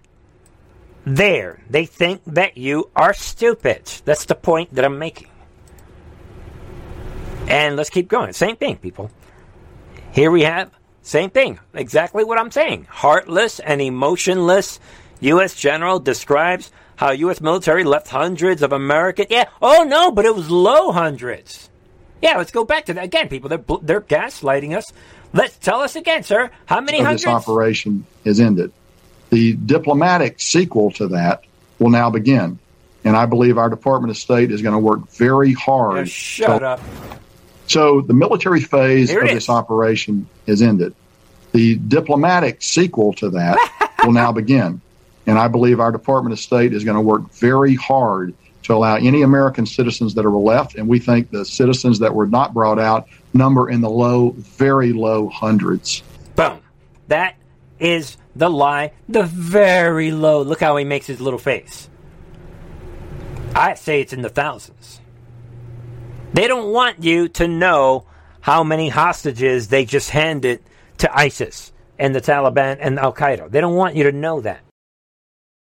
there. 1.05 1.61
They 1.69 1.87
think 1.87 2.23
that 2.27 2.57
you 2.57 2.91
are 2.95 3.15
stupid. 3.15 3.87
That's 4.05 4.25
the 4.27 4.35
point 4.35 4.75
that 4.75 4.85
I'm 4.85 4.99
making. 4.99 5.29
And 7.49 7.77
let's 7.77 7.91
keep 7.91 8.09
going. 8.09 8.33
Same 8.33 8.57
thing, 8.57 8.77
people. 8.77 9.11
Here 10.13 10.31
we 10.31 10.43
have 10.43 10.71
same 11.03 11.31
thing. 11.31 11.59
Exactly 11.75 12.25
what 12.25 12.39
I'm 12.39 12.51
saying. 12.51 12.87
Heartless 12.89 13.59
and 13.59 13.81
emotionless 13.81 14.79
U.S. 15.21 15.55
general 15.55 15.99
describes 15.99 16.71
how 16.97 17.11
U.S. 17.11 17.41
military 17.41 17.83
left 17.85 18.09
hundreds 18.09 18.63
of 18.63 18.73
American. 18.73 19.27
Yeah. 19.29 19.49
Oh 19.61 19.83
no, 19.83 20.13
but 20.13 20.25
it 20.25 20.35
was 20.35 20.49
low 20.51 20.93
hundreds. 20.93 21.69
Yeah. 22.21 22.39
Let's 22.39 22.53
go 22.53 22.65
back 22.65 22.87
to 22.87 22.95
that 22.95 23.05
again, 23.05 23.29
people. 23.29 23.49
They're 23.49 23.65
they're 23.83 24.01
gaslighting 24.01 24.77
us. 24.77 24.93
Let's 25.33 25.57
tell 25.59 25.81
us 25.81 25.97
again, 25.97 26.23
sir. 26.23 26.51
How 26.67 26.81
many 26.81 26.99
so 26.99 27.05
hundreds? 27.05 27.25
This 27.25 27.33
operation 27.33 28.07
is 28.25 28.39
ended. 28.39 28.73
The 29.33 29.55
diplomatic 29.55 30.41
sequel 30.41 30.91
to 30.93 31.09
that 31.09 31.45
will 31.79 31.89
now 31.89 32.11
begin, 32.11 32.59
and 33.03 33.17
I 33.17 33.25
believe 33.25 33.57
our 33.57 33.71
Department 33.71 34.11
of 34.11 34.19
State 34.19 34.53
is 34.53 34.61
going 34.61 34.75
to 34.75 34.79
work 34.79 35.09
very 35.09 35.55
hard. 35.55 36.07
Shut 36.11 36.59
to, 36.61 36.67
up. 36.67 36.81
So 37.67 38.03
the 38.03 38.13
military 38.13 38.61
phase 38.61 39.11
of 39.11 39.23
this 39.23 39.49
operation 39.49 40.29
is 40.47 40.61
ended. 40.61 40.95
The 41.53 41.77
diplomatic 41.77 42.61
sequel 42.61 43.15
to 43.15 43.31
that 43.31 43.57
will 44.05 44.13
now 44.13 44.33
begin. 44.33 44.83
And 45.27 45.39
I 45.39 45.49
believe 45.49 45.81
our 45.81 45.93
Department 45.93 46.35
of 46.35 46.39
State 46.39 46.75
is 46.75 46.85
going 46.85 46.97
to 46.97 47.01
work 47.01 47.33
very 47.33 47.75
hard 47.75 48.35
to 48.65 48.75
allow 48.75 48.97
any 48.97 49.23
American 49.23 49.65
citizens 49.65 50.13
that 50.17 50.27
are 50.27 50.31
left, 50.31 50.75
and 50.75 50.87
we 50.89 50.99
think 50.99 51.31
the 51.31 51.47
citizens 51.47 52.01
that 52.01 52.15
were 52.15 52.27
not 52.27 52.53
brought 52.53 52.79
out 52.79 53.09
number 53.33 53.71
in 53.71 53.81
the 53.81 53.89
low, 53.89 54.33
very 54.37 54.93
low 54.93 55.31
hundreds. 55.31 56.03
Boom. 56.37 56.61
That 57.09 57.37
is 57.81 58.19
the 58.35 58.49
lie. 58.49 58.93
The 59.09 59.25
very 59.25 60.11
low. 60.11 60.43
Look 60.43 60.61
how 60.61 60.77
he 60.77 60.85
makes 60.85 61.07
his 61.07 61.21
little 61.21 61.39
face. 61.39 61.89
I 63.55 63.75
say 63.75 64.01
it's 64.01 64.13
in 64.13 64.23
the 64.23 64.29
thousands. 64.29 65.01
They 66.33 66.49
don't 66.49 66.73
want 66.73 67.03
you 67.03 67.29
to 67.29 67.47
know 67.47 68.07
how 68.41 68.65
many 68.65 68.89
hostages 68.89 69.69
they 69.69 69.85
just 69.85 70.11
handed 70.11 70.63
to 70.99 71.17
ISIS 71.17 71.73
and 71.99 72.15
the 72.15 72.21
Taliban 72.21 72.79
and 72.81 72.99
Al 72.99 73.13
Qaeda. 73.13 73.51
They 73.51 73.61
don't 73.61 73.77
want 73.77 73.97
you 73.97 74.05
to 74.05 74.13
know 74.13 74.41
that. 74.41 74.61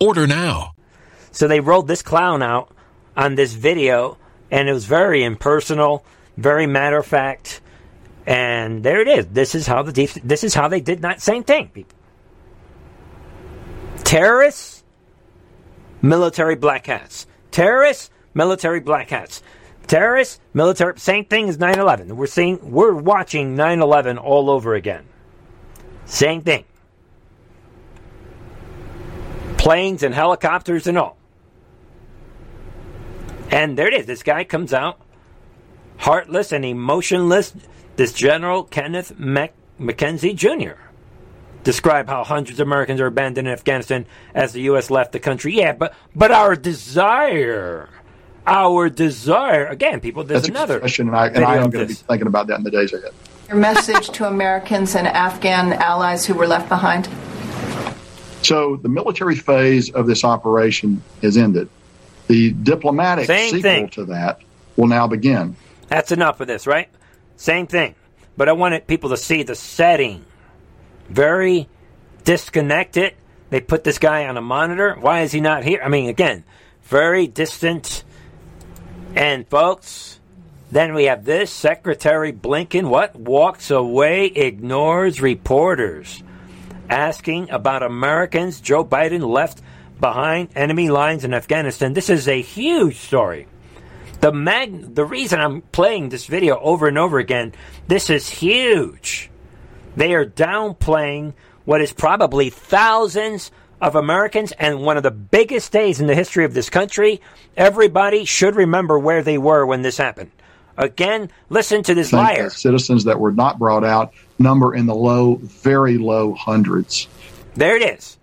Order 0.00 0.26
now. 0.26 0.72
So 1.30 1.48
they 1.48 1.60
rolled 1.60 1.88
this 1.88 2.02
clown 2.02 2.42
out 2.42 2.70
on 3.16 3.34
this 3.34 3.52
video, 3.54 4.18
and 4.50 4.68
it 4.68 4.72
was 4.72 4.84
very 4.84 5.24
impersonal, 5.24 6.04
very 6.36 6.66
matter 6.66 6.98
of 6.98 7.06
fact. 7.06 7.60
And 8.26 8.82
there 8.82 9.00
it 9.00 9.08
is. 9.08 9.26
This 9.26 9.54
is 9.54 9.66
how 9.66 9.82
the 9.82 9.92
deep, 9.92 10.10
this 10.22 10.44
is 10.44 10.54
how 10.54 10.68
they 10.68 10.80
did 10.80 11.02
that 11.02 11.20
same 11.20 11.44
thing. 11.44 11.84
Terrorists, 14.04 14.84
military 16.00 16.54
black 16.54 16.86
hats. 16.86 17.26
Terrorists, 17.50 18.10
military 18.32 18.80
black 18.80 19.10
hats. 19.10 19.42
Terrorists, 19.86 20.40
military 20.54 20.98
same 20.98 21.26
thing 21.26 21.48
as 21.48 21.58
9/11. 21.58 22.12
We're 22.12 22.26
seeing 22.26 22.58
we're 22.62 22.94
watching 22.94 23.56
9/11 23.56 24.18
all 24.18 24.48
over 24.50 24.74
again. 24.74 25.04
Same 26.06 26.42
thing. 26.42 26.64
Planes 29.64 30.02
and 30.02 30.14
helicopters 30.14 30.86
and 30.86 30.98
all. 30.98 31.16
And 33.50 33.78
there 33.78 33.88
it 33.88 33.94
is. 33.94 34.04
This 34.04 34.22
guy 34.22 34.44
comes 34.44 34.74
out 34.74 35.00
heartless 35.96 36.52
and 36.52 36.66
emotionless. 36.66 37.54
This 37.96 38.12
General 38.12 38.64
Kenneth 38.64 39.18
Mac- 39.18 39.54
McKenzie 39.80 40.36
Jr. 40.36 40.78
describe 41.62 42.08
how 42.08 42.24
hundreds 42.24 42.60
of 42.60 42.68
Americans 42.68 43.00
are 43.00 43.06
abandoned 43.06 43.48
in 43.48 43.54
Afghanistan 43.54 44.04
as 44.34 44.52
the 44.52 44.60
U.S. 44.62 44.90
left 44.90 45.12
the 45.12 45.18
country. 45.18 45.54
Yeah, 45.54 45.72
but 45.72 45.94
but 46.14 46.30
our 46.30 46.56
desire, 46.56 47.88
our 48.46 48.90
desire. 48.90 49.64
Again, 49.64 50.00
people, 50.00 50.24
there's 50.24 50.42
That's 50.42 50.50
another 50.50 50.78
question, 50.80 51.08
and 51.08 51.16
I, 51.16 51.28
and 51.28 51.42
I 51.42 51.56
am 51.56 51.70
going 51.70 51.86
to 51.86 51.88
be 51.88 51.94
thinking 51.94 52.26
about 52.26 52.48
that 52.48 52.58
in 52.58 52.64
the 52.64 52.70
days 52.70 52.92
ahead. 52.92 53.12
Your 53.48 53.56
message 53.56 54.10
to 54.10 54.28
Americans 54.28 54.94
and 54.94 55.08
Afghan 55.08 55.72
allies 55.72 56.26
who 56.26 56.34
were 56.34 56.46
left 56.46 56.68
behind. 56.68 57.08
So 58.44 58.76
the 58.76 58.88
military 58.88 59.36
phase 59.36 59.90
of 59.90 60.06
this 60.06 60.24
operation 60.24 61.02
is 61.22 61.36
ended. 61.36 61.68
The 62.28 62.52
diplomatic 62.52 63.26
Same 63.26 63.50
sequel 63.50 63.62
thing. 63.62 63.88
to 63.90 64.04
that 64.06 64.40
will 64.76 64.86
now 64.86 65.06
begin. 65.06 65.56
That's 65.88 66.12
enough 66.12 66.40
of 66.40 66.46
this, 66.46 66.66
right? 66.66 66.88
Same 67.36 67.66
thing. 67.66 67.94
But 68.36 68.48
I 68.48 68.52
wanted 68.52 68.86
people 68.86 69.10
to 69.10 69.16
see 69.16 69.42
the 69.42 69.54
setting. 69.54 70.24
Very 71.08 71.68
disconnected. 72.24 73.14
They 73.50 73.60
put 73.60 73.84
this 73.84 73.98
guy 73.98 74.26
on 74.26 74.36
a 74.36 74.42
monitor. 74.42 74.96
Why 74.98 75.20
is 75.20 75.32
he 75.32 75.40
not 75.40 75.64
here? 75.64 75.80
I 75.82 75.88
mean, 75.88 76.08
again, 76.08 76.44
very 76.82 77.26
distant. 77.26 78.04
And 79.14 79.46
folks, 79.48 80.18
then 80.72 80.94
we 80.94 81.04
have 81.04 81.24
this 81.24 81.52
Secretary 81.52 82.32
Blinken, 82.32 82.88
what? 82.88 83.14
Walks 83.14 83.70
away, 83.70 84.26
ignores 84.26 85.20
reporters 85.20 86.23
asking 86.88 87.50
about 87.50 87.82
Americans 87.82 88.60
Joe 88.60 88.84
Biden 88.84 89.26
left 89.28 89.62
behind 90.00 90.50
enemy 90.54 90.90
lines 90.90 91.24
in 91.24 91.34
Afghanistan. 91.34 91.92
This 91.92 92.10
is 92.10 92.28
a 92.28 92.40
huge 92.40 92.98
story. 92.98 93.46
The 94.20 94.32
mag- 94.32 94.94
the 94.94 95.04
reason 95.04 95.40
I'm 95.40 95.62
playing 95.62 96.08
this 96.08 96.26
video 96.26 96.58
over 96.58 96.88
and 96.88 96.98
over 96.98 97.18
again, 97.18 97.52
this 97.88 98.10
is 98.10 98.28
huge. 98.28 99.30
They 99.96 100.14
are 100.14 100.26
downplaying 100.26 101.34
what 101.64 101.80
is 101.80 101.92
probably 101.92 102.50
thousands 102.50 103.50
of 103.80 103.96
Americans 103.96 104.52
and 104.52 104.82
one 104.82 104.96
of 104.96 105.02
the 105.02 105.10
biggest 105.10 105.72
days 105.72 106.00
in 106.00 106.06
the 106.06 106.14
history 106.14 106.44
of 106.44 106.54
this 106.54 106.70
country. 106.70 107.20
Everybody 107.56 108.24
should 108.24 108.56
remember 108.56 108.98
where 108.98 109.22
they 109.22 109.38
were 109.38 109.66
when 109.66 109.82
this 109.82 109.96
happened. 109.96 110.30
Again, 110.76 111.30
listen 111.50 111.82
to 111.84 111.94
this 111.94 112.12
liar. 112.12 112.50
Citizens 112.50 113.04
that 113.04 113.20
were 113.20 113.32
not 113.32 113.58
brought 113.58 113.84
out 113.84 114.12
number 114.38 114.74
in 114.74 114.86
the 114.86 114.94
low, 114.94 115.36
very 115.36 115.98
low 115.98 116.34
hundreds. 116.34 117.08
There 117.54 117.76
it 117.76 117.82
is. 117.82 118.18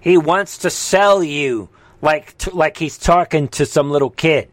He 0.00 0.16
wants 0.16 0.58
to 0.58 0.70
sell 0.70 1.22
you 1.22 1.68
like 2.00 2.36
t- 2.38 2.50
like 2.52 2.76
he's 2.78 2.98
talking 2.98 3.48
to 3.48 3.66
some 3.66 3.90
little 3.90 4.10
kid. 4.10 4.50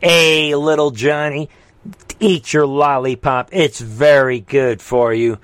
Hey, 0.00 0.54
little 0.54 0.90
Johnny, 0.90 1.50
eat 2.20 2.52
your 2.52 2.66
lollipop. 2.66 3.50
It's 3.52 3.80
very 3.80 4.40
good 4.40 4.80
for 4.80 5.12
you. 5.12 5.38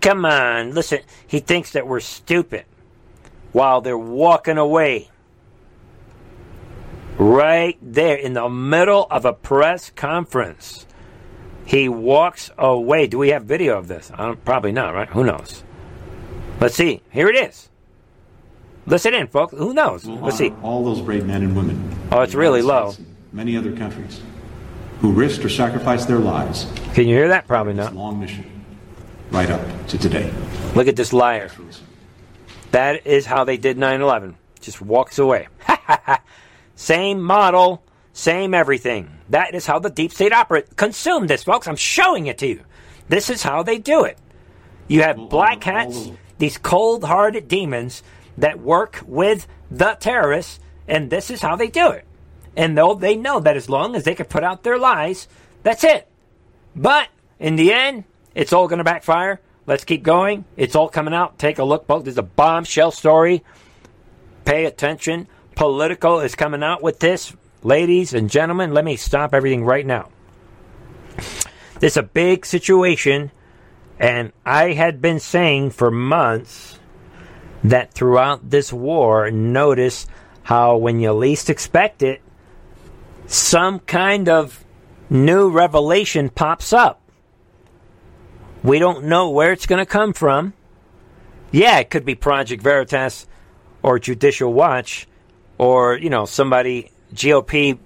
Come 0.00 0.24
on, 0.24 0.74
listen. 0.74 1.00
He 1.26 1.40
thinks 1.40 1.72
that 1.72 1.86
we're 1.86 2.00
stupid 2.00 2.64
while 3.52 3.80
they're 3.80 3.96
walking 3.96 4.58
away. 4.58 5.10
Right 7.16 7.78
there 7.80 8.16
in 8.16 8.32
the 8.32 8.48
middle 8.48 9.06
of 9.10 9.24
a 9.24 9.32
press 9.32 9.90
conference. 9.90 10.84
He 11.64 11.88
walks 11.88 12.50
away. 12.58 13.06
Do 13.06 13.18
we 13.18 13.30
have 13.30 13.44
video 13.44 13.78
of 13.78 13.88
this? 13.88 14.10
probably 14.44 14.72
not, 14.72 14.94
right? 14.94 15.08
Who 15.08 15.24
knows? 15.24 15.64
Let's 16.60 16.74
see. 16.74 17.02
Here 17.10 17.28
it 17.28 17.36
is. 17.36 17.68
Listen 18.86 19.14
in, 19.14 19.28
folks. 19.28 19.54
Who 19.54 19.72
knows? 19.72 20.04
We'll 20.04 20.18
Let's 20.18 20.36
see. 20.36 20.52
All 20.62 20.84
those 20.84 21.00
brave 21.00 21.24
men 21.24 21.42
and 21.42 21.56
women. 21.56 21.96
Oh, 22.12 22.20
it's 22.20 22.34
really 22.34 22.62
low. 22.62 22.92
Many 23.32 23.56
other 23.56 23.74
countries 23.74 24.20
who 25.00 25.12
risked 25.12 25.44
or 25.44 25.48
sacrificed 25.48 26.08
their 26.08 26.18
lives. 26.18 26.66
Can 26.94 27.08
you 27.08 27.14
hear 27.14 27.28
that? 27.28 27.46
Probably 27.46 27.74
not. 27.74 27.94
Long 27.94 28.20
mission, 28.20 28.44
right 29.30 29.50
up 29.50 29.86
to 29.88 29.98
today. 29.98 30.32
Look 30.74 30.88
at 30.88 30.96
this 30.96 31.12
liar. 31.12 31.50
That 32.70 33.06
is 33.06 33.26
how 33.26 33.44
they 33.44 33.56
did 33.56 33.76
9/11. 33.76 34.34
Just 34.60 34.80
walks 34.80 35.18
away. 35.18 35.48
same 36.76 37.20
model, 37.20 37.83
same 38.14 38.54
everything. 38.54 39.10
That 39.28 39.54
is 39.54 39.66
how 39.66 39.80
the 39.80 39.90
deep 39.90 40.12
state 40.12 40.32
operate. 40.32 40.76
Consume 40.76 41.26
this, 41.26 41.44
folks. 41.44 41.68
I'm 41.68 41.76
showing 41.76 42.28
it 42.28 42.38
to 42.38 42.46
you. 42.46 42.60
This 43.08 43.28
is 43.28 43.42
how 43.42 43.62
they 43.62 43.76
do 43.76 44.04
it. 44.04 44.16
You 44.88 45.02
have 45.02 45.28
black 45.28 45.62
hats, 45.64 46.10
these 46.38 46.56
cold-hearted 46.56 47.48
demons 47.48 48.02
that 48.38 48.60
work 48.60 49.02
with 49.06 49.46
the 49.70 49.96
terrorists, 49.98 50.60
and 50.86 51.10
this 51.10 51.30
is 51.30 51.42
how 51.42 51.56
they 51.56 51.68
do 51.68 51.90
it. 51.90 52.06
And 52.56 52.78
though 52.78 52.94
they 52.94 53.16
know 53.16 53.40
that 53.40 53.56
as 53.56 53.68
long 53.68 53.96
as 53.96 54.04
they 54.04 54.14
can 54.14 54.26
put 54.26 54.44
out 54.44 54.62
their 54.62 54.78
lies, 54.78 55.26
that's 55.62 55.84
it. 55.84 56.08
But 56.76 57.08
in 57.40 57.56
the 57.56 57.72
end, 57.72 58.04
it's 58.34 58.52
all 58.52 58.68
going 58.68 58.78
to 58.78 58.84
backfire. 58.84 59.40
Let's 59.66 59.84
keep 59.84 60.02
going. 60.02 60.44
It's 60.56 60.76
all 60.76 60.88
coming 60.88 61.14
out. 61.14 61.38
Take 61.38 61.58
a 61.58 61.64
look, 61.64 61.86
folks. 61.86 62.04
There's 62.04 62.18
a 62.18 62.22
bombshell 62.22 62.92
story. 62.92 63.42
Pay 64.44 64.66
attention. 64.66 65.26
Politico 65.56 66.20
is 66.20 66.34
coming 66.34 66.62
out 66.62 66.82
with 66.82 67.00
this. 67.00 67.34
Ladies 67.64 68.12
and 68.12 68.30
gentlemen, 68.30 68.74
let 68.74 68.84
me 68.84 68.94
stop 68.94 69.32
everything 69.32 69.64
right 69.64 69.86
now. 69.86 70.10
This 71.80 71.94
is 71.94 71.96
a 71.96 72.02
big 72.02 72.44
situation, 72.44 73.32
and 73.98 74.32
I 74.44 74.74
had 74.74 75.00
been 75.00 75.18
saying 75.18 75.70
for 75.70 75.90
months 75.90 76.78
that 77.64 77.94
throughout 77.94 78.50
this 78.50 78.70
war, 78.70 79.30
notice 79.30 80.06
how 80.42 80.76
when 80.76 81.00
you 81.00 81.14
least 81.14 81.48
expect 81.48 82.02
it, 82.02 82.20
some 83.26 83.78
kind 83.80 84.28
of 84.28 84.62
new 85.08 85.48
revelation 85.48 86.28
pops 86.28 86.74
up. 86.74 87.00
We 88.62 88.78
don't 88.78 89.04
know 89.04 89.30
where 89.30 89.52
it's 89.52 89.64
going 89.64 89.78
to 89.78 89.86
come 89.86 90.12
from. 90.12 90.52
Yeah, 91.50 91.78
it 91.78 91.88
could 91.88 92.04
be 92.04 92.14
Project 92.14 92.62
Veritas 92.62 93.26
or 93.82 93.98
Judicial 93.98 94.52
Watch 94.52 95.08
or, 95.56 95.96
you 95.96 96.10
know, 96.10 96.26
somebody, 96.26 96.90
GOP 97.14 97.78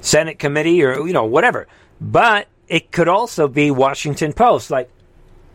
Senate 0.00 0.38
committee 0.38 0.82
or, 0.82 1.06
you 1.06 1.12
know, 1.12 1.24
whatever. 1.24 1.66
But 2.00 2.48
it 2.68 2.92
could 2.92 3.08
also 3.08 3.48
be 3.48 3.70
Washington 3.70 4.32
Post. 4.32 4.70
Like, 4.70 4.90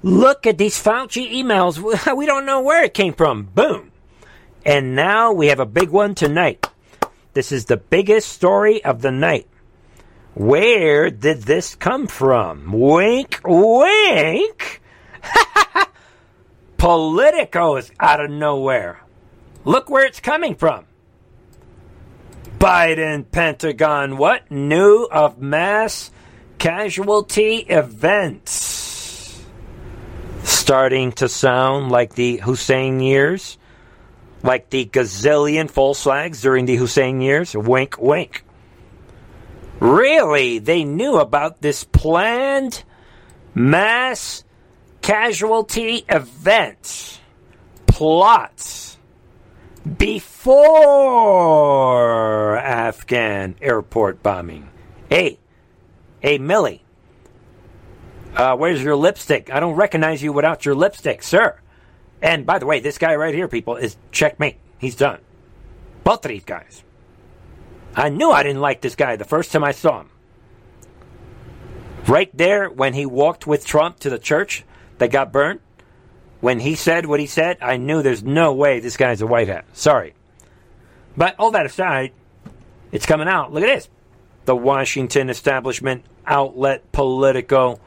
look 0.03 0.45
at 0.45 0.57
these 0.57 0.81
Fauci 0.81 1.31
emails. 1.31 1.77
We 2.15 2.25
don't 2.25 2.45
know 2.45 2.61
where 2.61 2.83
it 2.83 2.93
came 2.93 3.13
from. 3.13 3.43
Boom. 3.43 3.91
And 4.65 4.95
now 4.95 5.31
we 5.31 5.47
have 5.47 5.59
a 5.59 5.65
big 5.65 5.89
one 5.89 6.15
tonight. 6.15 6.67
This 7.33 7.51
is 7.51 7.65
the 7.65 7.77
biggest 7.77 8.29
story 8.29 8.83
of 8.83 9.01
the 9.01 9.11
night. 9.11 9.47
Where 10.33 11.09
did 11.09 11.43
this 11.43 11.75
come 11.75 12.07
from? 12.07 12.71
Wink, 12.71 13.41
wink. 13.43 14.81
Politico 16.77 17.75
is 17.77 17.91
out 17.99 18.23
of 18.23 18.31
nowhere. 18.31 19.01
Look 19.65 19.89
where 19.89 20.05
it's 20.05 20.19
coming 20.19 20.55
from. 20.55 20.85
Biden 22.61 23.25
Pentagon, 23.31 24.17
what 24.17 24.51
knew 24.51 25.07
of 25.11 25.41
mass 25.41 26.11
casualty 26.59 27.55
events? 27.55 29.43
Starting 30.43 31.11
to 31.13 31.27
sound 31.27 31.91
like 31.91 32.13
the 32.13 32.37
Hussein 32.37 32.99
years? 32.99 33.57
like 34.43 34.69
the 34.69 34.85
gazillion 34.85 35.69
false 35.69 36.03
flags 36.03 36.41
during 36.41 36.65
the 36.65 36.75
Hussein 36.75 37.21
years? 37.21 37.55
Wink, 37.55 37.97
wink. 37.99 38.43
Really? 39.79 40.59
They 40.59 40.83
knew 40.83 41.17
about 41.17 41.61
this 41.61 41.83
planned 41.83 42.83
mass 43.55 44.43
casualty 45.01 46.05
event 46.07 47.19
plots 47.87 48.90
before 49.97 50.57
Afghan 52.57 53.55
airport 53.61 54.21
bombing. 54.23 54.69
Hey, 55.09 55.39
hey, 56.19 56.37
Milley, 56.39 56.81
uh, 58.35 58.55
where's 58.55 58.81
your 58.83 58.95
lipstick? 58.95 59.51
I 59.51 59.59
don't 59.59 59.75
recognize 59.75 60.23
you 60.23 60.31
without 60.31 60.65
your 60.65 60.75
lipstick, 60.75 61.23
sir. 61.23 61.59
And 62.21 62.45
by 62.45 62.59
the 62.59 62.65
way, 62.65 62.79
this 62.79 62.97
guy 62.97 63.15
right 63.15 63.33
here, 63.33 63.47
people, 63.47 63.75
is 63.75 63.97
checkmate. 64.11 64.57
He's 64.77 64.95
done. 64.95 65.19
Both 66.03 66.25
of 66.25 66.29
these 66.29 66.45
guys. 66.45 66.83
I 67.95 68.09
knew 68.09 68.31
I 68.31 68.43
didn't 68.43 68.61
like 68.61 68.81
this 68.81 68.95
guy 68.95 69.15
the 69.15 69.25
first 69.25 69.51
time 69.51 69.63
I 69.63 69.71
saw 69.71 70.01
him. 70.01 70.09
Right 72.07 72.35
there, 72.35 72.69
when 72.69 72.93
he 72.93 73.05
walked 73.05 73.45
with 73.45 73.65
Trump 73.65 73.99
to 73.99 74.09
the 74.09 74.19
church 74.19 74.63
that 74.97 75.11
got 75.11 75.31
burned, 75.31 75.59
when 76.41 76.59
he 76.59 76.75
said 76.75 77.05
what 77.05 77.19
he 77.19 77.27
said, 77.27 77.57
I 77.61 77.77
knew 77.77 78.01
there's 78.01 78.23
no 78.23 78.53
way 78.53 78.79
this 78.79 78.97
guy's 78.97 79.21
a 79.21 79.27
white 79.27 79.47
hat. 79.47 79.65
Sorry. 79.73 80.15
But 81.15 81.35
all 81.39 81.51
that 81.51 81.65
aside, 81.65 82.13
it's 82.91 83.05
coming 83.05 83.27
out. 83.27 83.53
Look 83.53 83.63
at 83.63 83.67
this. 83.67 83.89
The 84.45 84.55
Washington 84.55 85.29
establishment 85.29 86.03
outlet 86.25 86.91
Politico 86.91 87.79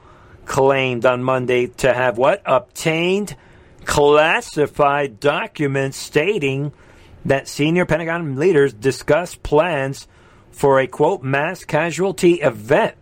claimed 0.46 1.04
on 1.04 1.22
Monday 1.22 1.66
to 1.66 1.92
have 1.92 2.16
what? 2.16 2.42
Obtained 2.46 3.36
classified 3.84 5.20
documents 5.20 5.96
stating 5.96 6.72
that 7.24 7.48
senior 7.48 7.86
Pentagon 7.86 8.36
leaders 8.36 8.72
discussed 8.72 9.42
plans 9.42 10.06
for 10.50 10.78
a 10.78 10.86
quote 10.86 11.22
mass 11.22 11.64
casualty 11.64 12.34
event. 12.34 12.94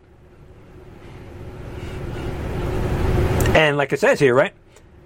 And 3.54 3.76
like 3.76 3.92
it 3.92 4.00
says 4.00 4.18
here, 4.18 4.34
right? 4.34 4.54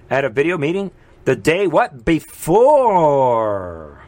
At 0.09 0.25
a 0.25 0.29
video 0.29 0.59
meeting 0.59 0.91
the 1.25 1.37
day 1.37 1.67
what? 1.67 2.05
Before. 2.05 4.03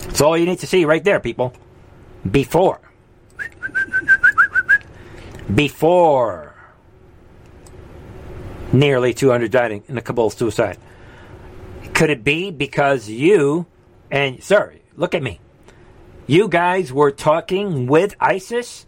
That's 0.00 0.20
all 0.20 0.36
you 0.36 0.46
need 0.46 0.60
to 0.60 0.66
see 0.66 0.84
right 0.84 1.04
there, 1.04 1.20
people. 1.20 1.52
Before. 2.30 2.80
Before 5.54 6.50
nearly 8.72 9.14
200 9.14 9.50
died 9.50 9.82
in 9.88 9.98
a 9.98 10.02
Kabul 10.02 10.30
suicide. 10.30 10.78
Could 11.94 12.10
it 12.10 12.24
be 12.24 12.50
because 12.50 13.08
you 13.08 13.66
and, 14.10 14.42
sorry, 14.42 14.82
look 14.96 15.14
at 15.14 15.22
me. 15.22 15.40
You 16.26 16.48
guys 16.48 16.92
were 16.92 17.10
talking 17.10 17.86
with 17.86 18.14
ISIS 18.20 18.86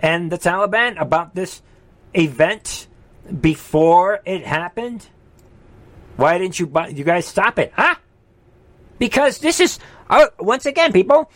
and 0.00 0.30
the 0.30 0.38
Taliban 0.38 1.00
about 1.00 1.34
this 1.34 1.62
event 2.14 2.86
before 3.40 4.20
it 4.24 4.44
happened? 4.44 5.06
Why 6.16 6.38
didn't 6.38 6.58
you 6.58 6.66
buy, 6.66 6.88
you 6.88 7.04
guys 7.04 7.26
stop 7.26 7.58
it? 7.58 7.72
Huh? 7.74 7.94
Because 8.98 9.38
this 9.38 9.60
is 9.60 9.78
uh, 10.10 10.26
once 10.38 10.66
again, 10.66 10.92
people 10.92 11.30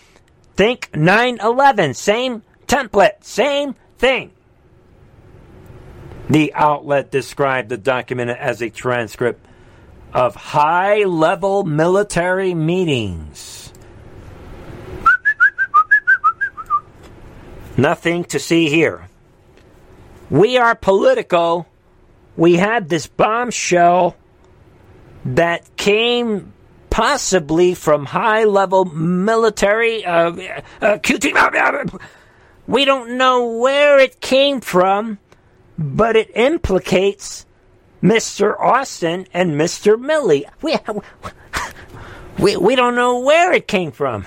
think 0.54 0.90
9/11, 0.92 1.94
same 1.94 2.42
template, 2.66 3.22
same 3.22 3.74
thing. 3.98 4.32
The 6.28 6.54
outlet 6.54 7.10
described 7.10 7.68
the 7.68 7.76
document 7.76 8.30
as 8.30 8.62
a 8.62 8.70
transcript 8.70 9.44
of 10.14 10.34
high 10.34 11.04
level 11.04 11.64
military 11.64 12.54
meetings. 12.54 13.72
Nothing 17.76 18.24
to 18.24 18.38
see 18.38 18.68
here. 18.68 19.08
We 20.30 20.56
are 20.56 20.74
Politico. 20.74 21.66
We 22.36 22.54
had 22.54 22.88
this 22.88 23.06
bombshell 23.06 24.16
that 25.24 25.76
came 25.76 26.52
possibly 26.90 27.74
from 27.74 28.06
high 28.06 28.44
level 28.44 28.84
military 28.84 30.04
uh, 30.04 30.30
uh, 30.30 30.98
QT. 30.98 32.00
We 32.66 32.84
don't 32.84 33.16
know 33.16 33.58
where 33.58 33.98
it 33.98 34.20
came 34.20 34.60
from 34.60 35.18
but 35.78 36.16
it 36.16 36.30
implicates 36.36 37.46
Mr. 38.02 38.58
Austin 38.58 39.26
and 39.32 39.52
Mr. 39.52 39.96
Milley. 39.96 40.44
We, 40.60 40.76
we, 42.38 42.56
we 42.56 42.76
don't 42.76 42.94
know 42.94 43.20
where 43.20 43.52
it 43.52 43.66
came 43.66 43.92
from. 43.92 44.26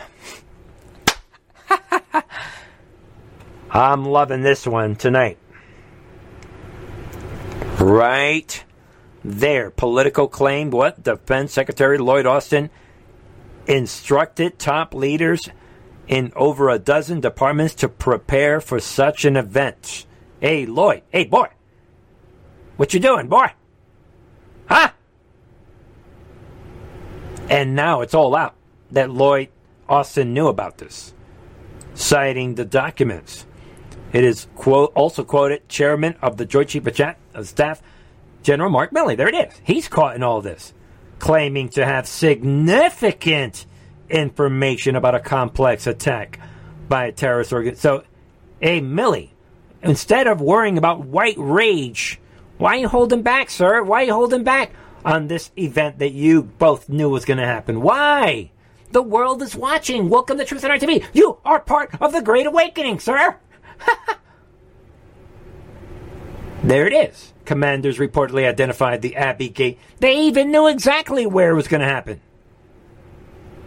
I'm 3.70 4.06
loving 4.06 4.42
this 4.42 4.66
one 4.66 4.96
tonight. 4.96 5.38
Right 7.80 8.64
there. 9.24 9.70
Politico 9.70 10.28
claim 10.28 10.72
what? 10.72 11.04
Defense 11.04 11.54
Secretary 11.54 11.98
Lloyd 11.98 12.26
Austin 12.26 12.70
instructed 13.68 14.60
top 14.60 14.94
leaders 14.94 15.50
in 16.08 16.32
over 16.36 16.70
a 16.70 16.80
dozen 16.80 17.20
departments 17.20 17.76
to 17.76 17.90
prepare 17.90 18.62
for 18.62 18.80
such 18.80 19.26
an 19.26 19.36
event. 19.36 20.06
Hey, 20.40 20.66
Lloyd. 20.66 21.02
Hey, 21.10 21.26
boy. 21.26 21.48
What 22.78 22.94
you 22.94 23.00
doing, 23.00 23.28
boy? 23.28 23.48
Huh? 24.68 24.92
And 27.50 27.76
now 27.76 28.02
it's 28.02 28.14
all 28.14 28.36
out 28.36 28.56
that 28.92 29.10
Lloyd 29.10 29.50
Austin 29.88 30.34
knew 30.34 30.48
about 30.48 30.78
this, 30.78 31.14
citing 31.94 32.56
the 32.56 32.66
documents. 32.66 33.46
It 34.16 34.24
is 34.24 34.48
quote, 34.56 34.94
also 34.96 35.26
quoted 35.26 35.68
Chairman 35.68 36.16
of 36.22 36.38
the 36.38 36.46
Joint 36.46 36.70
Chief 36.70 36.88
of 36.88 37.48
Staff, 37.50 37.82
General 38.44 38.70
Mark 38.70 38.92
Milley. 38.92 39.18
There 39.18 39.28
it 39.28 39.36
is. 39.36 39.54
He's 39.62 39.90
caught 39.90 40.16
in 40.16 40.24
all 40.24 40.40
this, 40.40 40.74
claiming 41.20 41.68
to 41.72 41.86
have 41.86 42.08
significant 42.08 43.66
information 44.10 44.96
about 44.96 45.16
a 45.16 45.20
complex 45.20 45.86
attack 45.86 46.40
by 46.88 47.08
a 47.08 47.12
terrorist 47.12 47.52
organization. 47.52 47.82
So, 47.82 48.04
hey, 48.62 48.80
Milley, 48.80 49.32
instead 49.84 50.28
of 50.28 50.40
worrying 50.40 50.78
about 50.78 51.02
white 51.02 51.36
rage, 51.38 52.22
why 52.58 52.78
are 52.78 52.80
you 52.80 52.88
holding 52.88 53.22
back, 53.22 53.50
sir? 53.50 53.84
Why 53.84 54.04
are 54.04 54.06
you 54.06 54.14
holding 54.14 54.46
back 54.46 54.72
on 55.04 55.28
this 55.28 55.52
event 55.58 56.00
that 56.00 56.14
you 56.14 56.42
both 56.44 56.88
knew 56.88 57.10
was 57.10 57.26
going 57.26 57.40
to 57.40 57.46
happen? 57.46 57.82
Why? 57.82 58.52
The 58.92 59.02
world 59.02 59.42
is 59.42 59.58
watching. 59.58 60.08
Welcome 60.08 60.38
to 60.38 60.46
Truth 60.46 60.64
and 60.64 60.72
Art 60.72 60.80
TV. 60.80 61.04
You 61.12 61.38
are 61.44 61.60
part 61.60 61.94
of 62.00 62.14
the 62.14 62.22
Great 62.22 62.46
Awakening, 62.46 63.02
sir. 63.02 63.36
there 66.64 66.88
it 66.88 66.94
is. 66.94 67.34
Commanders 67.46 67.98
reportedly 67.98 68.48
identified 68.48 69.02
the 69.02 69.16
Abbey 69.16 69.50
Gate. 69.50 69.80
They 70.00 70.20
even 70.22 70.52
knew 70.52 70.68
exactly 70.68 71.26
where 71.26 71.52
it 71.52 71.56
was 71.56 71.68
going 71.68 71.82
to 71.82 71.88
happen. 71.88 72.22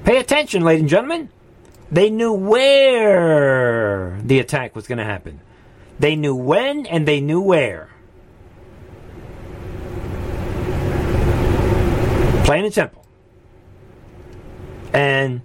Pay 0.04 0.18
attention, 0.18 0.64
ladies 0.64 0.82
and 0.82 0.90
gentlemen. 0.90 1.30
They 1.90 2.10
knew 2.10 2.32
where 2.32 4.20
the 4.22 4.40
attack 4.40 4.76
was 4.76 4.86
going 4.86 4.98
to 4.98 5.04
happen. 5.04 5.40
They 5.98 6.16
knew 6.16 6.34
when 6.34 6.86
and 6.86 7.08
they 7.08 7.20
knew 7.20 7.40
where. 7.40 7.88
Plain 12.44 12.64
and 12.64 12.74
simple. 12.74 13.04
And, 14.92 15.42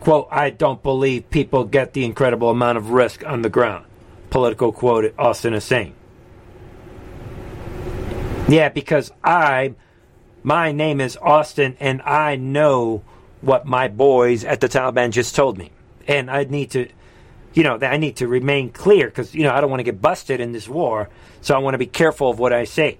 quote, 0.00 0.28
I 0.30 0.50
don't 0.50 0.82
believe 0.82 1.30
people 1.30 1.64
get 1.64 1.92
the 1.92 2.04
incredible 2.04 2.50
amount 2.50 2.78
of 2.78 2.90
risk 2.90 3.24
on 3.26 3.42
the 3.42 3.50
ground. 3.50 3.84
Politico 4.30 4.72
quote 4.72 5.14
Austin 5.18 5.54
is 5.54 5.64
saying. 5.64 5.94
Yeah, 8.48 8.70
because 8.70 9.12
I, 9.22 9.74
my 10.42 10.72
name 10.72 11.00
is 11.00 11.18
Austin, 11.18 11.76
and 11.80 12.00
I 12.02 12.36
know 12.36 13.02
what 13.40 13.66
my 13.66 13.88
boys 13.88 14.44
at 14.44 14.60
the 14.60 14.68
Taliban 14.68 15.10
just 15.10 15.34
told 15.34 15.58
me. 15.58 15.70
And 16.06 16.30
I 16.30 16.44
need 16.44 16.70
to, 16.70 16.88
you 17.52 17.62
know, 17.62 17.78
I 17.82 17.98
need 17.98 18.16
to 18.16 18.26
remain 18.26 18.70
clear 18.70 19.06
because, 19.06 19.34
you 19.34 19.42
know, 19.42 19.52
I 19.52 19.60
don't 19.60 19.68
want 19.68 19.80
to 19.80 19.84
get 19.84 20.00
busted 20.00 20.40
in 20.40 20.52
this 20.52 20.68
war. 20.68 21.10
So 21.42 21.54
I 21.54 21.58
want 21.58 21.74
to 21.74 21.78
be 21.78 21.86
careful 21.86 22.30
of 22.30 22.38
what 22.38 22.52
I 22.52 22.64
say. 22.64 22.98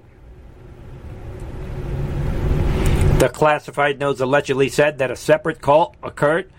The 3.18 3.30
classified 3.30 3.99
notes 3.99 4.20
allegedly 4.20 4.68
said 4.68 4.99
that 4.99 5.11
a 5.11 5.16
separate 5.16 5.61
call 5.61 5.96
occurred 6.03 6.53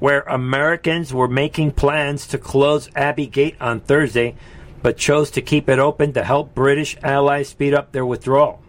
where 0.00 0.22
Americans 0.22 1.14
were 1.14 1.28
making 1.28 1.70
plans 1.72 2.26
to 2.26 2.38
close 2.38 2.88
Abbey 2.96 3.26
Gate 3.26 3.56
on 3.60 3.80
Thursday, 3.80 4.34
but 4.82 4.96
chose 4.96 5.30
to 5.30 5.42
keep 5.42 5.68
it 5.68 5.78
open 5.78 6.12
to 6.14 6.24
help 6.24 6.54
British 6.54 6.96
allies 7.02 7.48
speed 7.48 7.74
up 7.74 7.92
their 7.92 8.04
withdrawal. 8.04 8.60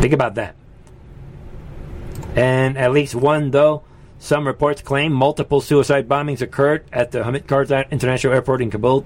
Think 0.00 0.12
about 0.12 0.36
that. 0.36 0.54
And 2.36 2.78
at 2.78 2.92
least 2.92 3.16
one, 3.16 3.50
though, 3.50 3.82
some 4.18 4.46
reports 4.46 4.82
claim 4.82 5.12
multiple 5.12 5.60
suicide 5.60 6.08
bombings 6.08 6.40
occurred 6.40 6.84
at 6.92 7.10
the 7.10 7.24
Hamid 7.24 7.46
Karzai 7.46 7.90
International 7.90 8.32
Airport 8.32 8.60
in 8.60 8.70
Kabul. 8.70 9.04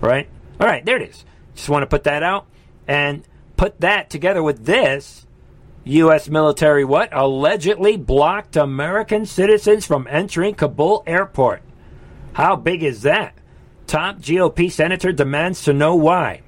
Right? 0.00 0.28
All 0.58 0.66
right, 0.66 0.84
there 0.84 0.96
it 0.96 1.10
is. 1.10 1.24
Just 1.54 1.68
want 1.68 1.82
to 1.82 1.86
put 1.86 2.04
that 2.04 2.22
out 2.22 2.46
and 2.88 3.22
put 3.56 3.80
that 3.80 4.10
together 4.10 4.42
with 4.42 4.64
this. 4.64 5.26
U.S. 5.84 6.28
military 6.28 6.84
what? 6.84 7.08
Allegedly 7.12 7.96
blocked 7.96 8.56
American 8.56 9.26
citizens 9.26 9.84
from 9.84 10.06
entering 10.08 10.54
Kabul 10.54 11.02
airport. 11.06 11.62
How 12.34 12.56
big 12.56 12.82
is 12.82 13.02
that? 13.02 13.34
Top 13.86 14.18
GOP 14.18 14.70
senator 14.70 15.12
demands 15.12 15.64
to 15.64 15.72
know 15.72 15.96
why. 15.96 16.42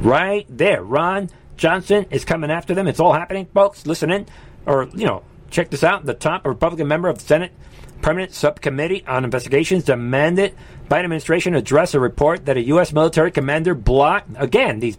Right 0.00 0.46
there. 0.48 0.82
Ron 0.82 1.30
Johnson 1.56 2.06
is 2.10 2.24
coming 2.24 2.50
after 2.50 2.74
them. 2.74 2.88
It's 2.88 3.00
all 3.00 3.12
happening, 3.12 3.46
folks. 3.52 3.86
Listen 3.86 4.10
in. 4.10 4.26
Or, 4.66 4.88
you 4.94 5.06
know, 5.06 5.22
check 5.50 5.70
this 5.70 5.84
out. 5.84 6.06
The 6.06 6.14
top 6.14 6.46
Republican 6.46 6.88
member 6.88 7.08
of 7.08 7.18
the 7.18 7.24
Senate 7.24 7.52
Permanent 8.00 8.32
Subcommittee 8.32 9.04
on 9.06 9.24
Investigations 9.24 9.84
demanded 9.84 10.54
Biden 10.90 11.04
administration 11.04 11.54
address 11.54 11.94
a 11.94 12.00
report 12.00 12.46
that 12.46 12.56
a 12.56 12.66
U.S. 12.66 12.92
military 12.92 13.30
commander 13.30 13.74
blocked, 13.74 14.30
again, 14.36 14.80
these 14.80 14.98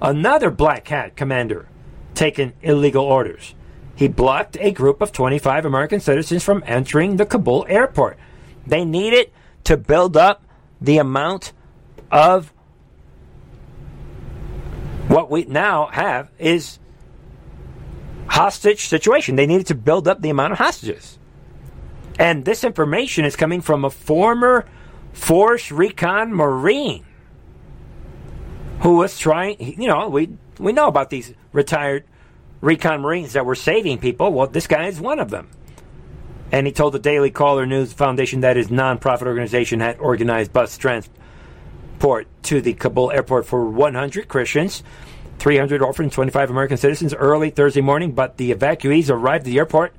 another 0.00 0.50
black 0.50 0.88
hat 0.88 1.14
commander 1.14 1.68
taking 2.14 2.52
illegal 2.62 3.04
orders. 3.04 3.54
He 3.94 4.08
blocked 4.08 4.56
a 4.60 4.72
group 4.72 5.00
of 5.00 5.12
25 5.12 5.64
American 5.64 6.00
citizens 6.00 6.42
from 6.42 6.62
entering 6.66 7.16
the 7.16 7.26
Kabul 7.26 7.66
airport. 7.68 8.18
They 8.66 8.84
needed 8.84 9.30
to 9.64 9.76
build 9.76 10.16
up 10.16 10.44
the 10.80 10.98
amount 10.98 11.52
of 12.10 12.52
what 15.08 15.30
we 15.30 15.44
now 15.44 15.86
have 15.86 16.30
is 16.38 16.78
hostage 18.26 18.86
situation. 18.86 19.36
They 19.36 19.46
needed 19.46 19.66
to 19.68 19.74
build 19.74 20.08
up 20.08 20.22
the 20.22 20.30
amount 20.30 20.52
of 20.52 20.58
hostages. 20.58 21.18
And 22.18 22.44
this 22.44 22.64
information 22.64 23.24
is 23.24 23.36
coming 23.36 23.60
from 23.60 23.84
a 23.84 23.90
former 23.90 24.66
Force 25.12 25.70
Recon 25.70 26.32
Marine 26.32 27.04
who 28.80 28.96
was 28.96 29.18
trying, 29.18 29.56
you 29.80 29.86
know, 29.86 30.08
we, 30.08 30.30
we 30.58 30.72
know 30.72 30.88
about 30.88 31.10
these 31.10 31.32
retired 31.52 32.04
recon 32.60 33.00
Marines 33.00 33.34
that 33.34 33.46
were 33.46 33.54
saving 33.54 33.98
people. 33.98 34.32
Well, 34.32 34.46
this 34.46 34.66
guy 34.66 34.86
is 34.86 35.00
one 35.00 35.18
of 35.18 35.30
them. 35.30 35.50
And 36.50 36.66
he 36.66 36.72
told 36.72 36.92
the 36.92 36.98
Daily 36.98 37.30
Caller 37.30 37.66
News 37.66 37.92
Foundation 37.92 38.40
that 38.40 38.56
his 38.56 38.68
nonprofit 38.68 39.26
organization 39.26 39.80
had 39.80 39.98
organized 39.98 40.52
bus 40.52 40.76
transport 40.76 42.26
to 42.42 42.60
the 42.60 42.74
Kabul 42.74 43.10
airport 43.10 43.46
for 43.46 43.64
100 43.64 44.28
Christians, 44.28 44.82
300 45.38 45.80
orphans, 45.80 46.12
25 46.12 46.50
American 46.50 46.76
citizens 46.76 47.14
early 47.14 47.50
Thursday 47.50 47.80
morning. 47.80 48.12
But 48.12 48.36
the 48.36 48.52
evacuees 48.52 49.08
arrived 49.10 49.42
at 49.42 49.46
the 49.46 49.58
airport. 49.58 49.94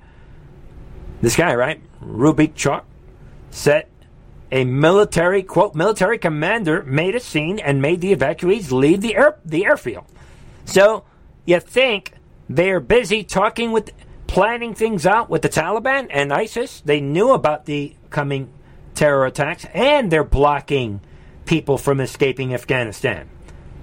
This 1.21 1.35
guy, 1.35 1.55
right? 1.55 1.81
Rubik 2.01 2.53
Chalk, 2.53 2.85
said 3.49 3.87
a 4.51 4.63
military 4.65 5.41
quote 5.41 5.73
military 5.73 6.19
commander 6.19 6.83
made 6.83 7.15
a 7.15 7.19
scene 7.19 7.59
and 7.59 7.81
made 7.81 8.01
the 8.01 8.15
evacuees 8.15 8.71
leave 8.71 9.01
the 9.01 9.15
air 9.15 9.39
the 9.43 9.65
airfield. 9.65 10.05
So 10.65 11.05
you 11.45 11.59
think 11.59 12.13
they're 12.49 12.79
busy 12.79 13.23
talking 13.23 13.71
with 13.71 13.91
planning 14.27 14.73
things 14.73 15.05
out 15.05 15.29
with 15.29 15.41
the 15.41 15.49
Taliban 15.49 16.07
and 16.09 16.33
ISIS. 16.33 16.81
They 16.81 17.01
knew 17.01 17.31
about 17.31 17.65
the 17.65 17.95
coming 18.09 18.51
terror 18.95 19.25
attacks 19.25 19.65
and 19.73 20.11
they're 20.11 20.23
blocking 20.23 21.01
people 21.45 21.77
from 21.77 21.99
escaping 21.99 22.53
Afghanistan. 22.53 23.29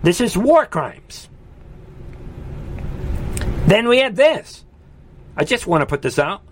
This 0.03 0.21
is 0.21 0.37
war 0.37 0.67
crimes. 0.67 1.29
Then 3.67 3.87
we 3.87 3.99
had 3.99 4.17
this. 4.17 4.65
I 5.37 5.45
just 5.45 5.67
want 5.67 5.83
to 5.83 5.87
put 5.87 6.03
this 6.03 6.19
out. 6.19 6.43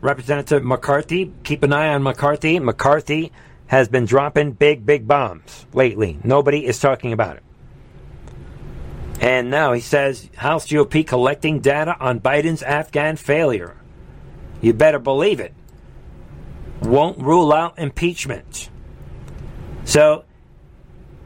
Representative 0.00 0.62
McCarthy, 0.62 1.32
keep 1.42 1.62
an 1.62 1.72
eye 1.72 1.88
on 1.94 2.02
McCarthy. 2.02 2.58
McCarthy 2.58 3.32
has 3.68 3.88
been 3.88 4.04
dropping 4.04 4.52
big, 4.52 4.84
big 4.84 5.08
bombs 5.08 5.66
lately. 5.72 6.18
Nobody 6.22 6.66
is 6.66 6.78
talking 6.78 7.12
about 7.12 7.36
it. 7.36 7.42
And 9.20 9.50
now 9.50 9.72
he 9.72 9.80
says 9.80 10.28
House 10.36 10.66
GOP 10.66 11.06
collecting 11.06 11.60
data 11.60 11.96
on 11.98 12.20
Biden's 12.20 12.62
Afghan 12.62 13.16
failure. 13.16 13.76
You 14.60 14.72
better 14.72 14.98
believe 14.98 15.40
it. 15.40 15.54
Won't 16.82 17.18
rule 17.18 17.52
out 17.52 17.78
impeachment. 17.78 18.68
So, 19.84 20.24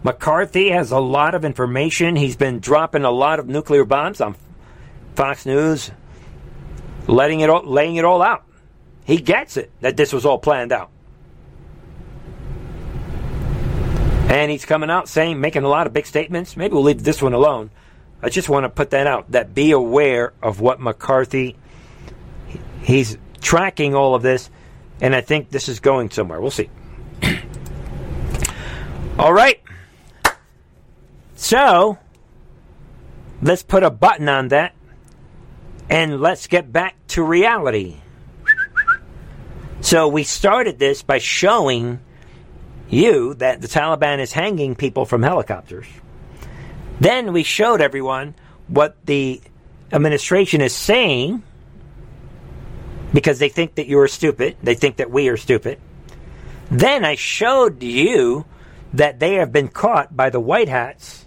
McCarthy 0.03 0.71
has 0.71 0.93
a 0.93 1.01
lot 1.01 1.35
of 1.35 1.45
information. 1.45 2.17
He's 2.17 2.37
been 2.37 2.61
dropping 2.61 3.05
a 3.05 3.11
lot 3.11 3.39
of 3.39 3.49
nuclear 3.49 3.85
bombs 3.85 4.21
on 4.21 4.37
Fox 5.15 5.45
News, 5.45 5.91
letting 7.07 7.41
it 7.41 7.51
all, 7.51 7.65
laying 7.65 7.97
it 7.97 8.05
all 8.05 8.23
out. 8.23 8.45
He 9.05 9.19
gets 9.19 9.57
it 9.57 9.71
that 9.81 9.97
this 9.97 10.13
was 10.13 10.25
all 10.25 10.39
planned 10.39 10.73
out. 10.73 10.91
And 14.31 14.51
he's 14.51 14.65
coming 14.65 14.91
out 14.91 15.09
saying, 15.09 15.41
making 15.41 15.65
a 15.65 15.69
lot 15.69 15.89
of 15.89 15.93
big 15.93 16.07
statements. 16.07 16.57
Maybe 16.57 16.75
we'll 16.75 16.85
leave 16.85 17.03
this 17.03 17.21
one 17.21 17.33
alone. 17.33 17.71
I 18.23 18.29
just 18.29 18.49
want 18.49 18.65
to 18.65 18.69
put 18.69 18.91
that 18.91 19.07
out 19.07 19.33
that 19.33 19.55
be 19.55 19.71
aware 19.71 20.33
of 20.43 20.61
what 20.61 20.81
McCarthy, 20.81 21.57
he's 22.83 23.17
tracking 23.41 23.95
all 23.95 24.15
of 24.15 24.23
this, 24.23 24.51
and 25.01 25.15
I 25.15 25.23
think 25.23 25.51
this 25.51 25.69
is 25.69 25.81
going 25.81 26.11
somewhere. 26.11 26.41
We'll 26.41 26.51
see. 26.51 26.69
all 29.19 29.33
right. 29.33 29.61
So, 31.35 31.99
let's 33.41 33.63
put 33.63 33.83
a 33.83 33.91
button 33.91 34.29
on 34.29 34.49
that 34.49 34.75
and 35.89 36.21
let's 36.21 36.47
get 36.47 36.71
back 36.71 36.97
to 37.09 37.23
reality. 37.23 37.97
So, 39.81 40.09
we 40.09 40.25
started 40.25 40.79
this 40.79 41.03
by 41.03 41.19
showing 41.19 42.01
you 42.91 43.35
that 43.35 43.63
the 43.63 43.69
Taliban 43.69 44.19
is 44.19 44.33
hanging 44.33 44.75
people 44.75 45.07
from 45.07 45.23
helicopters. 45.23 45.87
Then 47.01 47.33
we 47.33 47.43
showed 47.43 47.81
everyone 47.81 48.35
what 48.69 48.95
the 49.07 49.41
administration 49.91 50.61
is 50.61 50.77
saying 50.77 51.43
because 53.13 53.39
they 53.39 53.49
think 53.49 53.77
that 53.77 53.87
you 53.87 53.99
are 54.01 54.09
stupid. 54.09 54.57
They 54.63 54.75
think 54.75 54.97
that 54.97 55.11
we 55.11 55.29
are 55.29 55.37
stupid. 55.37 55.81
Then 56.71 57.05
I 57.05 57.17
showed 57.17 57.83
you 57.83 58.45
that 58.93 59.19
they 59.19 59.35
have 59.35 59.53
been 59.53 59.69
caught 59.69 60.15
by 60.15 60.31
the 60.31 60.39
white 60.39 60.69
hats. 60.69 61.27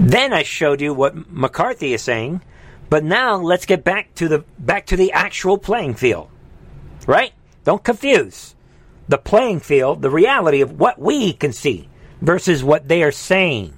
Then 0.00 0.32
I 0.32 0.42
showed 0.42 0.80
you 0.80 0.94
what 0.94 1.30
McCarthy 1.30 1.92
is 1.92 2.02
saying. 2.02 2.40
But 2.90 3.04
now 3.04 3.36
let's 3.36 3.66
get 3.66 3.84
back 3.84 4.14
to 4.14 4.28
the 4.28 4.44
back 4.58 4.86
to 4.86 4.96
the 4.96 5.12
actual 5.12 5.58
playing 5.58 5.94
field. 5.94 6.30
Right? 7.06 7.32
Don't 7.64 7.84
confuse 7.84 8.54
the 9.08 9.18
playing 9.18 9.60
field, 9.60 10.00
the 10.00 10.10
reality 10.10 10.62
of 10.62 10.78
what 10.78 10.98
we 10.98 11.32
can 11.34 11.52
see 11.52 11.87
versus 12.20 12.64
what 12.64 12.88
they 12.88 13.02
are 13.02 13.12
saying. 13.12 13.74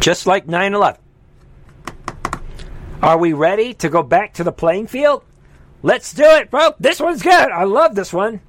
Just 0.00 0.26
like 0.26 0.46
9 0.46 0.74
11. 0.74 1.00
Are 3.02 3.18
we 3.18 3.32
ready 3.32 3.74
to 3.74 3.88
go 3.88 4.02
back 4.02 4.34
to 4.34 4.44
the 4.44 4.52
playing 4.52 4.86
field? 4.86 5.24
Let's 5.82 6.14
do 6.14 6.24
it, 6.24 6.50
bro. 6.50 6.74
This 6.80 7.00
one's 7.00 7.22
good. 7.22 7.50
I 7.50 7.64
love 7.64 7.94
this 7.94 8.12
one. 8.12 8.40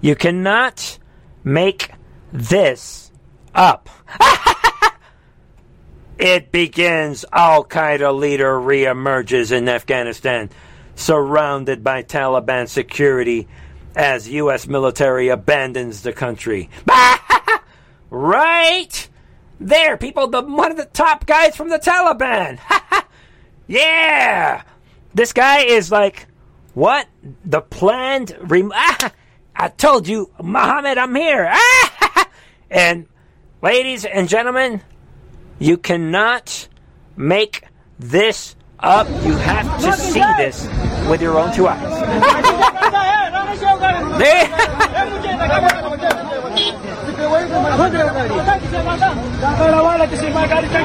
You 0.00 0.14
cannot 0.14 0.98
make 1.44 1.90
this 2.32 3.10
up. 3.54 3.88
it 6.18 6.52
begins. 6.52 7.24
Al 7.32 7.64
Qaeda 7.64 8.16
leader 8.16 8.54
reemerges 8.54 9.52
in 9.52 9.68
Afghanistan, 9.68 10.48
surrounded 10.94 11.82
by 11.82 12.02
Taliban 12.02 12.68
security 12.68 13.48
as 13.94 14.28
U.S. 14.28 14.66
military 14.66 15.28
abandons 15.28 16.02
the 16.02 16.12
country. 16.12 16.70
right 18.10 19.08
there, 19.58 19.96
people. 19.96 20.28
The 20.28 20.42
one 20.42 20.70
of 20.70 20.76
the 20.76 20.86
top 20.86 21.26
guys 21.26 21.56
from 21.56 21.68
the 21.68 21.78
Taliban. 21.78 22.58
yeah, 23.66 24.62
this 25.14 25.32
guy 25.32 25.64
is 25.64 25.90
like 25.90 26.26
what 26.74 27.06
the 27.44 27.60
planned. 27.60 28.36
Rem- 28.40 28.72
I 29.56 29.68
told 29.76 30.08
you, 30.08 30.30
Mohammed, 30.42 30.96
I'm 30.96 31.14
here. 31.14 31.52
and 32.70 33.06
ladies 33.60 34.04
and 34.04 34.28
gentlemen, 34.28 34.80
you 35.58 35.76
cannot 35.76 36.68
make 37.16 37.64
this 37.98 38.56
up. 38.78 39.06
You 39.24 39.34
have 39.36 39.82
to 39.82 39.92
see 39.92 40.22
this 40.38 40.66
with 41.08 41.20
your 41.20 41.38
own 41.38 41.54
two 41.54 41.68
eyes. 41.68 42.59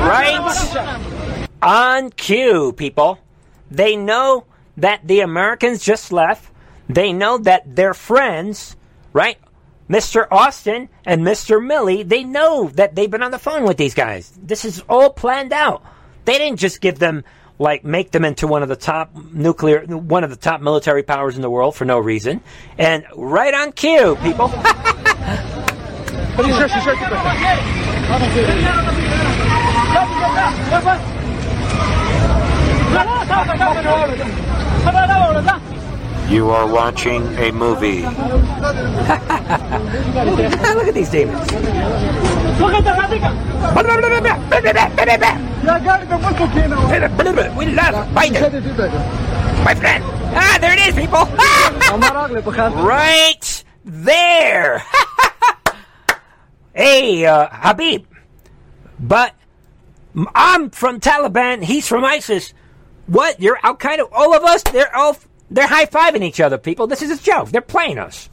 Right 0.05 0.39
on 1.61 2.11
cue, 2.11 2.71
people. 2.73 3.19
They 3.69 3.95
know 3.95 4.45
that 4.77 5.07
the 5.07 5.21
Americans 5.21 5.83
just 5.83 6.11
left. 6.11 6.49
They 6.87 7.11
know 7.11 7.37
that 7.39 7.75
their 7.75 7.93
friends, 7.93 8.75
right? 9.11 9.37
Mr. 9.89 10.27
Austin 10.31 10.89
and 11.05 11.21
Mr. 11.21 11.59
Milley, 11.59 12.07
they 12.07 12.23
know 12.23 12.69
that 12.75 12.95
they've 12.95 13.11
been 13.11 13.23
on 13.23 13.31
the 13.31 13.39
phone 13.39 13.63
with 13.63 13.77
these 13.77 13.93
guys. 13.93 14.31
This 14.41 14.65
is 14.65 14.81
all 14.87 15.09
planned 15.11 15.53
out. 15.53 15.83
They 16.25 16.37
didn't 16.37 16.59
just 16.59 16.81
give 16.81 16.99
them 16.99 17.23
like 17.59 17.83
make 17.83 18.11
them 18.11 18.25
into 18.25 18.47
one 18.47 18.63
of 18.63 18.69
the 18.69 18.75
top 18.75 19.15
nuclear, 19.31 19.85
one 19.85 20.23
of 20.23 20.29
the 20.29 20.35
top 20.35 20.61
military 20.61 21.03
powers 21.03 21.35
in 21.35 21.41
the 21.41 21.49
world 21.49 21.75
for 21.75 21.85
no 21.85 21.99
reason. 21.99 22.41
And 22.77 23.05
right 23.15 23.53
on 23.53 23.71
cue, 23.71 24.17
people. 24.21 24.51
You 36.29 36.49
are 36.49 36.67
watching 36.67 37.23
a 37.37 37.51
movie. 37.51 38.01
Look 40.75 40.87
at 40.87 40.93
these 40.93 41.09
demons. 41.09 42.44
We 47.57 47.65
love 47.67 47.95
Biden. 48.13 49.63
My 49.63 49.75
friend. 49.75 50.03
Ah, 50.37 50.57
there 50.61 50.73
it 50.73 50.87
is, 50.87 50.95
people. 50.95 51.25
right 52.85 53.63
there. 53.83 54.83
hey, 56.73 57.25
uh, 57.25 57.47
Habib. 57.51 58.05
But 58.99 59.33
I'm 60.33 60.69
from 60.69 60.99
Taliban. 60.99 61.63
He's 61.63 61.87
from 61.87 62.05
ISIS. 62.05 62.53
What? 63.07 63.41
You're 63.41 63.59
Al 63.63 63.75
Qaeda? 63.75 64.07
All 64.11 64.35
of 64.35 64.43
us? 64.43 64.63
They're 64.63 64.95
all. 64.95 65.17
They're 65.51 65.67
high 65.67 65.85
fiving 65.85 66.23
each 66.23 66.39
other, 66.39 66.57
people. 66.57 66.87
This 66.87 67.01
is 67.01 67.19
a 67.19 67.21
joke. 67.21 67.49
They're 67.49 67.61
playing 67.61 67.99
us. 67.99 68.29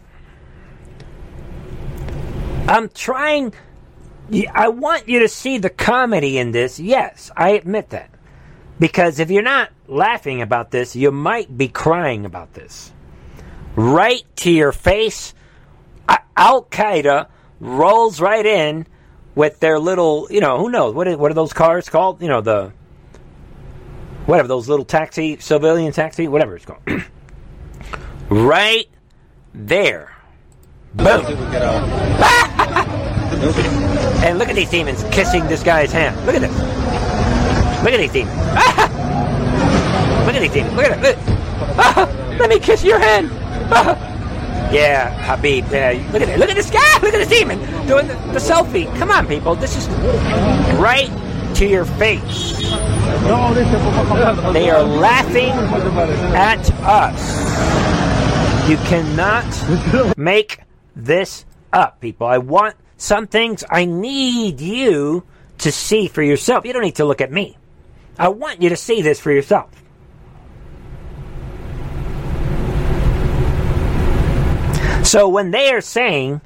I'm 2.69 2.89
trying. 2.89 3.53
I 4.53 4.69
want 4.69 5.09
you 5.09 5.21
to 5.21 5.29
see 5.29 5.59
the 5.59 5.71
comedy 5.71 6.39
in 6.39 6.53
this. 6.53 6.81
Yes, 6.81 7.31
I 7.37 7.51
admit 7.51 7.91
that. 7.91 8.11
Because 8.79 9.19
if 9.19 9.31
you're 9.31 9.43
not 9.43 9.71
laughing 9.87 10.43
about 10.43 10.71
this, 10.71 10.97
you 10.97 11.11
might 11.11 11.57
be 11.57 11.69
crying 11.69 12.25
about 12.25 12.55
this. 12.55 12.93
Right 13.77 14.25
to 14.37 14.51
your 14.51 14.73
face, 14.73 15.35
Al 16.37 16.65
Qaeda 16.65 17.29
rolls 17.61 18.21
right 18.21 18.45
in 18.45 18.87
with 19.35 19.61
their 19.61 19.79
little, 19.79 20.27
you 20.31 20.41
know, 20.41 20.59
who 20.59 20.71
knows? 20.71 20.95
What 20.95 21.09
are, 21.09 21.17
what 21.17 21.31
are 21.31 21.35
those 21.35 21.53
cars 21.53 21.89
called? 21.89 22.21
You 22.21 22.29
know, 22.29 22.41
the 22.41 22.73
whatever 24.27 24.49
those 24.49 24.69
little 24.69 24.85
taxi, 24.85 25.39
civilian 25.39 25.93
taxi, 25.93 26.29
whatever 26.29 26.57
it's 26.57 26.65
called. 26.65 26.83
right 28.31 28.89
there. 29.55 30.12
Boom. 30.95 31.25
and 34.23 34.39
look 34.39 34.49
at 34.49 34.55
these 34.55 34.71
demons 34.71 35.03
kissing 35.11 35.47
this 35.49 35.63
guy's 35.63 35.91
hand. 35.91 36.15
Look 36.27 36.35
at 36.35 36.43
this. 36.43 36.53
Look 37.83 37.93
at 37.93 37.99
these 37.99 38.13
demons. 38.13 38.37
look 40.27 40.35
at 40.35 40.41
these 40.41 40.53
demons. 40.53 40.75
Look 40.75 40.85
at 40.85 41.05
it. 41.05 42.37
let 42.39 42.51
me 42.51 42.61
kiss 42.61 42.85
your 42.85 42.99
hand. 42.99 43.31
yeah, 44.73 45.11
Habib. 45.25 45.71
Yeah, 45.71 45.93
look 46.13 46.23
at 46.23 46.29
it. 46.29 46.39
Look 46.39 46.51
at 46.51 46.57
this 46.57 46.71
guy. 46.71 46.99
Look 47.01 47.15
at 47.15 47.27
this 47.27 47.31
demon 47.31 47.59
doing 47.87 48.07
the, 48.07 48.15
the 48.33 48.39
selfie. 48.39 48.87
Come 48.99 49.11
on, 49.11 49.27
people. 49.27 49.55
This 49.55 49.77
is 49.77 49.89
right 50.79 51.11
to 51.57 51.67
your 51.67 51.85
face. 51.85 52.59
They 54.53 54.71
are 54.71 54.83
laughing 54.83 55.51
at 56.35 56.71
us. 56.83 58.69
You 58.69 58.77
cannot 58.77 60.17
make 60.17 60.61
this 60.95 61.45
up, 61.73 62.01
people. 62.01 62.27
I 62.27 62.39
want 62.39 62.77
some 62.97 63.27
things 63.27 63.65
I 63.71 63.85
need 63.85 64.61
you 64.61 65.25
to 65.59 65.73
see 65.73 66.09
for 66.09 66.23
yourself. 66.23 66.65
You 66.65 66.73
don't 66.73 66.83
need 66.83 66.97
to 66.97 67.05
look 67.05 67.21
at 67.21 67.33
me. 67.33 67.57
I 68.19 68.29
want 68.29 68.61
you 68.61 68.69
to 68.69 68.77
see 68.77 69.03
this 69.03 69.21
for 69.21 69.33
yourself. 69.33 69.71
So 75.05 75.29
when 75.29 75.51
they 75.51 75.71
are 75.73 75.81
saying 75.81 76.41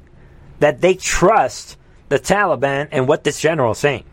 that 0.59 0.81
they 0.81 0.95
trust 0.95 1.77
the 2.09 2.19
Taliban 2.19 2.89
and 2.91 3.07
what 3.07 3.23
this 3.23 3.39
general 3.39 3.71
is 3.71 3.77
saying, 3.77 4.03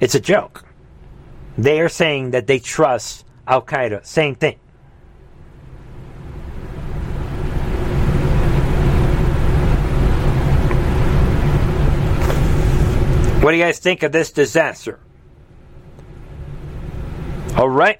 it's 0.00 0.14
a 0.14 0.20
joke. 0.20 0.64
They 1.58 1.80
are 1.80 1.88
saying 1.88 2.30
that 2.30 2.46
they 2.46 2.58
trust 2.58 3.24
Al 3.46 3.62
Qaeda. 3.62 4.04
Same 4.06 4.34
thing. 4.34 4.58
What 13.40 13.52
do 13.52 13.56
you 13.56 13.62
guys 13.62 13.78
think 13.78 14.02
of 14.02 14.12
this 14.12 14.30
disaster? 14.32 15.00
All 17.56 17.70
right. 17.70 17.98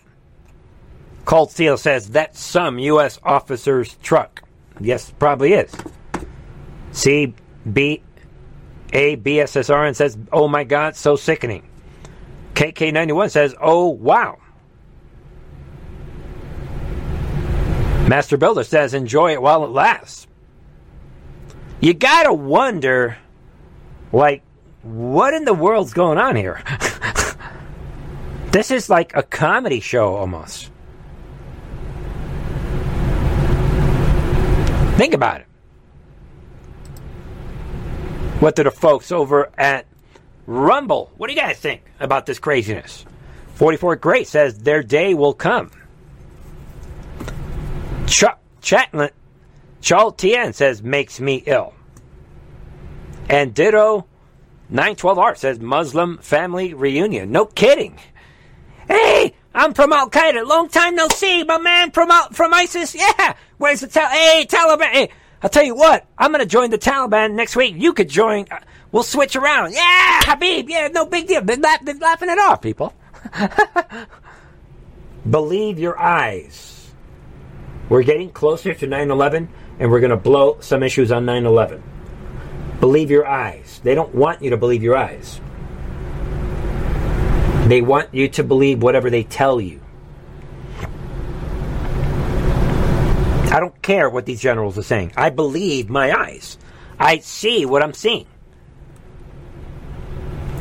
Cold 1.24 1.50
Steel 1.50 1.78
says 1.78 2.10
that's 2.10 2.38
some 2.38 2.78
U.S. 2.78 3.18
officer's 3.22 3.94
truck. 4.02 4.42
Yes, 4.80 5.12
probably 5.18 5.54
is. 5.54 5.72
CB 6.92 8.02
ABSSR 8.92 9.86
and 9.86 9.96
says, 9.96 10.18
"Oh 10.32 10.48
my 10.48 10.64
God, 10.64 10.94
so 10.96 11.16
sickening." 11.16 11.62
KK91 12.54 13.30
says, 13.30 13.54
"Oh 13.60 13.88
wow." 13.88 14.38
Master 18.08 18.36
Builder 18.36 18.64
says, 18.64 18.92
"Enjoy 18.92 19.32
it 19.32 19.40
while 19.40 19.64
it 19.64 19.70
lasts." 19.70 20.26
You 21.80 21.94
gotta 21.94 22.32
wonder, 22.32 23.16
like, 24.12 24.42
what 24.82 25.34
in 25.34 25.44
the 25.44 25.54
world's 25.54 25.92
going 25.92 26.18
on 26.18 26.36
here? 26.36 26.62
this 28.52 28.70
is 28.70 28.88
like 28.88 29.14
a 29.14 29.22
comedy 29.22 29.80
show 29.80 30.14
almost. 30.16 30.70
Think 34.96 35.14
about 35.14 35.40
it. 35.40 35.46
What 38.40 38.56
do 38.56 38.62
the 38.62 38.70
folks 38.70 39.12
over 39.12 39.50
at 39.58 39.86
Rumble, 40.50 41.12
what 41.16 41.28
do 41.28 41.32
you 41.32 41.38
guys 41.38 41.58
think 41.58 41.82
about 42.00 42.26
this 42.26 42.40
craziness? 42.40 43.04
44 43.54 43.94
Great 43.94 44.26
says 44.26 44.58
their 44.58 44.82
day 44.82 45.14
will 45.14 45.32
come. 45.32 45.70
Ch- 48.06 48.24
Chatlet, 48.60 49.12
Charles 49.80 50.14
Tien 50.16 50.52
says 50.52 50.82
makes 50.82 51.20
me 51.20 51.44
ill. 51.46 51.72
And 53.28 53.54
Ditto 53.54 54.06
912 54.70 55.18
Art 55.18 55.38
says 55.38 55.58
Muslim 55.58 56.18
family 56.18 56.74
reunion. 56.74 57.32
No 57.32 57.44
kidding. 57.44 57.98
Hey, 58.86 59.34
I'm 59.52 59.74
from 59.74 59.92
Al 59.92 60.08
Qaeda. 60.08 60.46
Long 60.46 60.68
time 60.68 60.94
no 60.94 61.08
see, 61.08 61.42
my 61.42 61.58
man 61.58 61.90
from 61.90 62.10
from 62.32 62.54
ISIS. 62.54 62.94
Yeah, 62.94 63.34
where's 63.58 63.80
the 63.80 63.88
Tal? 63.88 64.08
Hey, 64.08 64.46
Taliban. 64.48 64.90
Hey, 64.90 65.10
I'll 65.42 65.50
tell 65.50 65.64
you 65.64 65.74
what. 65.74 66.06
I'm 66.16 66.30
gonna 66.30 66.46
join 66.46 66.70
the 66.70 66.78
Taliban 66.78 67.32
next 67.32 67.56
week. 67.56 67.74
You 67.76 67.92
could 67.92 68.08
join. 68.08 68.46
Uh, 68.50 68.60
we'll 68.92 69.02
switch 69.02 69.34
around. 69.34 69.72
Yeah, 69.72 70.20
Habib. 70.22 70.68
Yeah, 70.68 70.88
no 70.88 71.04
big 71.04 71.26
deal. 71.26 71.42
They're, 71.42 71.56
they're 71.56 71.94
laughing 71.94 72.30
it 72.30 72.38
off, 72.38 72.62
people. 72.62 72.94
Believe 75.30 75.78
your 75.78 75.98
eyes. 75.98 76.90
We're 77.88 78.04
getting 78.04 78.30
closer 78.30 78.72
to 78.72 78.86
9/11, 78.86 79.48
and 79.80 79.90
we're 79.90 80.00
gonna 80.00 80.16
blow 80.16 80.58
some 80.60 80.84
issues 80.84 81.10
on 81.10 81.26
9/11. 81.26 81.80
Believe 82.78 83.10
your 83.10 83.26
eyes. 83.26 83.69
They 83.82 83.94
don't 83.94 84.14
want 84.14 84.42
you 84.42 84.50
to 84.50 84.56
believe 84.56 84.82
your 84.82 84.96
eyes. 84.96 85.40
They 87.68 87.82
want 87.82 88.12
you 88.12 88.28
to 88.30 88.42
believe 88.44 88.82
whatever 88.82 89.10
they 89.10 89.22
tell 89.22 89.60
you. 89.60 89.80
I 93.52 93.58
don't 93.58 93.80
care 93.82 94.08
what 94.08 94.26
these 94.26 94.40
generals 94.40 94.78
are 94.78 94.82
saying. 94.82 95.12
I 95.16 95.30
believe 95.30 95.90
my 95.90 96.12
eyes. 96.12 96.56
I 96.98 97.18
see 97.18 97.66
what 97.66 97.82
I'm 97.82 97.94
seeing. 97.94 98.26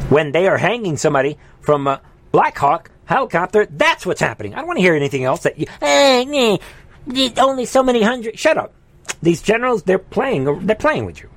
When 0.09 0.31
they 0.31 0.47
are 0.47 0.57
hanging 0.57 0.97
somebody 0.97 1.37
from 1.61 1.85
a 1.87 2.01
Black 2.31 2.57
Hawk 2.57 2.89
helicopter, 3.05 3.67
that's 3.67 4.05
what's 4.05 4.21
happening. 4.21 4.53
I 4.53 4.57
don't 4.57 4.67
want 4.67 4.77
to 4.77 4.83
hear 4.83 4.95
anything 4.95 5.23
else 5.23 5.43
that 5.43 5.59
you, 5.59 5.67
eh, 5.81 6.57
only 7.37 7.65
so 7.65 7.83
many 7.83 8.01
hundred. 8.01 8.39
Shut 8.39 8.57
up. 8.57 8.73
These 9.21 9.41
generals, 9.41 9.83
they're 9.83 9.99
playing, 9.99 10.65
they're 10.65 10.75
playing 10.75 11.05
with 11.05 11.21
you. 11.21 11.29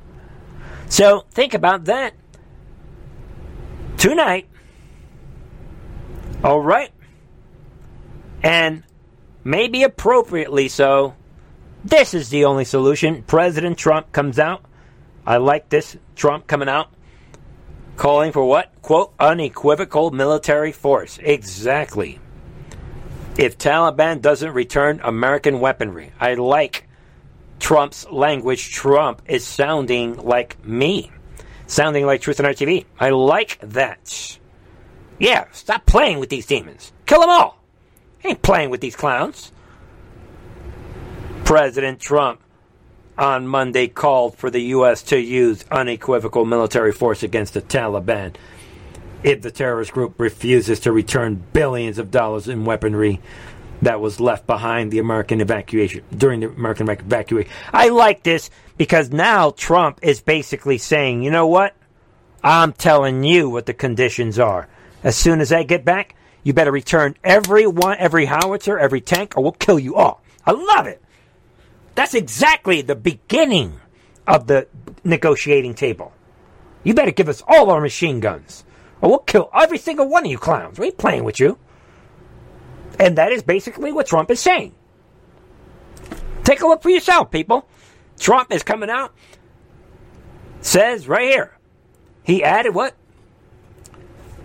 So 0.93 1.25
think 1.31 1.55
about 1.55 1.87
that. 1.87 2.13
Tonight, 3.97 4.47
all 6.45 6.61
right, 6.61 6.91
and 8.43 8.83
maybe 9.43 9.85
appropriately 9.85 10.69
so, 10.69 11.15
this 11.83 12.13
is 12.13 12.29
the 12.29 12.45
only 12.45 12.67
solution. 12.67 13.23
President 13.23 13.79
Trump 13.79 14.13
comes 14.13 14.39
out. 14.39 14.67
I 15.25 15.39
like 15.39 15.71
this. 15.71 15.97
Trump 16.15 16.47
coming 16.47 16.69
out 16.69 16.93
calling 17.97 18.33
for 18.33 18.45
what? 18.45 18.71
Quote, 18.83 19.15
unequivocal 19.19 20.11
military 20.11 20.73
force. 20.73 21.19
Exactly. 21.23 22.21
If 23.39 23.57
Taliban 23.57 24.21
doesn't 24.21 24.53
return 24.53 25.01
American 25.03 25.59
weaponry, 25.59 26.13
I 26.21 26.35
like 26.35 26.87
Trump's 27.63 28.11
language. 28.11 28.73
Trump 28.73 29.23
is 29.27 29.47
sounding 29.47 30.17
like 30.17 30.63
me, 30.67 31.13
sounding 31.69 32.05
like 32.05 32.21
Truth 32.21 32.41
and 32.41 32.47
Art 32.47 32.57
TV. 32.57 32.85
I 32.99 33.11
like 33.11 33.59
that. 33.61 34.39
Yeah, 35.21 35.45
stop 35.53 35.87
playing 35.87 36.19
with 36.19 36.29
these 36.29 36.45
demons. 36.45 36.93
Kill 37.07 37.21
them 37.21 37.31
all. 37.31 37.63
ain't 38.25 38.43
playing 38.43 38.71
with 38.71 38.81
these 38.81 38.97
clowns. 38.97 39.53
President 41.45 42.01
Trump 42.01 42.41
on 43.17 43.47
Monday 43.47 43.87
called 43.87 44.37
for 44.37 44.51
the 44.51 44.63
U.S. 44.77 45.05
to 45.05 45.21
use 45.21 45.65
unequivocal 45.71 46.45
military 46.45 46.91
force 46.91 47.23
against 47.23 47.55
the 47.55 47.63
Taliban 47.63 48.35
if 49.23 49.41
the 49.41 49.53
terrorist 49.53 49.93
group 49.93 50.19
refuses 50.19 50.81
to 50.81 50.91
return 50.91 51.41
billions 51.53 51.99
of 51.99 52.11
dollars 52.11 52.49
in 52.49 52.65
weaponry 52.65 53.21
that 53.83 54.01
was 54.01 54.21
left 54.21 54.47
behind 54.47 54.91
the 54.91 55.01
American 55.01 55.41
evacuation 55.41 56.05
during 56.17 56.41
the 56.41 56.49
American 56.49 56.89
evacuation. 56.89 57.51
I 57.73 57.89
like 57.89 58.23
this 58.23 58.49
because 58.79 59.11
now 59.11 59.51
Trump 59.51 59.99
is 60.03 60.21
basically 60.21 60.79
saying, 60.79 61.23
you 61.23 61.31
know 61.31 61.49
what? 61.49 61.75
I'm 62.45 62.73
telling 62.73 63.25
you 63.25 63.51
what 63.51 63.67
the 63.67 63.75
conditions 63.75 64.39
are. 64.39 64.69
As 65.03 65.17
soon 65.17 65.41
as 65.41 65.53
I 65.53 65.65
get 65.65 65.85
back, 65.85 66.15
you 66.45 66.53
better 66.53 66.73
return 66.73 67.17
every 67.23 67.67
one, 67.67 67.99
every 67.99 68.25
howitzer, 68.25 68.79
every 68.79 69.01
tank, 69.01 69.37
or 69.37 69.43
we'll 69.43 69.53
kill 69.53 69.79
you 69.79 69.97
all. 69.97 70.23
I 70.47 70.53
love 70.53 70.87
it. 70.87 71.03
That's 71.95 72.15
exactly 72.15 72.83
the 72.83 72.95
beginning 72.95 73.81
of 74.27 74.47
the 74.47 74.67
negotiating 75.05 75.75
table. 75.75 76.13
You 76.85 76.95
better 76.95 77.11
give 77.11 77.29
us 77.29 77.43
all 77.47 77.71
our 77.71 77.81
machine 77.81 78.21
guns, 78.21 78.65
or 79.01 79.11
we'll 79.11 79.19
kill 79.21 79.51
every 79.55 79.79
single 79.79 80.09
one 80.09 80.25
of 80.25 80.31
you 80.31 80.39
clowns. 80.39 80.79
We 80.79 80.87
ain't 80.87 80.99
playing 80.99 81.25
with 81.25 81.39
you. 81.39 81.59
And 82.99 83.17
that 83.19 83.33
is 83.33 83.43
basically 83.43 83.93
what 83.93 84.07
Trump 84.07 84.31
is 84.31 84.41
saying. 84.41 84.75
Take 86.45 86.61
a 86.61 86.67
look 86.67 86.83
for 86.83 86.91
yourself, 86.91 87.31
people. 87.31 87.69
Trump 88.19 88.53
is 88.53 88.63
coming 88.63 88.91
out, 88.91 89.15
says 90.61 91.09
right 91.09 91.29
here, 91.29 91.57
he 92.23 92.45
added 92.45 92.75
what? 92.75 92.95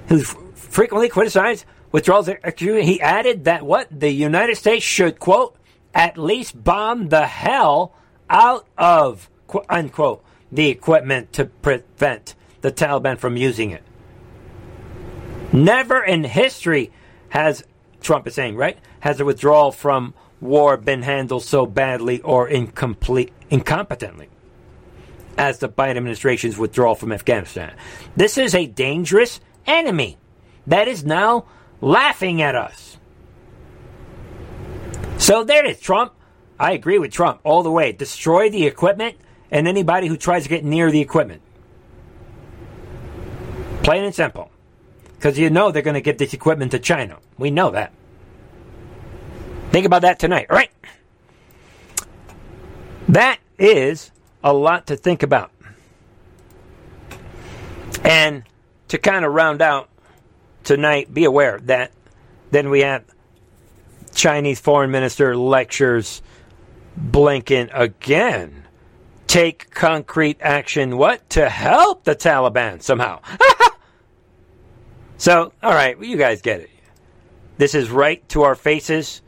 Who's 0.08 0.36
frequently 0.56 1.10
criticized 1.10 1.66
withdrawals. 1.91 2.30
He 2.58 3.02
added 3.02 3.45
that 3.45 3.64
what? 3.64 3.88
The 3.91 4.10
United 4.10 4.56
States 4.56 4.84
should, 4.84 5.20
quote, 5.20 5.56
at 5.93 6.18
least 6.18 6.64
bomb 6.64 7.10
the 7.10 7.26
hell 7.28 7.93
out 8.30 8.68
of, 8.78 9.30
unquote, 9.70 10.24
the 10.52 10.70
equipment 10.70 11.34
to 11.34 11.45
prevent 11.45 12.36
the 12.62 12.72
Taliban 12.72 13.18
from 13.18 13.38
using 13.38 13.72
it. 13.72 13.84
Never 15.52 16.04
in 16.04 16.24
history 16.24 16.91
has, 17.30 17.64
Trump 18.02 18.28
is 18.28 18.36
saying, 18.36 18.56
right, 18.56 18.78
has 19.02 19.20
a 19.20 19.26
withdrawal 19.26 19.72
from 19.72 20.14
war 20.39 20.78
been 20.78 21.02
handled 21.02 21.43
so 21.43 21.66
badly 21.66 22.22
or 22.22 22.48
incomplete, 22.48 23.32
incompetently 23.50 24.28
as 25.38 25.60
the 25.60 25.70
Biden 25.70 25.98
administration's 25.98 26.58
withdrawal 26.58 26.95
from 26.95 27.12
Afghanistan. 27.12 27.76
This 28.16 28.38
is 28.38 28.56
a 28.56 28.66
dangerous 28.66 29.39
enemy 29.66 30.18
that 30.66 30.88
is 30.88 31.04
now 31.04 31.45
laughing 31.82 32.41
at 32.41 32.56
us. 32.56 32.98
So 35.18 35.43
there 35.43 35.66
it 35.66 35.72
is, 35.72 35.80
Trump. 35.80 36.14
I 36.60 36.72
agree 36.72 36.98
with 36.98 37.12
Trump 37.12 37.39
all 37.43 37.62
the 37.62 37.72
way. 37.72 37.91
Destroy 37.91 38.50
the 38.50 38.66
equipment 38.66 39.18
and 39.52 39.68
anybody 39.68 40.08
who 40.08 40.18
tries 40.18 40.43
to 40.43 40.50
get 40.50 40.64
near 40.64 40.91
the 40.91 41.02
equipment. 41.02 41.41
Plain 43.84 44.04
and 44.04 44.16
simple. 44.16 44.52
Because 45.18 45.38
you 45.38 45.49
know 45.49 45.72
they're 45.72 45.82
going 45.82 45.95
to 45.95 46.01
get 46.01 46.18
this 46.18 46.34
equipment 46.34 46.72
to 46.72 46.80
China. 46.80 47.18
We 47.38 47.51
know 47.51 47.72
that. 47.72 47.91
Think 49.72 49.86
about 49.86 50.03
that 50.03 50.20
tonight, 50.20 50.47
right? 50.49 50.72
That 53.09 53.39
is 53.57 54.11
a 54.43 54.53
lot 54.53 54.88
to 54.88 54.95
think 54.95 55.24
about. 55.24 55.51
And 58.03 58.43
to 58.89 58.97
kind 58.97 59.26
of 59.26 59.34
round 59.34 59.61
out 59.61 59.89
tonight, 60.63 61.13
be 61.13 61.26
aware 61.26 61.59
that 61.63 61.91
then 62.51 62.70
we 62.70 62.82
have 62.82 63.03
Chinese 64.13 64.59
foreign 64.59 64.91
minister 64.91 65.36
lectures 65.36 66.22
Blinken 66.99 67.70
again. 67.74 68.63
Take 69.28 69.72
concrete 69.72 70.38
action, 70.41 70.97
what? 70.97 71.30
To 71.32 71.49
help 71.49 72.05
the 72.05 72.15
Taliban 72.15 72.82
somehow. 72.82 73.20
so, 75.18 75.53
all 75.63 75.74
right, 75.74 75.97
well, 75.97 76.07
you 76.07 76.18
guys 76.18 76.41
get 76.41 76.61
it. 76.61 76.70
This 77.57 77.74
is 77.74 77.89
right 77.89 78.28
to 78.30 78.43
our 78.43 78.55
faces. 78.55 79.22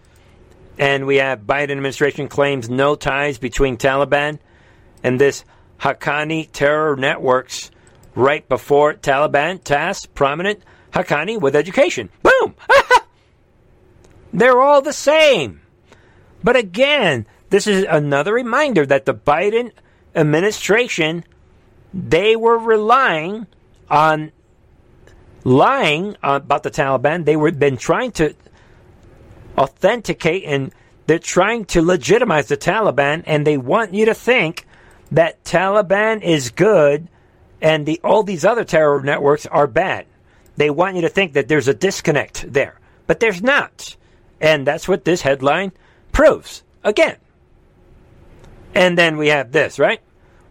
And 0.77 1.05
we 1.05 1.17
have 1.17 1.41
Biden 1.41 1.71
administration 1.71 2.29
claims 2.29 2.69
no 2.69 2.95
ties 2.95 3.37
between 3.37 3.75
Taliban 3.75 4.39
and 5.03 5.19
this 5.19 5.43
Haqqani 5.79 6.49
terror 6.51 6.95
networks 6.95 7.71
right 8.15 8.47
before 8.47 8.93
Taliban 8.93 9.61
tasks 9.61 10.05
prominent 10.05 10.61
Haqqani 10.93 11.39
with 11.39 11.55
education. 11.55 12.09
Boom! 12.23 12.55
They're 14.33 14.61
all 14.61 14.81
the 14.81 14.93
same. 14.93 15.61
But 16.43 16.55
again, 16.55 17.27
this 17.49 17.67
is 17.67 17.85
another 17.89 18.33
reminder 18.33 18.85
that 18.85 19.05
the 19.05 19.13
Biden 19.13 19.71
administration, 20.15 21.23
they 21.93 22.35
were 22.35 22.57
relying 22.57 23.47
on 23.89 24.31
lying 25.43 26.17
about 26.23 26.63
the 26.63 26.71
Taliban. 26.71 27.25
They 27.25 27.35
were 27.35 27.51
been 27.51 27.77
trying 27.77 28.11
to 28.13 28.35
authenticate 29.57 30.43
and 30.45 30.71
they're 31.07 31.19
trying 31.19 31.65
to 31.65 31.81
legitimize 31.81 32.49
the 32.49 32.57
Taliban, 32.57 33.23
and 33.25 33.45
they 33.47 33.57
want 33.57 33.95
you 33.95 34.05
to 34.05 34.13
think 34.13 34.67
that 35.11 35.43
Taliban 35.43 36.21
is 36.21 36.51
good 36.51 37.07
and 37.61 37.85
the 37.85 37.99
all 38.03 38.21
these 38.21 38.45
other 38.45 38.63
terror 38.63 39.01
networks 39.01 39.47
are 39.47 39.65
bad. 39.65 40.05
They 40.55 40.69
want 40.69 40.97
you 40.97 41.01
to 41.01 41.09
think 41.09 41.33
that 41.33 41.47
there's 41.47 41.67
a 41.67 41.73
disconnect 41.73 42.53
there, 42.53 42.79
but 43.07 43.19
there's 43.19 43.41
not, 43.41 43.95
and 44.39 44.67
that's 44.67 44.87
what 44.87 45.03
this 45.03 45.21
headline 45.21 45.71
proves 46.11 46.63
again. 46.83 47.15
And 48.75 48.95
then 48.95 49.17
we 49.17 49.29
have 49.29 49.51
this 49.51 49.79
right. 49.79 50.01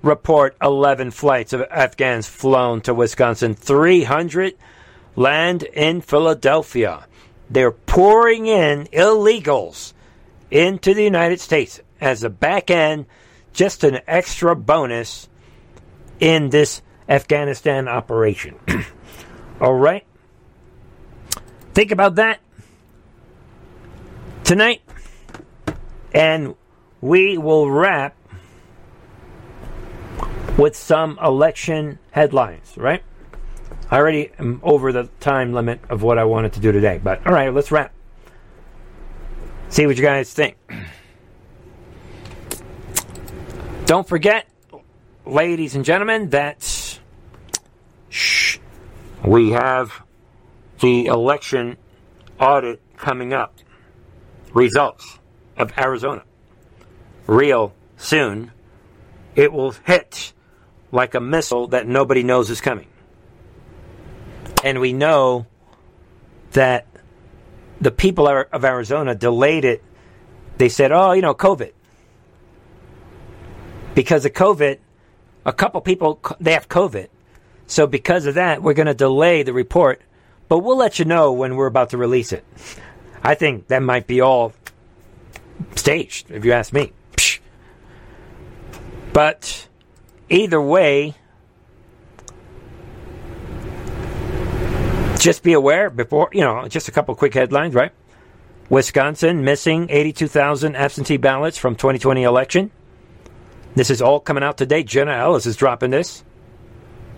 Report 0.03 0.57
11 0.61 1.13
flights 1.13 1.53
of 1.53 1.63
Afghans 1.71 2.27
flown 2.27 2.81
to 2.81 2.95
Wisconsin. 2.95 3.55
300 3.55 4.55
land 5.19 5.65
in 5.65 6.01
Philadelphia. 6.01 7.05
They're 7.51 7.73
pouring 7.73 8.47
in 8.47 8.85
illegals 8.93 9.93
into 10.51 10.95
the 10.95 11.03
United 11.03 11.41
States 11.41 11.81
as 12.01 12.23
a 12.23 12.31
back 12.31 12.71
end, 12.71 13.07
just 13.53 13.83
an 13.83 13.99
extra 14.07 14.55
bonus 14.55 15.29
in 16.21 16.51
this 16.51 16.83
Afghanistan 17.09 17.89
operation. 17.89 18.55
All 19.61 19.75
right? 19.75 20.07
Think 21.75 21.91
about 21.91 22.15
that 22.15 22.41
tonight, 24.45 24.83
and 26.13 26.55
we 27.01 27.39
will 27.39 27.69
wrap 27.69 28.15
with 30.57 30.77
some 30.77 31.19
election 31.23 31.99
headlines, 32.13 32.75
right? 32.77 33.03
I 33.91 33.97
already 33.97 34.31
am 34.39 34.61
over 34.63 34.93
the 34.93 35.09
time 35.21 35.55
limit 35.55 35.81
of 35.89 36.03
what 36.03 36.19
I 36.19 36.25
wanted 36.25 36.53
to 36.55 36.61
do 36.61 36.73
today, 36.73 37.01
but 37.03 37.27
all 37.27 37.33
right, 37.33 37.53
let's 37.53 37.71
wrap. 37.71 37.93
See 39.71 39.87
what 39.87 39.97
you 39.97 40.03
guys 40.03 40.33
think. 40.33 40.57
Don't 43.87 44.07
forget, 44.07 44.47
ladies 45.25 45.75
and 45.75 45.85
gentlemen, 45.85 46.31
that 46.31 47.01
shh, 48.11 48.59
we 49.25 49.53
have 49.53 50.03
the 50.81 51.07
election 51.07 51.79
audit 52.39 52.83
coming 52.97 53.33
up. 53.33 53.55
Results 54.53 55.19
of 55.57 55.73
Arizona. 55.79 56.23
Real 57.27 57.75
soon. 57.97 58.53
It 59.35 59.53
will 59.53 59.71
hit 59.71 60.33
like 60.93 61.15
a 61.15 61.21
missile 61.21 61.69
that 61.69 61.87
nobody 61.87 62.23
knows 62.23 62.51
is 62.51 62.61
coming. 62.61 62.89
And 64.65 64.81
we 64.81 64.93
know 64.93 65.47
that 66.53 66.87
the 67.81 67.91
people 67.91 68.29
of 68.29 68.65
Arizona 68.65 69.15
delayed 69.15 69.65
it. 69.65 69.83
They 70.57 70.69
said, 70.69 70.91
oh, 70.93 71.13
you 71.13 71.23
know, 71.23 71.35
COVID. 71.35 71.73
Because 73.95 74.25
of 74.25 74.33
COVID, 74.33 74.79
a 75.45 75.53
couple 75.53 75.81
people, 75.81 76.21
they 76.41 76.53
have 76.53 76.69
COVID. 76.69 77.09
So 77.67 77.87
because 77.87 78.27
of 78.27 78.35
that, 78.35 78.63
we're 78.63 78.75
going 78.75 78.87
to 78.87 78.95
delay 78.95 79.43
the 79.43 79.53
report. 79.53 80.03
But 80.49 80.61
we'll 80.61 80.77
let 80.77 80.99
you 80.99 81.05
know 81.05 81.33
when 81.33 81.57
we're 81.57 81.67
about 81.67 81.91
to 81.91 81.99
release 81.99 82.33
it. 82.33 82.45
I 83.23 83.35
think 83.35 83.69
that 83.69 83.83
might 83.83 84.07
be 84.07 84.21
all 84.21 84.53
staged, 85.75 86.31
if 86.31 86.45
you 86.45 86.53
ask 86.53 86.73
me. 86.73 86.93
But 89.13 89.69
either 90.29 90.61
way, 90.61 91.17
just 95.29 95.43
be 95.43 95.53
aware 95.53 95.91
before, 95.91 96.31
you 96.33 96.41
know, 96.41 96.67
just 96.69 96.89
a 96.89 96.91
couple 96.91 97.15
quick 97.15 97.35
headlines, 97.35 97.75
right? 97.75 97.93
Wisconsin 98.71 99.45
missing 99.45 99.87
82,000 99.91 100.75
absentee 100.75 101.19
ballots 101.19 101.59
from 101.59 101.75
2020 101.75 102.23
election. 102.23 102.71
This 103.75 103.91
is 103.91 104.01
all 104.01 104.21
coming 104.21 104.43
out 104.43 104.57
today. 104.57 104.83
Jenna 104.83 105.13
Ellis 105.13 105.45
is 105.45 105.55
dropping 105.55 105.91
this. 105.91 106.25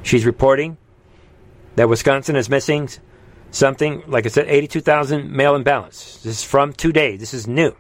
She's 0.03 0.27
reporting 0.27 0.77
that 1.77 1.89
Wisconsin 1.89 2.35
is 2.35 2.51
missing 2.51 2.89
something, 3.53 4.03
like 4.09 4.27
I 4.27 4.29
said, 4.29 4.49
82,000 4.49 5.31
mail 5.31 5.55
in 5.55 5.63
ballots. 5.63 6.21
This 6.25 6.39
is 6.39 6.43
from 6.43 6.73
today. 6.73 7.17
This 7.17 7.33
is 7.33 7.47
new. 7.47 7.77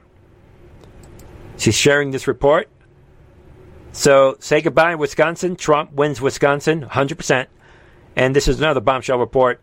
She's 1.57 1.75
sharing 1.75 2.13
this 2.13 2.29
report. 2.29 2.69
So 3.91 4.37
say 4.39 4.61
goodbye, 4.61 4.95
Wisconsin. 4.95 5.57
Trump 5.57 5.91
wins 5.91 6.21
Wisconsin 6.21 6.83
100%. 6.85 7.49
And 8.15 8.37
this 8.37 8.47
is 8.47 8.61
another 8.61 8.81
bombshell 8.81 9.19
report 9.19 9.61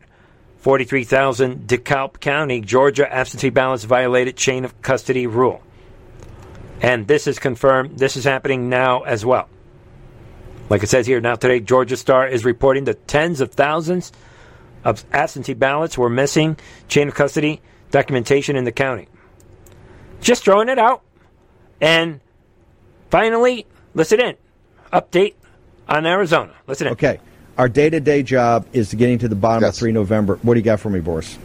43,000 0.58 1.68
DeKalb 1.68 2.20
County, 2.20 2.62
Georgia 2.62 3.12
absentee 3.12 3.50
ballots 3.50 3.84
violated 3.84 4.36
chain 4.36 4.66
of 4.66 4.82
custody 4.82 5.28
rule. 5.28 5.62
And 6.82 7.08
this 7.08 7.28
is 7.28 7.40
confirmed. 7.40 7.98
This 7.98 8.18
is 8.18 8.24
happening 8.24 8.70
now 8.70 9.02
as 9.02 9.26
well. 9.26 9.50
Like 10.70 10.84
it 10.84 10.88
says 10.88 11.08
here, 11.08 11.22
now 11.22 11.36
today, 11.36 11.60
Georgia 11.60 11.96
Star 11.96 12.28
is 12.28 12.44
reporting 12.44 12.86
that 12.86 13.08
tens 13.08 13.40
of 13.40 13.52
thousands 13.52 14.12
of 14.84 15.06
absentee 15.12 15.54
ballots 15.54 15.98
were 15.98 16.10
missing 16.10 16.58
chain 16.88 17.08
of 17.08 17.16
custody 17.16 17.62
documentation 17.92 18.56
in 18.56 18.64
the 18.64 18.72
county. 18.72 19.08
Just 20.22 20.44
throwing 20.44 20.70
it 20.70 20.80
out. 20.80 21.04
And 21.80 22.20
finally, 23.10 23.66
listen 23.94 24.20
in. 24.20 24.36
Update 24.92 25.36
on 25.88 26.06
Arizona. 26.06 26.54
Listen 26.66 26.88
in. 26.88 26.94
Okay. 26.94 27.20
Our 27.58 27.68
day 27.68 27.90
to 27.90 28.00
day 28.00 28.22
job 28.24 28.68
is 28.74 28.94
getting 28.94 29.20
to 29.20 29.28
the 29.28 29.36
bottom 29.36 29.64
Yes. 29.64 29.76
of 29.76 29.80
3 29.80 29.92
November. 29.92 30.38
What 30.44 30.54
do 30.54 30.60
you 30.60 30.64
got 30.64 30.80
for 30.80 30.90
me, 30.90 31.00
Boris? 31.00 31.38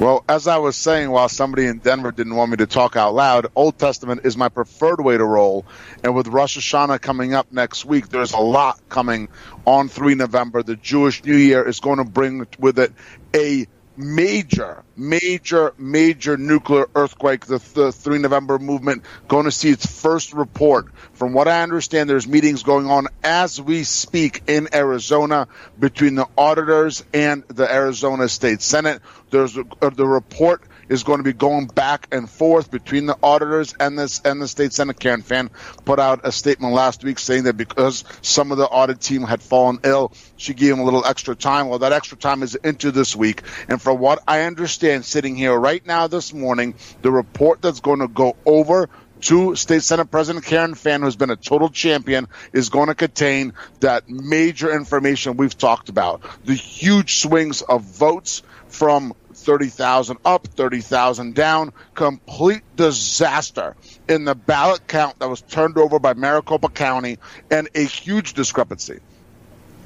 Well, 0.00 0.24
as 0.28 0.46
I 0.46 0.58
was 0.58 0.76
saying, 0.76 1.10
while 1.10 1.28
somebody 1.28 1.66
in 1.66 1.78
Denver 1.78 2.12
didn't 2.12 2.36
want 2.36 2.52
me 2.52 2.56
to 2.58 2.66
talk 2.66 2.94
out 2.96 3.14
loud, 3.14 3.48
Old 3.56 3.78
Testament 3.78 4.20
is 4.24 4.36
my 4.36 4.48
preferred 4.48 5.00
way 5.00 5.16
to 5.16 5.24
roll. 5.24 5.64
And 6.04 6.14
with 6.14 6.28
Rosh 6.28 6.56
Hashanah 6.56 7.00
coming 7.00 7.34
up 7.34 7.52
next 7.52 7.84
week, 7.84 8.08
there's 8.08 8.32
a 8.32 8.38
lot 8.38 8.80
coming 8.88 9.28
on 9.64 9.88
3 9.88 10.14
November. 10.14 10.62
The 10.62 10.76
Jewish 10.76 11.24
New 11.24 11.36
Year 11.36 11.66
is 11.66 11.80
going 11.80 11.98
to 11.98 12.04
bring 12.04 12.46
with 12.60 12.78
it 12.78 12.92
a 13.34 13.66
major, 13.98 14.84
major, 14.96 15.74
major 15.76 16.36
nuclear 16.36 16.86
earthquake. 16.94 17.46
The, 17.46 17.58
the 17.74 17.92
3 17.92 18.18
November 18.18 18.58
movement 18.58 19.02
going 19.26 19.44
to 19.44 19.50
see 19.50 19.70
its 19.70 19.84
first 19.86 20.32
report. 20.32 20.86
From 21.14 21.32
what 21.32 21.48
I 21.48 21.62
understand, 21.62 22.08
there's 22.08 22.28
meetings 22.28 22.62
going 22.62 22.86
on 22.86 23.08
as 23.24 23.60
we 23.60 23.82
speak 23.84 24.42
in 24.46 24.68
Arizona 24.72 25.48
between 25.78 26.14
the 26.14 26.28
auditors 26.38 27.04
and 27.12 27.42
the 27.48 27.70
Arizona 27.70 28.28
State 28.28 28.62
Senate. 28.62 29.02
There's 29.30 29.56
a, 29.56 29.64
uh, 29.82 29.90
the 29.90 30.06
report 30.06 30.62
is 30.88 31.02
going 31.02 31.18
to 31.18 31.24
be 31.24 31.32
going 31.32 31.66
back 31.66 32.08
and 32.12 32.28
forth 32.28 32.70
between 32.70 33.06
the 33.06 33.16
auditors 33.22 33.74
and 33.78 33.98
this 33.98 34.20
and 34.24 34.40
the 34.40 34.48
state 34.48 34.72
senate. 34.72 34.98
Karen 34.98 35.22
Fann 35.22 35.50
put 35.84 35.98
out 35.98 36.20
a 36.24 36.32
statement 36.32 36.74
last 36.74 37.04
week 37.04 37.18
saying 37.18 37.44
that 37.44 37.56
because 37.56 38.04
some 38.22 38.52
of 38.52 38.58
the 38.58 38.66
audit 38.66 39.00
team 39.00 39.22
had 39.22 39.42
fallen 39.42 39.78
ill, 39.84 40.12
she 40.36 40.54
gave 40.54 40.70
them 40.70 40.80
a 40.80 40.84
little 40.84 41.04
extra 41.04 41.34
time. 41.34 41.68
Well, 41.68 41.80
that 41.80 41.92
extra 41.92 42.18
time 42.18 42.42
is 42.42 42.54
into 42.54 42.90
this 42.90 43.14
week, 43.14 43.42
and 43.68 43.80
from 43.80 43.98
what 43.98 44.22
I 44.26 44.42
understand, 44.42 45.04
sitting 45.04 45.36
here 45.36 45.56
right 45.56 45.84
now 45.86 46.06
this 46.06 46.32
morning, 46.32 46.74
the 47.02 47.10
report 47.10 47.62
that's 47.62 47.80
going 47.80 48.00
to 48.00 48.08
go 48.08 48.36
over 48.44 48.88
to 49.20 49.56
State 49.56 49.82
Senate 49.82 50.10
President 50.10 50.44
Karen 50.44 50.74
Fann, 50.74 51.02
who's 51.02 51.16
been 51.16 51.30
a 51.30 51.36
total 51.36 51.68
champion, 51.68 52.28
is 52.52 52.68
going 52.68 52.88
to 52.88 52.94
contain 52.94 53.52
that 53.80 54.08
major 54.08 54.74
information 54.74 55.36
we've 55.36 55.56
talked 55.58 55.88
about. 55.88 56.22
The 56.44 56.54
huge 56.54 57.18
swings 57.18 57.62
of 57.62 57.82
votes 57.82 58.42
from 58.68 59.14
30,000 59.42 60.18
up, 60.24 60.46
30,000 60.46 61.34
down, 61.34 61.72
complete 61.94 62.62
disaster 62.76 63.76
in 64.08 64.24
the 64.24 64.34
ballot 64.34 64.86
count 64.86 65.18
that 65.18 65.28
was 65.28 65.40
turned 65.40 65.78
over 65.78 65.98
by 65.98 66.14
Maricopa 66.14 66.68
County, 66.68 67.18
and 67.50 67.68
a 67.74 67.84
huge 67.84 68.34
discrepancy 68.34 69.00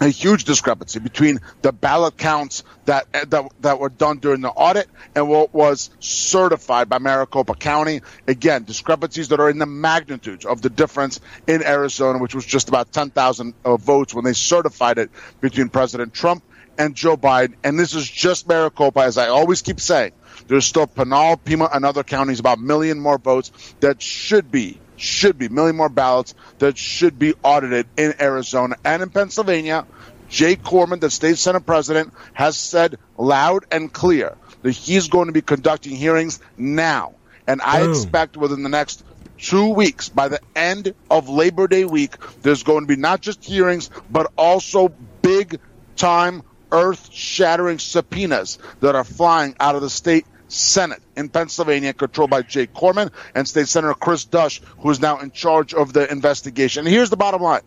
a 0.03 0.09
huge 0.09 0.44
discrepancy 0.44 0.98
between 0.98 1.40
the 1.62 1.72
ballot 1.72 2.16
counts 2.16 2.64
that, 2.86 3.07
that 3.30 3.44
that 3.61 3.78
were 3.78 3.88
done 3.88 4.18
during 4.18 4.40
the 4.40 4.48
audit 4.48 4.88
and 5.14 5.28
what 5.28 5.55
was 5.55 5.90
certified 6.00 6.88
by 6.88 6.98
Maricopa 6.98 7.55
County. 7.55 8.00
Again, 8.26 8.64
discrepancies 8.64 9.28
that 9.28 9.40
are 9.40 9.48
in 9.48 9.59
the 9.59 9.66
magnitude 9.66 10.44
of 10.44 10.62
the 10.62 10.70
difference 10.70 11.20
in 11.46 11.62
Arizona, 11.62 12.18
which 12.18 12.34
was 12.34 12.44
just 12.44 12.68
about 12.68 12.92
10,000 12.92 13.55
uh, 13.64 13.76
votes 13.76 14.12
when 14.14 14.24
they 14.24 14.32
certified 14.32 14.98
it 14.98 15.11
between 15.40 15.68
President 15.68 16.12
Trump 16.12 16.42
and 16.78 16.94
Joe 16.94 17.16
Biden. 17.16 17.54
And 17.62 17.78
this 17.78 17.94
is 17.94 18.08
just 18.08 18.48
Maricopa, 18.48 19.00
as 19.00 19.18
I 19.18 19.28
always 19.28 19.62
keep 19.62 19.80
saying. 19.80 20.12
There's 20.46 20.64
still 20.64 20.86
Pinal, 20.86 21.36
Pima, 21.36 21.68
and 21.72 21.84
other 21.84 22.02
counties, 22.02 22.40
about 22.40 22.58
a 22.58 22.60
million 22.60 22.98
more 22.98 23.18
votes 23.18 23.52
that 23.80 24.02
should 24.02 24.50
be 24.50 24.78
should 24.96 25.36
be 25.36 25.48
million 25.48 25.76
more 25.76 25.88
ballots 25.88 26.34
that 26.58 26.78
should 26.78 27.18
be 27.18 27.34
audited 27.42 27.86
in 27.96 28.14
Arizona 28.20 28.76
and 28.84 29.02
in 29.02 29.10
Pennsylvania. 29.10 29.84
Jake 30.28 30.62
Corman, 30.62 31.00
the 31.00 31.10
state 31.10 31.38
senate 31.38 31.66
president, 31.66 32.12
has 32.32 32.56
said 32.56 32.98
loud 33.18 33.66
and 33.70 33.92
clear 33.92 34.36
that 34.62 34.70
he's 34.70 35.08
going 35.08 35.26
to 35.26 35.32
be 35.32 35.42
conducting 35.42 35.94
hearings 35.94 36.40
now. 36.56 37.14
And 37.46 37.60
I 37.60 37.80
Boom. 37.80 37.90
expect 37.90 38.36
within 38.36 38.62
the 38.62 38.68
next 38.68 39.04
two 39.38 39.70
weeks, 39.70 40.08
by 40.08 40.28
the 40.28 40.40
end 40.54 40.94
of 41.10 41.28
Labor 41.28 41.66
Day 41.66 41.84
week, 41.84 42.14
there's 42.42 42.62
going 42.62 42.82
to 42.82 42.86
be 42.86 42.96
not 42.96 43.20
just 43.20 43.44
hearings, 43.44 43.90
but 44.08 44.32
also 44.38 44.88
big 45.20 45.60
time, 45.96 46.42
earth 46.72 47.12
shattering 47.12 47.78
subpoenas 47.78 48.58
that 48.80 48.94
are 48.94 49.04
flying 49.04 49.54
out 49.60 49.76
of 49.76 49.82
the 49.82 49.90
state 49.90 50.26
Senate 50.48 51.00
in 51.16 51.28
Pennsylvania, 51.28 51.92
controlled 51.92 52.30
by 52.30 52.42
Jake 52.42 52.74
Corman 52.74 53.10
and 53.34 53.48
State 53.48 53.68
Senator 53.68 53.94
Cris 53.94 54.24
Dush, 54.24 54.60
who 54.78 54.90
is 54.90 55.00
now 55.00 55.18
in 55.18 55.30
charge 55.30 55.72
of 55.74 55.92
the 55.92 56.10
investigation. 56.10 56.86
And 56.86 56.94
here's 56.94 57.10
the 57.10 57.16
bottom 57.16 57.42
line. 57.42 57.62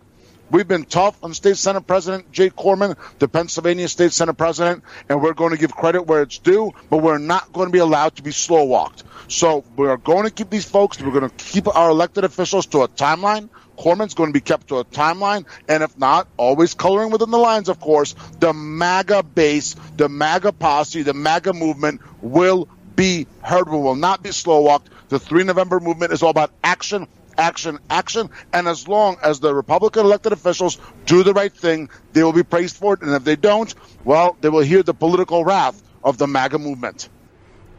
We've 0.52 0.68
been 0.68 0.86
tough 0.86 1.18
on 1.24 1.34
State 1.34 1.58
Senate 1.58 1.88
President 1.88 2.32
Jake 2.32 2.56
Corman, 2.56 2.96
the 3.18 3.28
Pennsylvania 3.28 3.88
State 3.88 4.14
Senate 4.14 4.36
President, 4.36 4.84
and 5.10 5.22
we're 5.22 5.34
going 5.34 5.52
to 5.52 5.58
give 5.58 5.76
credit 5.76 6.04
where 6.04 6.22
it's 6.22 6.38
due, 6.38 6.72
but 6.92 6.98
we're 6.98 7.18
not 7.18 7.52
going 7.52 7.68
to 7.68 7.72
be 7.72 7.80
allowed 7.80 8.16
to 8.18 8.22
be 8.22 8.32
slow 8.32 8.64
walked. 8.64 9.04
So 9.28 9.66
we're 9.76 9.98
going 9.98 10.26
to 10.26 10.30
keep 10.30 10.52
these 10.52 10.66
folks, 10.66 11.02
we're 11.02 11.20
going 11.20 11.30
to 11.30 11.36
keep 11.36 11.68
our 11.76 11.90
elected 11.90 12.26
officials 12.26 12.68
to 12.68 12.84
a 12.84 12.88
timeline. 12.88 13.50
Corman's 13.78 14.14
going 14.14 14.30
to 14.30 14.34
be 14.34 14.42
kept 14.42 14.68
to 14.70 14.78
a 14.78 14.86
timeline, 14.86 15.46
and 15.68 15.84
if 15.84 15.98
not, 15.98 16.28
always 16.38 16.74
coloring 16.74 17.12
within 17.12 17.32
the 17.32 17.38
lines, 17.38 17.70
of 17.70 17.80
course, 17.80 18.16
the 18.40 18.54
MAGA 18.54 19.24
base, 19.24 19.76
the 19.98 20.10
MAGA 20.10 20.52
posse, 20.54 21.02
the 21.04 21.14
MAGA 21.14 21.54
movement 21.54 22.02
will 22.22 22.68
be 22.96 23.28
heard. 23.42 23.70
We 23.70 23.78
will 23.78 23.96
not 23.96 24.24
be 24.24 24.32
slow 24.32 24.62
walked. 24.62 24.90
The 25.10 25.20
3 25.20 25.44
November 25.44 25.80
movement 25.80 26.14
is 26.14 26.24
all 26.24 26.30
about 26.30 26.52
action, 26.64 27.08
action, 27.38 27.78
action. 27.90 28.30
And 28.54 28.68
as 28.68 28.88
long 28.88 29.18
as 29.22 29.40
the 29.40 29.54
Republican 29.54 30.06
elected 30.06 30.32
officials 30.32 30.80
do 31.06 31.22
the 31.24 31.34
right 31.34 31.54
thing, 31.54 31.90
they 32.14 32.24
will 32.24 32.34
be 32.34 32.44
praised 32.44 32.78
for 32.78 32.94
it. 32.94 33.02
And 33.02 33.12
if 33.14 33.24
they 33.24 33.36
don't, 33.36 33.74
well, 34.04 34.38
they 34.42 34.50
will 34.50 34.62
hear 34.64 34.82
the 34.84 34.94
political 34.94 35.44
wrath 35.44 35.82
of 36.04 36.18
the 36.18 36.28
MAGA 36.28 36.58
movement. 36.60 37.10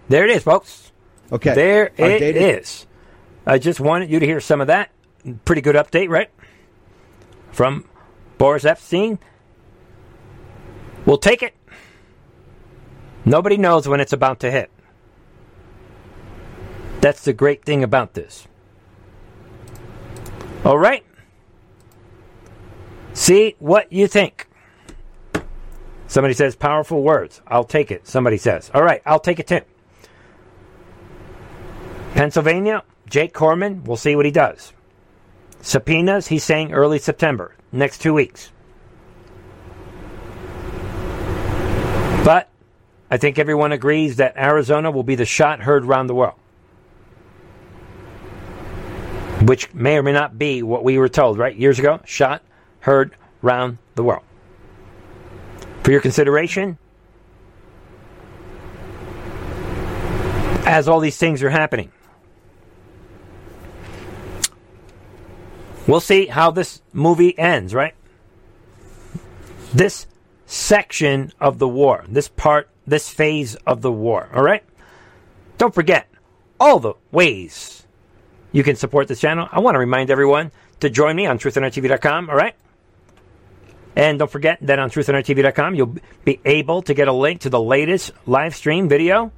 There 0.08 0.24
it 0.24 0.30
is, 0.30 0.42
folks. 0.42 0.92
Okay. 1.32 1.54
There 1.54 1.90
Our 1.98 2.10
it 2.10 2.18
data- 2.20 2.58
is. 2.58 2.86
I 3.46 3.58
just 3.58 3.80
wanted 3.80 4.10
you 4.10 4.20
to 4.20 4.26
hear 4.26 4.40
some 4.40 4.60
of 4.60 4.66
that. 4.66 4.90
Pretty 5.44 5.62
good 5.62 5.76
update, 5.76 6.08
right? 6.08 6.30
From 7.52 7.88
Boris 8.38 8.64
Epshteyn. 8.64 9.18
We'll 11.04 11.18
take 11.18 11.42
it. 11.42 11.54
Nobody 13.24 13.56
knows 13.56 13.88
when 13.88 14.00
it's 14.00 14.12
about 14.12 14.40
to 14.40 14.50
hit. 14.50 14.70
That's 17.00 17.24
the 17.24 17.32
great 17.32 17.64
thing 17.64 17.82
about 17.82 18.14
this. 18.14 18.46
All 20.64 20.78
right. 20.78 21.04
See 23.12 23.56
what 23.58 23.92
you 23.92 24.06
think. 24.06 24.46
Somebody 26.06 26.34
says 26.34 26.54
powerful 26.54 27.02
words. 27.02 27.40
I'll 27.46 27.64
take 27.64 27.90
it. 27.90 28.06
Somebody 28.06 28.36
says. 28.36 28.70
All 28.72 28.82
right, 28.82 29.02
I'll 29.04 29.20
take 29.20 29.40
it 29.40 29.46
too. 29.46 29.62
Pennsylvania, 32.14 32.82
Jake 33.08 33.32
Corman, 33.32 33.84
we'll 33.84 33.96
see 33.96 34.16
what 34.16 34.24
he 34.24 34.30
does. 34.30 34.72
Subpoenas, 35.62 36.28
he's 36.28 36.44
saying 36.44 36.72
early 36.72 36.98
September, 36.98 37.54
next 37.72 37.98
two 37.98 38.14
weeks. 38.14 38.50
But 42.24 42.48
I 43.10 43.16
think 43.18 43.38
everyone 43.38 43.72
agrees 43.72 44.16
that 44.16 44.36
Arizona 44.36 44.90
will 44.90 45.04
be 45.04 45.14
the 45.14 45.24
shot 45.24 45.60
heard 45.60 45.84
around 45.84 46.08
the 46.08 46.14
world. 46.14 46.34
Which 49.42 49.72
may 49.74 49.96
or 49.96 50.02
may 50.02 50.12
not 50.12 50.38
be 50.38 50.62
what 50.62 50.82
we 50.82 50.98
were 50.98 51.08
told, 51.08 51.38
right? 51.38 51.54
Years 51.54 51.78
ago, 51.78 52.00
shot 52.04 52.42
heard 52.80 53.14
round 53.42 53.78
the 53.94 54.02
world. 54.02 54.24
For 55.84 55.92
your 55.92 56.00
consideration, 56.00 56.78
as 60.64 60.88
all 60.88 60.98
these 60.98 61.16
things 61.16 61.44
are 61.44 61.50
happening, 61.50 61.92
we'll 65.86 66.00
see 66.00 66.26
how 66.26 66.50
this 66.50 66.82
movie 66.92 67.38
ends, 67.38 67.74
right? 67.74 67.94
This 69.72 70.06
section 70.46 71.32
of 71.40 71.58
the 71.58 71.68
war, 71.68 72.04
this 72.08 72.28
part, 72.28 72.68
this 72.86 73.08
phase 73.08 73.54
of 73.66 73.82
the 73.82 73.92
war, 73.92 74.28
all 74.34 74.42
right? 74.42 74.64
Don't 75.58 75.74
forget 75.74 76.08
all 76.60 76.78
the 76.78 76.94
ways 77.10 77.86
you 78.52 78.62
can 78.62 78.76
support 78.76 79.08
this 79.08 79.20
channel. 79.20 79.48
I 79.50 79.60
want 79.60 79.74
to 79.74 79.78
remind 79.80 80.10
everyone 80.10 80.52
to 80.80 80.90
join 80.90 81.16
me 81.16 81.26
on 81.26 81.38
truthandarttv.com, 81.38 82.30
all 82.30 82.36
right? 82.36 82.54
And 83.96 84.18
don't 84.18 84.30
forget 84.30 84.58
that 84.60 84.78
on 84.78 84.90
truthandarttv.com, 84.90 85.74
you'll 85.74 85.96
be 86.24 86.40
able 86.44 86.82
to 86.82 86.94
get 86.94 87.08
a 87.08 87.12
link 87.12 87.40
to 87.42 87.50
the 87.50 87.60
latest 87.60 88.12
live 88.26 88.54
stream 88.54 88.88
video. 88.88 89.32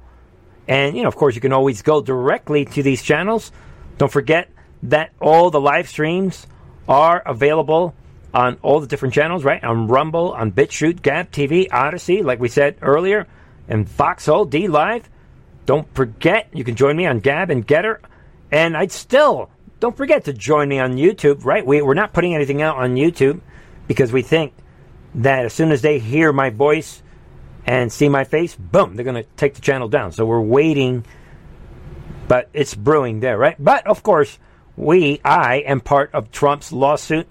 And, 0.67 0.95
you 0.95 1.03
know, 1.03 1.07
of 1.07 1.15
course, 1.15 1.33
you 1.33 1.41
can 1.41 1.53
always 1.53 1.81
go 1.81 2.01
directly 2.01 2.65
to 2.65 2.83
these 2.83 3.01
channels. 3.01 3.51
Don't 3.97 4.11
forget 4.11 4.49
that 4.83 5.11
all 5.19 5.49
the 5.51 5.59
live 5.61 5.89
streams 5.89 6.47
are 6.87 7.19
available 7.25 7.93
on 8.33 8.57
all 8.61 8.79
the 8.79 8.87
different 8.87 9.13
channels, 9.13 9.43
right? 9.43 9.63
On 9.63 9.87
Rumble, 9.87 10.33
on 10.33 10.51
BitChute, 10.51 11.01
Gab 11.01 11.31
TV, 11.31 11.67
Odysee, 11.71 12.23
like 12.23 12.39
we 12.39 12.47
said 12.47 12.77
earlier, 12.81 13.27
and 13.67 13.89
Foxhole, 13.89 14.47
DLive. 14.47 15.03
Don't 15.65 15.93
forget, 15.93 16.49
you 16.53 16.63
can 16.63 16.75
join 16.75 16.95
me 16.95 17.05
on 17.05 17.19
Gab 17.19 17.49
and 17.49 17.67
Gettr. 17.67 17.99
And 18.51 18.75
I'd 18.75 18.91
still, 18.91 19.49
don't 19.79 19.95
forget 19.95 20.25
to 20.25 20.33
join 20.33 20.67
me 20.67 20.79
on 20.79 20.93
YouTube, 20.93 21.45
right? 21.45 21.65
We, 21.65 21.81
we're 21.81 21.93
not 21.93 22.13
putting 22.13 22.33
anything 22.33 22.61
out 22.61 22.77
on 22.77 22.95
YouTube 22.95 23.41
because 23.87 24.11
we 24.11 24.21
think 24.21 24.53
that 25.15 25.45
as 25.45 25.53
soon 25.53 25.71
as 25.71 25.81
they 25.81 25.99
hear 25.99 26.31
my 26.31 26.49
voice 26.49 27.01
and 27.65 27.91
see 27.91 28.09
my 28.09 28.23
face, 28.23 28.55
boom, 28.55 28.95
they're 28.95 29.05
going 29.05 29.23
to 29.23 29.29
take 29.37 29.55
the 29.55 29.61
channel 29.61 29.87
down. 29.87 30.11
So 30.11 30.25
we're 30.25 30.41
waiting, 30.41 31.05
but 32.27 32.49
it's 32.53 32.73
brewing 32.73 33.19
there, 33.19 33.37
right? 33.37 33.55
But 33.59 33.85
of 33.85 34.01
course, 34.01 34.39
we, 34.79 35.19
I 35.25 35.57
am 35.57 35.81
part 35.81 36.11
of 36.13 36.31
Trump's 36.31 36.71
lawsuit. 36.71 37.27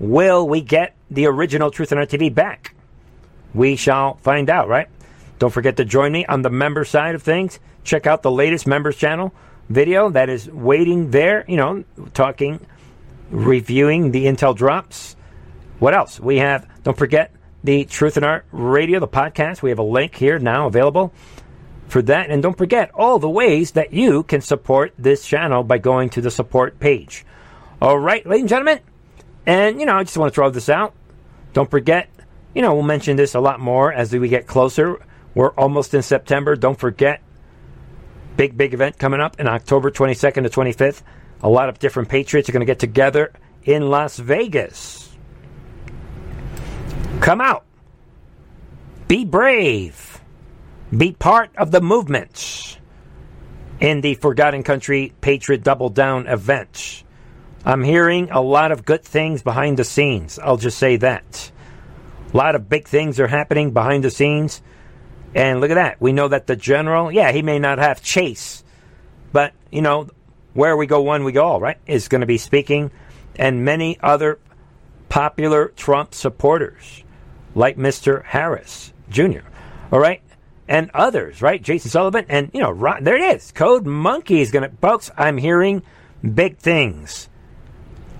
Will 0.00 0.48
we 0.48 0.62
get 0.62 0.96
the 1.10 1.26
original 1.26 1.70
Truth 1.70 1.92
and 1.92 1.98
Art 1.98 2.08
TV 2.08 2.34
back? 2.34 2.74
We 3.52 3.76
shall 3.76 4.14
find 4.16 4.48
out, 4.48 4.68
right? 4.68 4.88
Don't 5.38 5.52
forget 5.52 5.76
to 5.76 5.84
join 5.84 6.10
me 6.10 6.24
on 6.24 6.40
the 6.40 6.48
member 6.48 6.86
side 6.86 7.14
of 7.14 7.22
things. 7.22 7.60
Check 7.84 8.06
out 8.06 8.22
the 8.22 8.30
latest 8.30 8.66
members 8.66 8.96
channel 8.96 9.34
video 9.68 10.08
that 10.10 10.30
is 10.30 10.48
waiting 10.48 11.10
there, 11.10 11.44
you 11.46 11.58
know, 11.58 11.84
talking, 12.14 12.64
reviewing 13.30 14.10
the 14.10 14.24
Intel 14.24 14.56
drops. 14.56 15.16
What 15.78 15.92
else? 15.92 16.18
We 16.18 16.38
have, 16.38 16.66
don't 16.82 16.96
forget, 16.96 17.30
the 17.62 17.84
Truth 17.84 18.16
and 18.16 18.24
Art 18.24 18.46
Radio, 18.52 19.00
the 19.00 19.08
podcast. 19.08 19.60
We 19.60 19.68
have 19.68 19.78
a 19.78 19.84
link 19.84 20.14
here 20.14 20.38
now 20.38 20.66
available 20.66 21.12
for 21.88 22.02
that. 22.02 22.30
And 22.30 22.42
don't 22.42 22.58
forget 22.58 22.90
all 22.94 23.18
the 23.18 23.30
ways 23.30 23.72
that 23.72 23.92
you 23.92 24.22
can 24.22 24.40
support 24.40 24.92
this 24.98 25.26
channel 25.26 25.62
by 25.62 25.78
going 25.78 26.10
to 26.10 26.20
the 26.20 26.30
support 26.30 26.80
page. 26.80 27.24
All 27.80 27.98
right, 27.98 28.26
ladies 28.26 28.42
and 28.42 28.48
gentlemen. 28.48 28.80
And, 29.44 29.78
you 29.78 29.86
know, 29.86 29.96
I 29.96 30.02
just 30.02 30.16
want 30.16 30.32
to 30.32 30.34
throw 30.34 30.50
this 30.50 30.68
out. 30.68 30.94
Don't 31.52 31.70
forget, 31.70 32.08
you 32.54 32.62
know, 32.62 32.74
we'll 32.74 32.82
mention 32.82 33.16
this 33.16 33.34
a 33.34 33.40
lot 33.40 33.60
more 33.60 33.92
as 33.92 34.12
we 34.12 34.28
get 34.28 34.46
closer. 34.46 35.00
We're 35.34 35.52
almost 35.52 35.94
in 35.94 36.02
September. 36.02 36.56
Don't 36.56 36.78
forget, 36.78 37.22
big, 38.36 38.56
big 38.56 38.74
event 38.74 38.98
coming 38.98 39.20
up 39.20 39.38
in 39.38 39.46
October 39.46 39.90
22nd 39.90 40.42
to 40.42 40.48
25th. 40.48 41.02
A 41.42 41.48
lot 41.48 41.68
of 41.68 41.78
different 41.78 42.08
Patriots 42.08 42.48
are 42.48 42.52
going 42.52 42.60
to 42.60 42.66
get 42.66 42.78
together 42.78 43.32
in 43.64 43.88
Las 43.88 44.18
Vegas. 44.18 45.14
Come 47.20 47.40
out. 47.40 47.64
Be 49.08 49.24
brave. 49.24 50.15
Be 50.94 51.12
part 51.12 51.50
of 51.56 51.72
the 51.72 51.80
movements 51.80 52.78
in 53.80 54.02
the 54.02 54.14
For 54.14 54.34
God 54.34 54.54
and 54.54 54.64
Country 54.64 55.12
Patriot 55.20 55.64
Double 55.64 55.88
Down 55.88 56.28
event. 56.28 57.02
I'm 57.64 57.82
hearing 57.82 58.30
a 58.30 58.40
lot 58.40 58.70
of 58.70 58.84
good 58.84 59.02
things 59.02 59.42
behind 59.42 59.78
the 59.78 59.84
scenes. 59.84 60.38
I'll 60.38 60.56
just 60.56 60.78
say 60.78 60.96
that. 60.98 61.50
A 62.32 62.36
lot 62.36 62.54
of 62.54 62.68
big 62.68 62.86
things 62.86 63.18
are 63.18 63.26
happening 63.26 63.72
behind 63.72 64.04
the 64.04 64.10
scenes. 64.10 64.62
And 65.34 65.60
look 65.60 65.70
at 65.70 65.74
that. 65.74 66.00
We 66.00 66.12
know 66.12 66.28
that 66.28 66.46
the 66.46 66.54
general, 66.54 67.10
yeah, 67.10 67.32
he 67.32 67.42
may 67.42 67.58
not 67.58 67.78
have 67.78 68.00
Chase, 68.00 68.62
but, 69.32 69.52
you 69.72 69.82
know, 69.82 70.08
where 70.54 70.76
we 70.76 70.86
go 70.86 71.02
one, 71.02 71.24
we 71.24 71.32
go 71.32 71.44
all, 71.44 71.60
right? 71.60 71.78
Is 71.86 72.06
going 72.06 72.20
to 72.20 72.26
be 72.26 72.38
speaking. 72.38 72.92
And 73.34 73.64
many 73.64 73.98
other 74.00 74.38
popular 75.08 75.68
Trump 75.76 76.14
supporters, 76.14 77.02
like 77.56 77.76
Mr. 77.76 78.24
Harris 78.24 78.92
Jr., 79.10 79.40
all 79.90 79.98
right? 79.98 80.22
And 80.68 80.90
others, 80.94 81.42
right? 81.42 81.62
Jason 81.62 81.90
Sullivan. 81.90 82.26
And, 82.28 82.50
you 82.52 82.60
know, 82.60 82.70
Ron, 82.70 83.04
there 83.04 83.16
it 83.16 83.36
is. 83.36 83.52
Code 83.52 83.86
Monkey 83.86 84.40
is 84.40 84.50
going 84.50 84.68
to, 84.68 84.76
folks, 84.78 85.10
I'm 85.16 85.36
hearing 85.36 85.82
big 86.34 86.58
things 86.58 87.28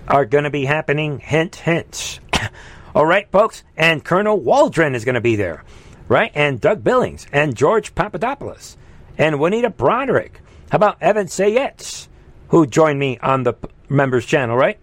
are 0.09 0.25
going 0.25 0.45
to 0.45 0.51
be 0.51 0.65
happening. 0.65 1.19
Hint, 1.19 1.57
hint. 1.57 2.21
All 2.95 3.07
right, 3.07 3.31
folks. 3.31 3.65
And 3.77 4.05
Colonel 4.05 4.39
Waldron 4.39 4.95
is 4.95 5.05
going 5.05 5.17
to 5.17 5.21
be 5.21 5.37
there, 5.37 5.65
right? 6.09 6.31
And 6.35 6.61
Doug 6.61 6.85
Billings 6.85 7.27
and 7.33 7.57
George 7.57 7.95
Papadopoulos 7.95 8.77
and 9.19 9.41
Juanita 9.41 9.71
Broaddrick. 9.71 10.37
How 10.71 10.77
about 10.77 11.03
Evan 11.03 11.27
Sayetz, 11.27 12.09
who 12.49 12.67
joined 12.67 12.99
me 12.99 13.19
on 13.19 13.43
the 13.43 13.55
members 13.89 14.27
channel, 14.27 14.57
right? 14.57 14.79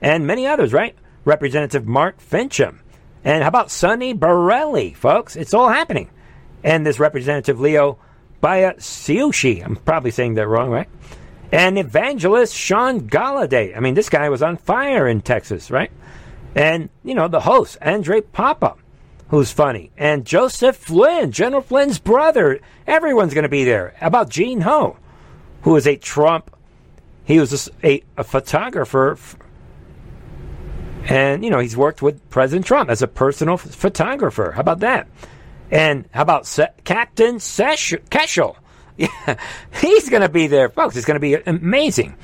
And 0.00 0.26
many 0.26 0.46
others, 0.46 0.72
right? 0.72 0.96
Representative 1.24 1.86
Mark 1.86 2.20
Finchem. 2.20 2.78
And 3.24 3.42
how 3.42 3.48
about 3.48 3.70
Sonny 3.70 4.12
Borelli, 4.12 4.94
folks? 4.94 5.34
It's 5.34 5.54
all 5.54 5.68
happening. 5.68 6.10
And 6.66 6.84
this 6.84 7.00
Representative 7.00 7.60
Leo 7.60 7.98
Biasiucci. 8.42 9.64
I'm 9.64 9.76
probably 9.76 10.10
saying 10.10 10.34
that 10.34 10.46
wrong, 10.46 10.68
right? 10.68 10.88
and 11.52 11.78
evangelist 11.78 12.54
Sean 12.54 13.08
Galladay. 13.08 13.76
I 13.76 13.80
mean, 13.80 13.94
this 13.94 14.08
guy 14.08 14.28
was 14.28 14.42
on 14.42 14.56
fire 14.56 15.06
in 15.06 15.20
Texas, 15.20 15.70
right? 15.70 15.90
And, 16.54 16.88
you 17.04 17.14
know, 17.14 17.28
the 17.28 17.40
host, 17.40 17.78
Andre 17.82 18.20
Papa, 18.20 18.76
who's 19.28 19.52
funny, 19.52 19.90
and 19.96 20.24
Joseph 20.24 20.76
Flynn, 20.76 21.32
General 21.32 21.62
Flynn's 21.62 21.98
brother. 21.98 22.60
Everyone's 22.86 23.34
going 23.34 23.44
to 23.44 23.48
be 23.48 23.64
there. 23.64 23.94
About 24.00 24.30
Gene 24.30 24.62
Ho, 24.62 24.96
who 25.62 25.76
is 25.76 25.86
a 25.86 25.96
Trump, 25.96 26.54
he 27.24 27.38
was 27.38 27.68
a, 27.82 27.86
a, 27.86 28.02
a 28.18 28.24
photographer. 28.24 29.18
And, 31.04 31.44
you 31.44 31.50
know, 31.50 31.58
he's 31.58 31.76
worked 31.76 32.02
with 32.02 32.28
President 32.30 32.66
Trump 32.66 32.90
as 32.90 33.02
a 33.02 33.06
personal 33.06 33.56
photographer. 33.56 34.52
How 34.52 34.60
about 34.60 34.80
that? 34.80 35.06
And 35.70 36.08
how 36.12 36.22
about 36.22 36.46
Se- 36.46 36.68
Captain 36.84 37.38
Sesh- 37.40 37.94
Keshel? 38.10 38.56
Yeah, 38.98 39.36
he's 39.78 40.08
going 40.08 40.22
to 40.22 40.28
be 40.30 40.46
there, 40.46 40.70
folks. 40.70 40.96
It's 40.96 41.04
going 41.04 41.16
to 41.16 41.20
be 41.20 41.34
amazing. 41.34 42.16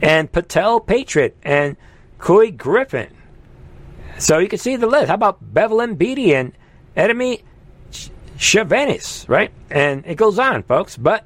And 0.00 0.30
Patel 0.32 0.80
Patriot 0.80 1.36
and 1.44 1.76
Couy 2.18 2.50
Griffin. 2.56 3.08
So 4.18 4.38
you 4.38 4.48
can 4.48 4.58
see 4.58 4.74
the 4.74 4.88
list. 4.88 5.06
How 5.06 5.14
about 5.14 5.54
Bevelyn 5.54 5.94
Beatty 5.94 6.34
and 6.34 6.54
Edmee 6.96 7.42
Chavannes, 8.36 9.28
right? 9.28 9.52
And 9.70 10.04
it 10.04 10.16
goes 10.16 10.40
on, 10.40 10.64
folks. 10.64 10.96
But 10.96 11.24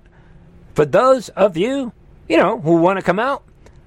for 0.74 0.84
those 0.84 1.30
of 1.30 1.56
you, 1.56 1.92
you 2.28 2.36
know, 2.36 2.60
who 2.60 2.76
want 2.76 2.98
to 2.98 3.02
come 3.02 3.18
out, 3.18 3.44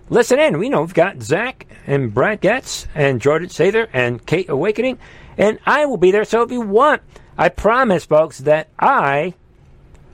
listen 0.09 0.39
in. 0.39 0.59
We 0.59 0.69
know 0.69 0.81
we've 0.81 0.93
got 0.93 1.21
Zach 1.21 1.67
and 1.87 2.13
Brad 2.13 2.41
Getz 2.41 2.87
and 2.93 3.21
Jordan 3.21 3.49
Sather 3.49 3.87
and 3.93 4.25
Kate 4.25 4.49
Awakening, 4.49 4.99
and 5.37 5.59
I 5.65 5.85
will 5.85 5.97
be 5.97 6.11
there. 6.11 6.25
So 6.25 6.41
if 6.41 6.51
you 6.51 6.61
want, 6.61 7.01
I 7.37 7.49
promise, 7.49 8.05
folks, 8.05 8.39
that 8.39 8.69
I 8.79 9.33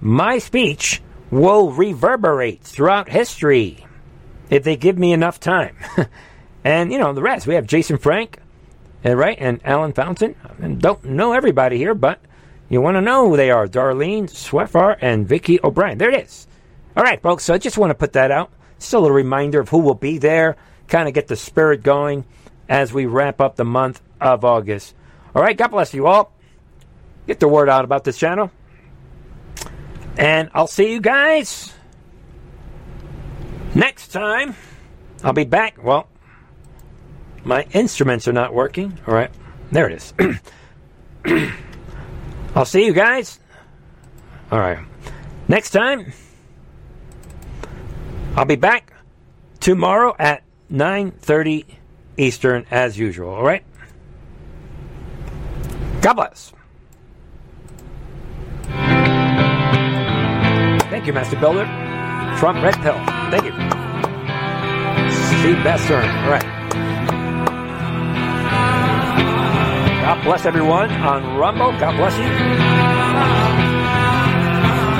my 0.01 0.37
speech 0.37 1.01
will 1.31 1.71
reverberate 1.71 2.61
throughout 2.61 3.09
history 3.09 3.85
if 4.49 4.63
they 4.63 4.75
give 4.75 4.97
me 4.97 5.11
enough 5.11 5.39
time. 5.39 5.75
and, 6.63 6.91
you 6.91 6.99
know, 6.99 7.13
the 7.13 7.21
rest. 7.21 7.47
We 7.47 7.55
have 7.55 7.65
Jason 7.65 7.97
Frank, 7.97 8.37
uh, 9.03 9.15
right, 9.15 9.37
and 9.39 9.59
Alan 9.65 9.93
Fountain. 9.93 10.35
I 10.61 10.67
don't 10.67 11.03
know 11.05 11.33
everybody 11.33 11.77
here, 11.77 11.95
but 11.95 12.21
you 12.69 12.81
want 12.81 12.95
to 12.95 13.01
know 13.01 13.29
who 13.29 13.37
they 13.37 13.51
are. 13.51 13.67
Darlene 13.67 14.29
Swaffar 14.29 14.97
and 15.01 15.27
Vicky 15.27 15.59
O'Brien. 15.63 15.97
There 15.97 16.11
it 16.11 16.25
is. 16.25 16.47
All 16.95 17.03
right, 17.03 17.21
folks, 17.21 17.43
so 17.43 17.53
I 17.53 17.57
just 17.57 17.77
want 17.77 17.89
to 17.89 17.95
put 17.95 18.13
that 18.13 18.31
out. 18.31 18.51
Still 18.85 18.99
a 18.99 19.01
little 19.01 19.15
reminder 19.15 19.59
of 19.59 19.69
who 19.69 19.79
will 19.79 19.95
be 19.95 20.19
there, 20.19 20.57
kind 20.87 21.07
of 21.07 21.15
get 21.15 21.27
the 21.27 21.35
spirit 21.35 21.81
going 21.81 22.23
as 22.69 22.93
we 22.93 23.07
wrap 23.07 23.41
up 23.41 23.55
the 23.55 23.65
month 23.65 23.99
of 24.21 24.45
August. 24.45 24.93
All 25.33 25.41
right, 25.41 25.57
God 25.57 25.69
bless 25.69 25.93
you 25.95 26.05
all. 26.05 26.31
Get 27.25 27.39
the 27.39 27.47
word 27.47 27.67
out 27.67 27.83
about 27.83 28.03
this 28.03 28.17
channel. 28.17 28.51
And 30.17 30.51
I'll 30.53 30.67
see 30.67 30.91
you 30.91 31.01
guys 31.01 31.73
next 33.73 34.09
time. 34.09 34.55
I'll 35.23 35.33
be 35.33 35.45
back. 35.45 35.83
Well, 35.83 36.07
my 37.43 37.65
instruments 37.71 38.27
are 38.27 38.33
not 38.33 38.53
working. 38.53 38.99
All 39.07 39.15
right. 39.15 39.31
There 39.71 39.89
it 39.89 39.93
is. 39.93 40.13
I'll 42.55 42.65
see 42.65 42.85
you 42.85 42.93
guys. 42.93 43.39
All 44.51 44.59
right. 44.59 44.77
Next 45.47 45.71
time, 45.71 46.13
I'll 48.35 48.43
be 48.45 48.57
back 48.57 48.91
tomorrow 49.61 50.13
at 50.19 50.43
9:30 50.69 51.65
Eastern 52.17 52.65
as 52.69 52.99
usual, 52.99 53.29
all 53.29 53.43
right? 53.43 53.63
God 56.01 56.13
bless. 56.15 56.51
Thank 60.89 61.07
you, 61.07 61.13
Master 61.13 61.39
Builder. 61.39 61.65
Trump 62.37 62.61
Red 62.61 62.75
Pill. 62.81 62.99
Thank 63.31 63.45
you. 63.45 63.51
Steve 65.39 65.57
Bessern. 65.63 66.07
All 66.23 66.31
right. 66.31 66.43
God 70.01 70.23
bless 70.23 70.45
everyone 70.45 70.91
on 70.91 71.37
Rumble. 71.37 71.71
God 71.79 71.95
bless 71.97 72.17
you. 72.17 72.25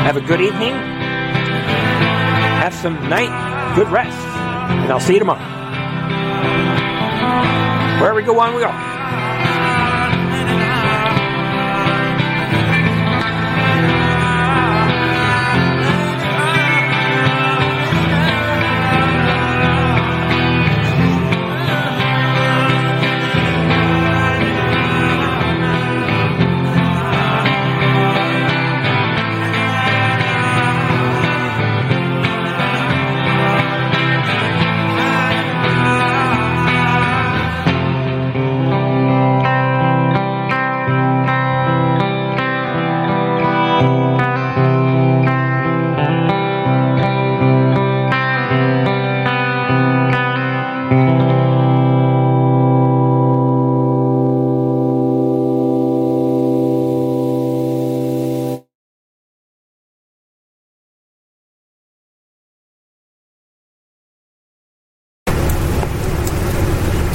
Have 0.03 0.16
a 0.18 0.22
good 0.22 0.40
evening. 0.40 0.94
Have 2.66 2.74
some 2.74 2.96
night, 3.10 3.76
good 3.76 3.88
rest. 3.90 4.18
And 4.18 4.92
I'll 4.92 5.00
see 5.00 5.14
you 5.14 5.20
tomorrow. 5.20 5.40
Wherever 8.02 8.16
we 8.16 8.24
go 8.24 8.40
on, 8.40 8.56
we 8.56 8.62
go. 8.62 8.94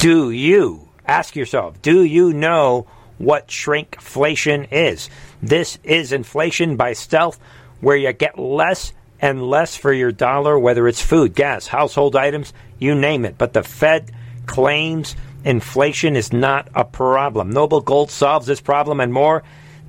Do 0.01 0.31
you 0.31 0.89
ask 1.05 1.35
yourself, 1.35 1.79
do 1.83 2.03
you 2.03 2.33
know 2.33 2.87
what 3.19 3.49
shrinkflation 3.49 4.69
is? 4.71 5.11
This 5.43 5.77
is 5.83 6.11
inflation 6.11 6.75
by 6.75 6.93
stealth, 6.93 7.39
where 7.81 7.95
you 7.95 8.11
get 8.11 8.39
less 8.39 8.93
and 9.21 9.43
less 9.43 9.75
for 9.75 9.93
your 9.93 10.11
dollar, 10.11 10.57
whether 10.57 10.87
it's 10.87 11.03
food, 11.03 11.35
gas, 11.35 11.67
household 11.67 12.15
items, 12.15 12.51
you 12.79 12.95
name 12.95 13.25
it. 13.25 13.37
But 13.37 13.53
the 13.53 13.61
Fed 13.61 14.11
claims 14.47 15.15
inflation 15.43 16.15
is 16.15 16.33
not 16.33 16.67
a 16.73 16.83
problem. 16.83 17.51
Noble 17.51 17.81
Gold 17.81 18.09
solves 18.09 18.47
this 18.47 18.59
problem 18.59 19.01
and 19.01 19.13
more. 19.13 19.43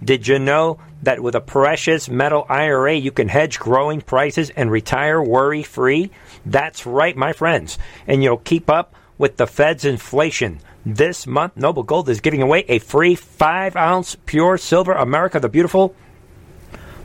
Did 0.05 0.29
you 0.29 0.39
know 0.39 0.79
that 1.05 1.23
with 1.23 1.37
a 1.37 1.41
precious 1.41 2.11
metal 2.11 2.45
IRA, 2.51 2.97
you 2.97 3.13
can 3.13 3.29
hedge 3.29 3.59
growing 3.59 4.03
prices 4.03 4.51
and 4.51 4.71
retire 4.71 5.23
worry 5.23 5.63
free? 5.63 6.11
That's 6.45 6.85
right, 6.85 7.17
my 7.17 7.33
friends. 7.33 7.79
And 8.07 8.23
you'll 8.23 8.37
keep 8.37 8.69
up 8.69 8.95
with 9.23 9.37
the 9.37 9.47
Fed's 9.47 9.85
inflation. 9.85 10.59
This 10.85 11.29
month, 11.29 11.57
Noble 11.57 11.85
Gold 11.85 12.09
is 12.09 12.21
giving 12.21 12.43
away 12.43 12.65
a 12.67 12.81
free 12.81 13.15
5 13.15 13.77
ounce 13.77 14.17
pure 14.27 14.59
silver 14.59 14.91
America 14.91 15.39
the 15.39 15.49
Beautiful 15.49 15.95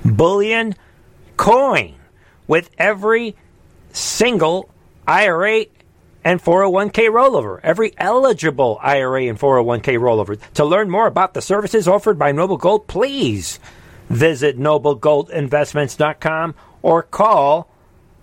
bullion 0.04 0.74
coin 1.38 1.94
with 2.48 2.72
every 2.80 3.36
single 3.94 4.68
IRA 5.08 5.68
and 6.24 6.42
401k 6.42 7.08
rollover, 7.12 7.60
every 7.62 7.94
eligible 8.00 8.80
IRA 8.82 9.26
and 9.26 9.38
401k 9.40 10.00
rollover. 10.00 10.42
To 10.56 10.66
learn 10.66 10.90
more 10.90 11.06
about 11.06 11.36
the 11.36 11.42
services 11.44 11.88
offered 11.88 12.18
by 12.18 12.32
Noble 12.32 12.58
Gold, 12.58 12.88
please 12.88 13.60
visit 14.10 14.58
noblegoldinvestments.com 14.58 16.56
or 16.82 17.04
call 17.04 17.70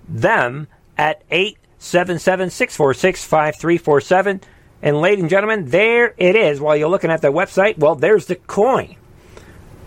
them 0.08 0.66
at 0.98 1.22
8 1.30 1.58
877 1.85 2.51
And, 4.82 5.01
ladies 5.01 5.20
and 5.20 5.31
gentlemen, 5.31 5.69
there 5.69 6.15
it 6.16 6.35
is. 6.35 6.61
While 6.61 6.77
you're 6.77 6.89
looking 6.89 7.11
at 7.11 7.20
the 7.20 7.28
website, 7.28 7.78
well, 7.78 7.94
there's 7.94 8.27
the 8.27 8.36
coin 8.36 8.97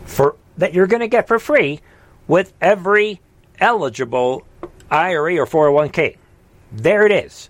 for 0.06 0.36
that 0.58 0.74
you're 0.74 0.88
going 0.88 1.02
to 1.02 1.08
get 1.08 1.28
for 1.28 1.40
free 1.40 1.82
with 2.28 2.54
every 2.62 3.20
eligible 3.60 4.46
IRA 4.90 5.38
or 5.38 5.46
401k. 5.46 6.18
There 6.72 7.06
it 7.06 7.12
is. 7.12 7.50